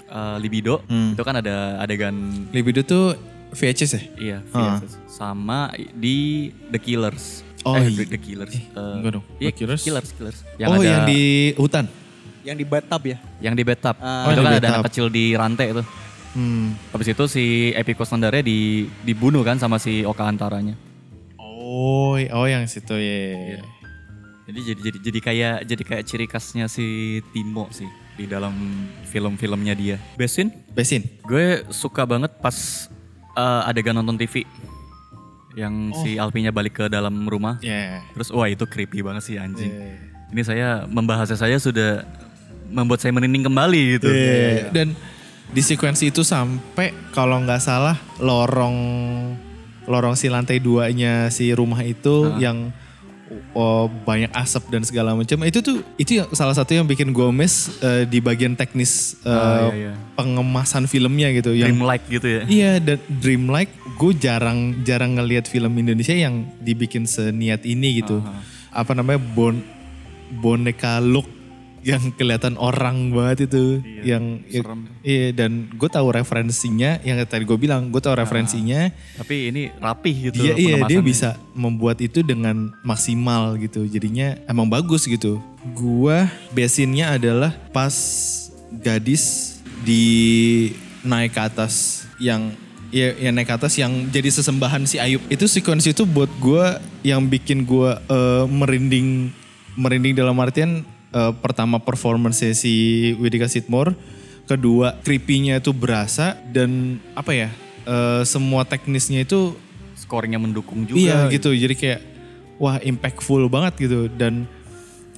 eh, 0.03 0.37
Libido 0.39 0.81
Hmm. 0.83 1.13
itu 1.13 1.23
kan 1.23 1.37
ada 1.37 1.79
adegan 1.79 2.15
Libido 2.51 2.81
tuh 2.83 3.15
VHS 3.51 3.93
ya? 3.93 4.03
iya 4.19 4.39
Ah. 4.51 4.77
VHS. 4.77 4.97
sama 5.09 5.69
di 5.95 6.49
The 6.69 6.79
Killers. 6.79 7.45
Oh, 7.67 7.75
eh, 7.75 7.89
iya. 7.89 8.05
The 8.07 8.19
Killers. 8.19 8.55
Eh, 8.55 8.63
Eh, 8.71 8.93
enggak 9.01 9.13
dong. 9.19 9.25
Iya, 9.39 9.51
The 9.51 9.57
Killers. 9.57 9.83
Killers, 9.83 10.11
Killers. 10.15 10.39
oh 10.63 10.83
yang 10.83 11.03
di 11.07 11.21
hutan? 11.59 11.85
Yang 12.47 12.57
di 12.63 12.67
bathtub 12.67 13.03
ya. 13.05 13.17
yang 13.43 13.55
di 13.55 13.63
bathtub. 13.67 13.97
Ah. 13.99 14.31
itu 14.31 14.41
Oh, 14.41 14.45
kan 14.47 14.53
di 14.55 14.59
ada 14.63 14.69
anak 14.79 14.85
kecil 14.89 15.07
di 15.11 15.25
rantai 15.35 15.75
itu. 15.75 15.83
Hmm. 16.37 16.77
Habis 16.93 17.09
itu 17.13 17.25
si 17.27 17.45
Epi 17.75 17.93
Kostandarnya 17.97 18.45
di 18.45 18.87
dibunuh 19.03 19.43
kan 19.43 19.59
sama 19.59 19.81
si 19.81 20.05
Oka 20.05 20.23
Antaranya. 20.23 20.77
Oh, 21.41 22.17
oh 22.17 22.47
yang 22.47 22.65
situ 22.69 22.95
ya. 22.95 23.59
Iya. 23.59 23.63
Jadi 24.49 24.61
jadi 24.65 24.81
jadi 24.81 24.99
jadi 25.05 25.19
kayak 25.21 25.57
jadi 25.69 25.83
kayak 25.85 26.05
ciri 26.09 26.25
khasnya 26.25 26.73
si 26.73 27.21
Timo 27.37 27.69
sih 27.69 27.85
di 28.17 28.25
dalam 28.25 28.57
film-filmnya 29.05 29.77
dia. 29.77 29.97
Besin, 30.17 30.49
Besin. 30.73 31.05
gue 31.29 31.69
suka 31.69 32.09
banget 32.09 32.33
pas 32.41 32.89
eh, 33.37 33.69
adegan 33.69 33.93
nonton 33.93 34.17
TV 34.17 34.49
yang 35.59 35.91
si 36.07 36.15
Alpinya 36.15 36.55
balik 36.55 36.79
ke 36.79 36.85
dalam 36.87 37.27
rumah. 37.27 37.59
Ya. 37.59 38.07
Terus 38.15 38.31
wah 38.31 38.47
itu 38.47 38.63
creepy 38.63 39.03
banget 39.03 39.27
sih 39.27 39.35
anjing. 39.35 39.75
Iya. 39.75 39.95
Ini 40.31 40.43
saya 40.47 40.69
membahasnya 40.87 41.35
saya 41.35 41.59
sudah 41.59 42.07
membuat 42.71 43.03
saya 43.03 43.11
merinding 43.11 43.51
kembali 43.51 43.83
gitu. 43.99 44.07
Iya. 44.07 44.71
Dan 44.71 44.95
di 45.51 45.63
sekuensi 45.65 46.15
itu 46.15 46.23
sampai 46.23 46.95
kalau 47.11 47.41
nggak 47.43 47.59
salah 47.59 47.97
lorong 48.23 48.77
lorong 49.89 50.15
si 50.15 50.29
lantai 50.29 50.61
duanya 50.61 51.33
si 51.33 51.49
rumah 51.57 51.81
itu 51.81 52.37
yang 52.37 52.71
oh, 53.55 53.87
banyak 54.05 54.33
asap 54.35 54.69
dan 54.73 54.83
segala 54.83 55.15
macam 55.15 55.39
itu 55.45 55.61
tuh 55.61 55.85
itu 55.97 56.21
yang 56.21 56.29
salah 56.35 56.53
satu 56.53 56.75
yang 56.75 56.87
bikin 56.89 57.13
gue 57.13 57.29
miss 57.31 57.79
eh, 57.81 58.05
di 58.05 58.19
bagian 58.19 58.57
teknis 58.57 59.17
eh, 59.23 59.31
Ah, 59.31 59.71
iya, 59.71 59.91
iya. 59.91 59.93
pengemasan 60.19 60.91
filmnya 60.91 61.31
gitu 61.31 61.55
yang 61.55 61.73
Dreamlike 61.73 62.05
gitu 62.11 62.27
ya. 62.29 62.43
Iya 62.49 62.73
dan 62.83 62.99
dreamlike 63.07 63.73
gue 63.99 64.13
jarang 64.19 64.83
jarang 64.83 65.15
ngelihat 65.19 65.47
film 65.47 65.73
Indonesia 65.79 66.15
yang 66.15 66.49
dibikin 66.59 67.07
seniat 67.07 67.63
ini 67.63 68.03
gitu. 68.03 68.19
Apa 68.75 68.93
namanya 68.93 69.19
bon 69.21 69.61
boneka 70.29 71.01
look 71.01 71.38
yang 71.89 72.03
kelihatan 72.13 72.55
orang 72.61 73.11
banget 73.17 73.49
itu 73.49 73.81
yang 74.05 74.45
serem. 74.53 74.85
iya 75.01 75.33
dan 75.33 75.73
gue 75.73 75.89
tahu 75.89 76.13
referensinya 76.13 77.01
yang 77.01 77.17
tadi 77.25 77.49
gue 77.49 77.57
bilang 77.57 77.89
gue 77.89 78.03
tahu 78.05 78.13
referensinya 78.13 78.93
Tapi 79.19 79.51
ini 79.51 79.63
rapih 79.81 80.31
gitu. 80.31 80.41
Iya 80.45 80.55
iya 80.55 80.77
dia 80.87 81.01
bisa 81.01 81.39
membuat 81.57 81.99
itu 82.05 82.21
dengan 82.21 82.71
maksimal 82.85 83.57
gitu. 83.59 83.85
Jadinya 83.89 84.39
emang 84.47 84.69
bagus 84.69 85.09
gitu. 85.09 85.41
Gua 85.75 86.31
besinnya 86.55 87.17
adalah 87.17 87.55
pas 87.75 87.95
gadis 88.71 89.59
di 89.83 90.05
naik 91.03 91.35
ke 91.35 91.41
atas 91.41 92.05
yang 92.21 92.53
ya, 92.93 93.15
ya 93.17 93.31
naik 93.33 93.49
ke 93.49 93.55
atas 93.55 93.75
yang 93.81 94.07
jadi 94.13 94.29
sesembahan 94.31 94.85
si 94.87 95.01
Ayub. 95.01 95.23
Itu 95.33 95.49
sequence 95.51 95.89
itu 95.91 96.07
buat 96.07 96.31
gua 96.39 96.79
yang 97.03 97.27
bikin 97.27 97.65
gua 97.67 97.99
eh, 98.07 98.45
merinding 98.47 99.33
merinding 99.79 100.15
dalam 100.15 100.35
artian 100.43 100.83
eh, 101.15 101.33
pertama 101.39 101.79
performance 101.79 102.45
si 102.57 102.75
Widika 103.17 103.47
Sidmore, 103.47 103.95
kedua 104.49 104.97
creepy-nya 105.05 105.61
itu 105.61 105.73
berasa 105.77 106.37
dan 106.53 107.01
apa 107.13 107.33
ya? 107.37 107.51
eh, 107.89 108.23
semua 108.29 108.69
teknisnya 108.69 109.25
itu 109.25 109.57
Skornya 109.99 110.39
mendukung 110.39 110.87
juga. 110.87 111.01
Iya 111.01 111.19
gitu, 111.35 111.51
jadi 111.51 111.75
kayak 111.75 112.01
wah 112.63 112.79
impactful 112.79 113.51
banget 113.51 113.89
gitu 113.89 114.07
dan 114.07 114.47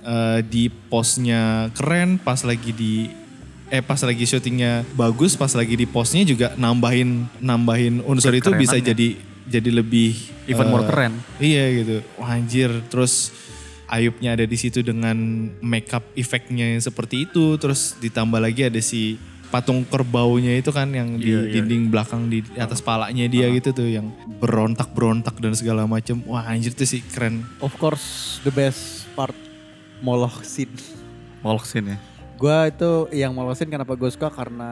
eh, 0.00 0.40
di 0.40 0.72
posnya 0.88 1.68
keren, 1.76 2.16
pas 2.16 2.40
lagi 2.46 2.72
di 2.72 3.12
eh 3.70 3.84
pas 3.84 4.00
lagi 4.02 4.24
syutingnya 4.26 4.82
bagus, 4.96 5.36
pas 5.36 5.52
lagi 5.52 5.76
di 5.76 5.86
posnya 5.86 6.24
juga 6.26 6.56
nambahin 6.58 7.28
nambahin 7.38 8.02
unsur 8.02 8.34
itu 8.34 8.50
bisa 8.56 8.80
jadi 8.80 9.14
jadi 9.46 9.70
lebih 9.70 10.16
Even 10.48 10.72
more 10.72 10.82
eh, 10.82 10.88
keren. 10.88 11.12
Iya 11.38 11.64
gitu, 11.84 11.96
wah 12.18 12.34
anjir. 12.34 12.72
Terus 12.88 13.30
Ayubnya 13.90 14.38
ada 14.38 14.46
di 14.46 14.54
situ 14.54 14.86
dengan 14.86 15.50
makeup 15.58 16.06
efeknya 16.14 16.70
yang 16.70 16.78
seperti 16.78 17.26
itu, 17.26 17.58
terus 17.58 17.98
ditambah 17.98 18.38
lagi 18.38 18.70
ada 18.70 18.78
si 18.78 19.18
patung 19.50 19.82
kerbaunya 19.82 20.62
itu 20.62 20.70
kan 20.70 20.86
yang 20.94 21.18
di 21.18 21.34
Iya, 21.34 21.40
iya. 21.42 21.52
dinding 21.58 21.90
belakang 21.90 22.30
di 22.30 22.38
atas 22.54 22.78
palanya 22.78 23.26
dia 23.26 23.50
gitu 23.50 23.74
tuh 23.74 23.90
yang 23.90 24.14
berontak-berontak 24.38 25.34
dan 25.42 25.52
segala 25.58 25.90
macam. 25.90 26.22
Wah 26.30 26.46
anjir 26.46 26.70
tuh 26.70 26.86
sih 26.86 27.02
keren. 27.02 27.42
Of 27.58 27.74
course 27.76 28.38
the 28.46 28.54
best 28.54 29.10
part 29.18 29.34
Moloch 30.00 30.46
scene. 30.46 30.72
Molok 31.42 31.66
scene 31.66 31.96
ya. 31.96 31.98
Gue 32.40 32.56
itu 32.72 32.90
yang 33.12 33.34
Moloch 33.34 33.58
scene 33.58 33.68
kenapa 33.68 33.98
gue 33.98 34.08
suka 34.08 34.30
karena 34.30 34.70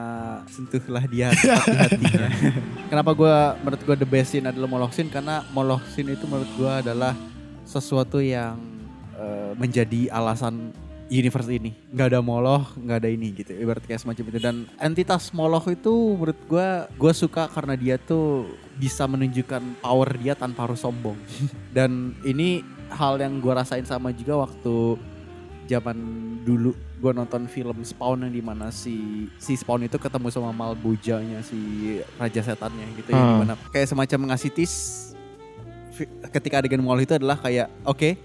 sentuhlah 0.48 1.04
dia 1.10 1.34
di 1.34 1.50
hatinya. 1.52 2.28
kenapa 2.94 3.10
gue 3.12 3.34
menurut 3.66 3.82
gue 3.82 3.96
the 3.98 4.08
best 4.08 4.32
scene 4.32 4.46
adalah 4.46 4.70
Moloch 4.70 4.94
scene 4.94 5.10
karena 5.10 5.42
Moloch 5.52 5.82
scene 5.90 6.14
itu 6.14 6.24
menurut 6.24 6.48
gue 6.54 6.72
adalah 6.86 7.12
sesuatu 7.66 8.22
yang 8.22 8.77
eh, 9.18 9.52
menjadi 9.58 10.08
alasan 10.08 10.70
universe 11.08 11.48
ini. 11.48 11.72
Nggak 11.90 12.08
ada 12.12 12.20
Moloch, 12.20 12.76
nggak 12.76 12.98
ada 13.00 13.08
ini 13.08 13.32
gitu. 13.32 13.56
Ibarat 13.56 13.80
kayak 13.82 14.04
semacam 14.04 14.24
itu. 14.28 14.38
Dan 14.38 14.56
entitas 14.76 15.32
Moloch 15.32 15.64
itu 15.66 15.90
menurut 16.14 16.36
gue, 16.44 16.68
gue 16.86 17.12
suka 17.12 17.48
karena 17.48 17.74
dia 17.74 17.96
tuh 17.96 18.44
bisa 18.76 19.08
menunjukkan 19.08 19.80
power 19.80 20.08
dia 20.20 20.36
tanpa 20.36 20.68
harus 20.68 20.84
sombong. 20.84 21.16
Dan 21.76 22.12
ini 22.22 22.60
hal 22.92 23.16
yang 23.16 23.40
gue 23.40 23.52
rasain 23.52 23.84
sama 23.84 24.12
juga 24.12 24.36
waktu 24.38 25.00
zaman 25.68 25.96
dulu 26.44 26.72
gue 26.72 27.12
nonton 27.12 27.44
film 27.44 27.84
Spawn 27.84 28.24
yang 28.24 28.32
di 28.32 28.40
mana 28.40 28.72
si 28.72 29.28
si 29.36 29.52
Spawn 29.52 29.84
itu 29.84 30.00
ketemu 30.00 30.32
sama 30.32 30.48
Malbojanya 30.48 31.44
si 31.44 31.56
Raja 32.16 32.40
Setannya 32.40 32.88
gitu 32.96 33.12
ya 33.12 33.20
Hmm. 33.20 33.28
di 33.28 33.36
mana 33.44 33.54
kayak 33.68 33.92
semacam 33.92 34.32
ngasih 34.32 34.50
tis 34.50 34.72
ketika 36.32 36.64
adegan 36.64 36.80
Moloch 36.80 37.04
itu 37.04 37.14
adalah 37.14 37.36
kayak 37.36 37.68
oke 37.84 38.16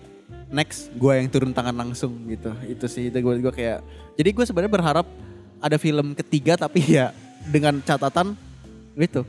next 0.53 0.93
gue 0.93 1.13
yang 1.17 1.27
turun 1.33 1.51
tangan 1.51 1.73
langsung 1.73 2.13
gitu. 2.29 2.53
Itu 2.69 2.85
sih 2.85 3.09
itu 3.09 3.17
gue 3.17 3.33
gue 3.41 3.53
kayak 3.53 3.81
jadi 4.13 4.29
gue 4.29 4.45
sebenarnya 4.45 4.71
berharap 4.71 5.07
ada 5.57 5.77
film 5.81 6.13
ketiga 6.13 6.53
tapi 6.53 6.85
ya 6.85 7.09
dengan 7.49 7.81
catatan 7.81 8.37
gitu. 8.93 9.25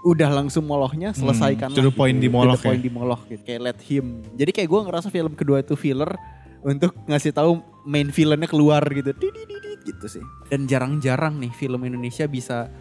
Udah 0.00 0.32
langsung 0.32 0.64
molochnya 0.64 1.12
selesaikan 1.12 1.74
to 1.76 1.84
the 1.84 1.92
point 1.92 2.16
di 2.16 2.32
Moloch 2.32 2.56
to 2.56 2.64
the 2.64 2.68
point 2.72 2.80
ya. 2.80 2.86
di 2.88 2.92
Moloch 2.92 3.22
gitu 3.28 3.42
kayak 3.44 3.60
let 3.60 3.80
him. 3.84 4.24
Jadi 4.34 4.50
kayak 4.56 4.68
gue 4.72 4.80
ngerasa 4.88 5.08
film 5.12 5.36
kedua 5.36 5.60
itu 5.60 5.76
filler 5.76 6.16
untuk 6.64 6.96
ngasih 7.04 7.36
tahu 7.36 7.60
main 7.84 8.08
villainnya 8.08 8.48
keluar 8.48 8.80
gitu. 8.88 9.12
Gitu 9.84 10.06
sih. 10.08 10.24
Dan 10.48 10.64
jarang-jarang 10.64 11.36
nih 11.36 11.52
film 11.52 11.84
Indonesia 11.84 12.24
bisa 12.24 12.72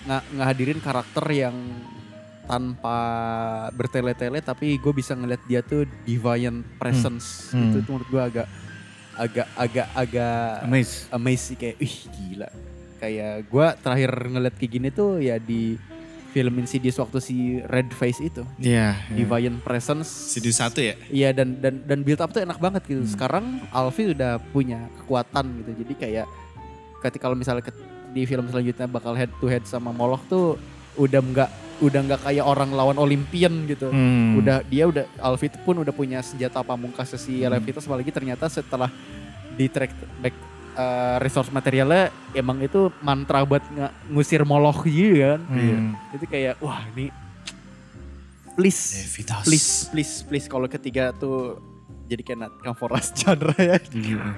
nggak 0.00 0.24
ngehadirin 0.40 0.80
karakter 0.80 1.24
yang 1.28 1.54
tanpa 2.50 2.98
bertele-tele 3.70 4.40
tapi 4.40 4.74
gue 4.74 4.92
bisa 4.92 5.14
ngeliat 5.14 5.38
dia 5.44 5.62
tuh 5.62 5.86
deviant 6.02 6.66
presence 6.76 7.50
Hmm. 7.50 7.70
gitu 7.70 7.76
itu 7.78 7.88
menurut 7.88 8.08
gue 8.08 8.22
agak 8.24 8.46
agak 9.14 9.46
agak 9.54 9.86
agak 9.92 10.66
amazed 11.10 11.44
sih 11.46 11.56
kayak 11.56 11.76
ih 11.78 11.94
gila 12.10 12.48
kayak 12.96 13.46
gue 13.46 13.66
terakhir 13.78 14.10
ngeliat 14.26 14.54
kayak 14.54 14.72
gini 14.72 14.88
tuh 14.90 15.18
ya 15.18 15.36
di 15.36 15.78
film 16.30 16.58
Insidious 16.58 16.94
waktu 16.96 17.18
si 17.18 17.36
Red 17.60 17.90
Face 17.90 18.18
itu 18.18 18.46
Iya. 18.56 18.94
deviant 19.10 19.58
presence 19.60 20.06
CD 20.30 20.50
satu 20.50 20.78
ya. 20.78 20.94
Iya 21.08 21.30
dan 21.32 21.58
dan 21.58 21.82
dan 21.82 21.98
build 22.00 22.18
up 22.18 22.30
tuh 22.30 22.38
enak 22.40 22.54
banget 22.56 22.86
gitu. 22.86 23.02
Sekarang 23.04 23.58
Alfi 23.68 24.14
udah 24.14 24.38
punya 24.48 24.78
kekuatan 24.96 25.58
gitu. 25.58 25.82
Jadi 25.82 25.92
kayak 25.96 26.26
ketika 27.00 27.26
kalau 27.26 27.34
misalnya 27.34 27.66
ke- 27.66 27.74
di 28.10 28.22
film 28.24 28.46
selanjutnya 28.46 28.86
bakal 28.86 29.10
head 29.12 29.30
to 29.36 29.46
head 29.46 29.62
sama 29.64 29.90
Moloch 29.90 30.22
tuh 30.26 30.54
udah 30.94 31.18
nggak 31.18 31.50
udah 31.80 32.00
nggak 32.06 32.20
kayak 32.28 32.44
orang 32.44 32.70
lawan 32.70 33.00
Olympian 33.00 33.64
gitu. 33.64 33.88
Hmm. 33.88 34.36
Udah 34.36 34.60
dia 34.64 34.84
udah 34.86 35.04
Alfi 35.18 35.48
pun 35.64 35.80
udah 35.80 35.90
punya 35.90 36.20
senjata 36.20 36.60
pamungkas 36.60 37.16
si 37.16 37.42
Levitas 37.42 37.88
apalagi 37.88 38.12
ternyata 38.12 38.46
setelah 38.46 38.92
di 39.56 39.66
track 39.66 39.92
back 40.20 40.36
eh, 40.76 41.16
resource 41.20 41.48
materialnya 41.50 42.12
emang 42.32 42.60
itu 42.60 42.92
mantra 43.00 43.42
buat 43.42 43.64
nge- 43.66 43.94
ngusir 44.12 44.44
Moloch 44.44 44.84
gitu 44.84 45.20
kan. 45.20 45.40
Hmm. 45.48 45.96
Itu 46.12 46.24
kayak 46.28 46.60
wah 46.60 46.84
ini 46.92 47.08
please 48.54 49.00
Levitas. 49.08 49.44
please 49.48 49.70
please 49.88 50.14
please 50.26 50.46
kalau 50.46 50.68
ketiga 50.68 51.16
tuh 51.16 51.56
jadi 52.10 52.22
kayak 52.22 52.38
Nat 52.40 52.52
Kamforas 52.58 53.14
genre 53.16 53.54
ya 53.54 53.78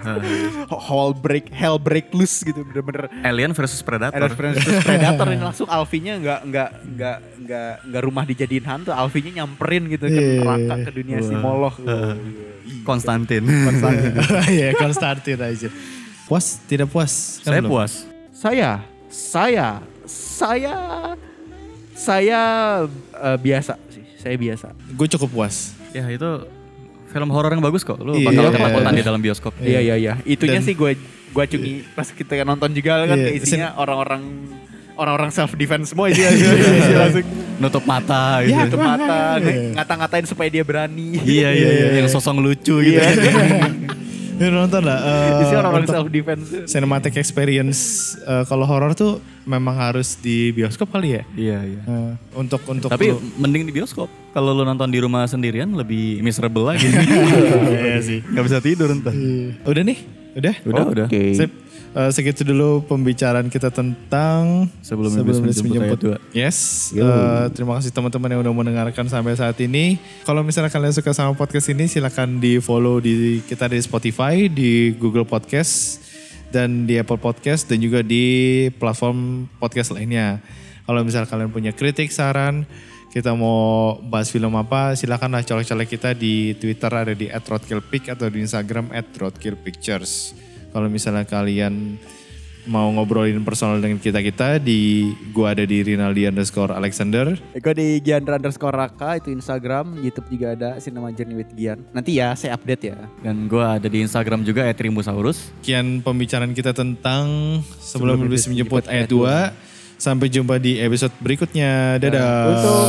hell 0.86 1.16
break 1.16 1.48
hell 1.48 1.80
break 1.80 2.12
loose 2.12 2.44
gitu 2.44 2.60
bener-bener 2.62 3.08
Alien 3.22 3.50
versus 3.50 3.80
Predator. 3.80 4.28
versus 4.28 4.76
Predator 4.78 5.26
ini 5.26 5.40
langsung 5.48 5.64
Alfinya 5.66 6.14
nggak 6.14 6.40
nggak 6.44 6.70
nggak 6.92 7.16
nggak 7.40 7.72
nggak 7.88 8.02
rumah 8.02 8.24
dijadiin 8.24 8.62
hantu 8.62 8.92
Alfinya 8.92 9.40
nyamperin 9.40 9.88
gitu 9.88 10.04
ke 10.04 10.12
Iya. 10.12 10.38
neraka 10.38 10.74
ke 10.84 10.90
dunia 10.92 11.18
si 11.18 11.32
Moloch 11.32 11.80
Konstantin. 12.82 13.42
Iya 14.46 14.74
Konstantin 14.74 15.38
aja. 15.38 15.68
Puas? 16.24 16.60
Tidak 16.62 16.86
puas? 16.86 17.40
Kan 17.40 17.48
Saya 17.48 17.60
belum? 17.60 17.70
puas. 17.70 17.92
saya 18.32 18.70
saya 19.08 19.68
saya 20.04 20.76
saya 21.92 22.40
eh, 23.12 23.38
biasa 23.38 23.78
sih 23.88 24.02
saya 24.16 24.34
biasa 24.36 24.66
Gue 24.92 25.06
cukup 25.06 25.30
puas. 25.32 25.72
Ya 25.90 26.08
itu 26.08 26.30
film 27.12 27.28
horor 27.28 27.50
yang 27.50 27.60
bagus 27.60 27.82
kok. 27.82 27.96
Lu 27.96 28.12
Iya. 28.12 28.32
bakal 28.32 28.50
ketakutan 28.50 28.92
di 28.92 29.04
dalam 29.04 29.20
bioskop. 29.20 29.52
Iya 29.58 29.80
iya 29.82 29.94
iya. 29.94 30.12
Itunya 30.24 30.58
Dan- 30.58 30.64
sih 30.64 30.74
gue 30.74 30.96
gue 31.28 31.44
cungi 31.46 31.74
pas 31.92 32.04
kita 32.04 32.40
nonton 32.42 32.72
juga 32.72 33.04
kan 33.04 33.14
Iya, 33.14 33.24
kayak 33.30 33.36
isinya 33.38 33.68
orang-orang 33.74 34.22
orang-orang 34.92 35.30
self 35.30 35.52
defense 35.54 35.92
semua 35.92 36.08
itu 36.08 36.20
ya. 36.20 36.32
Langsung 36.98 37.24
Nutup 37.56 37.84
mata 37.84 38.42
gitu. 38.42 38.52
ya 38.52 38.64
tutup 38.66 38.82
mata, 38.82 39.38
ng- 39.38 39.76
ngata-ngatain 39.76 40.26
supaya 40.26 40.48
dia 40.48 40.60
berani. 40.62 41.14
Iya 41.16 41.48
iya 41.48 41.68
iya 41.70 41.86
yang 41.96 42.08
sosong 42.08 42.40
lucu 42.40 42.80
gitu. 42.80 42.98
Iya. 44.42 44.50
Nonton 44.52 44.82
lah. 44.82 44.98
eh, 45.38 45.42
Isi 45.42 45.54
orang-orang 45.54 45.84
untuk 45.84 45.94
self 45.94 46.08
defense. 46.08 46.46
cinematic 46.66 47.14
experience 47.14 47.80
eh, 48.20 48.42
kalau 48.44 48.64
horor 48.64 48.92
tuh 48.92 49.12
memang 49.42 49.74
harus 49.74 50.14
di 50.16 50.50
bioskop 50.50 50.90
kali 50.90 51.16
ya. 51.16 51.22
Iya 51.32 51.58
iya. 51.62 51.80
Eh, 51.82 52.12
untuk 52.34 52.62
untuk 52.64 52.88
Tapi 52.88 53.10
lu- 53.10 53.22
mending 53.38 53.64
di 53.64 53.72
bioskop. 53.72 54.10
Kalau 54.32 54.50
lu 54.50 54.62
nonton 54.62 54.88
di 54.88 54.98
rumah 54.98 55.24
sendirian 55.24 55.70
lebih 55.70 56.18
miserable 56.20 56.66
lagi. 56.66 56.88
Iya 57.82 57.98
sih. 58.00 58.18
Gak 58.22 58.44
bisa 58.44 58.58
tidur 58.58 58.90
ntar. 58.94 59.12
Udah 59.62 59.82
nih? 59.82 59.98
Udah? 60.32 60.54
Udah 60.64 60.84
udah. 60.88 61.06
Sip. 61.10 61.50
Eh, 61.92 62.08
segitu 62.08 62.40
dulu 62.40 62.80
pembicaraan 62.88 63.52
kita 63.52 63.68
tentang 63.68 64.64
Sebelum 64.80 65.12
Iblis 65.12 65.60
Menjemput 65.60 66.00
dua. 66.00 66.16
Yes. 66.32 66.88
Eh, 66.96 67.46
terima 67.52 67.76
kasih 67.76 67.92
teman-teman 67.92 68.32
yang 68.32 68.40
udah 68.40 68.54
mendengarkan 68.56 69.12
sampai 69.12 69.36
saat 69.36 69.60
ini. 69.60 70.00
Kalau 70.24 70.40
misalnya 70.40 70.72
kalian 70.72 70.96
suka 70.96 71.12
sama 71.12 71.36
podcast 71.36 71.68
ini 71.68 71.84
silahkan 71.92 72.24
di 72.24 72.56
follow 72.64 72.96
di 72.96 73.44
kita 73.44 73.68
di 73.68 73.76
Spotify, 73.84 74.48
di 74.48 74.96
Google 74.96 75.28
Podcast, 75.28 76.00
dan 76.48 76.88
di 76.88 76.96
Apple 76.96 77.20
Podcast 77.20 77.68
dan 77.68 77.84
juga 77.84 78.00
di 78.00 78.68
platform 78.80 79.52
podcast 79.60 79.92
lainnya. 79.92 80.40
Kalau 80.88 81.04
misal 81.04 81.28
kalian 81.28 81.52
punya 81.52 81.76
kritik, 81.76 82.08
saran, 82.08 82.64
kita 83.12 83.36
mau 83.36 84.00
bahas 84.00 84.32
film 84.32 84.56
apa, 84.56 84.96
silakanlah 84.96 85.44
colek-colek 85.44 85.92
kita 85.92 86.16
di 86.16 86.56
Twitter 86.56 86.88
ada 86.88 87.12
di 87.12 87.28
@roadkillpic 87.28 88.16
atau 88.16 88.32
di 88.32 88.40
Instagram 88.40 88.88
@roadkillpictures. 88.92 90.51
Kalau 90.72 90.88
misalnya 90.88 91.28
kalian 91.28 92.00
mau 92.62 92.86
ngobrolin 92.94 93.42
personal 93.42 93.82
dengan 93.82 93.98
kita-kita 93.98 94.62
di 94.62 95.10
gua 95.34 95.50
ada 95.50 95.66
di 95.66 95.82
Rinaldi 95.82 96.30
underscore 96.30 96.70
Alexander. 96.70 97.34
Gue 97.58 97.74
di 97.74 97.98
Giandra 97.98 98.38
underscore 98.38 98.74
Raka 98.74 99.18
itu 99.18 99.34
Instagram, 99.34 99.98
Youtube 99.98 100.28
juga 100.30 100.46
ada 100.54 100.70
Cinema 100.78 101.10
Journey 101.10 101.34
with 101.42 101.50
Gian. 101.58 101.82
Nanti 101.90 102.22
ya 102.22 102.34
saya 102.38 102.54
update 102.54 102.82
ya. 102.94 102.98
Dan 103.22 103.50
gue 103.50 103.62
ada 103.62 103.88
di 103.90 103.98
Instagram 104.02 104.46
juga 104.46 104.66
@trimusaurus. 104.70 105.50
Sekian 105.62 106.00
pembicaraan 106.06 106.54
kita 106.54 106.70
tentang 106.70 107.60
sebelum, 107.82 108.22
Sebelum 108.22 108.30
Iblis 108.30 108.46
menjemput 108.46 108.86
Menjemput 108.86 108.94
ayat 108.94 109.54
2. 109.58 109.98
Sampai 110.02 110.26
jumpa 110.26 110.58
di 110.58 110.82
episode 110.82 111.14
berikutnya. 111.22 111.98
Dadah. 112.02 112.50
Untuk 112.50 112.86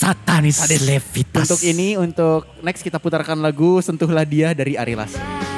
Satanis 0.00 0.56
Levitas. 0.64 1.44
untuk 1.44 1.60
ini 1.60 2.00
untuk 2.00 2.48
next 2.64 2.80
kita 2.80 2.96
putarkan 2.96 3.36
lagu 3.40 3.84
Sentuhlah 3.84 4.24
Dia 4.24 4.56
dari 4.56 4.76
Ari 4.76 4.96
Lasso. 4.96 5.49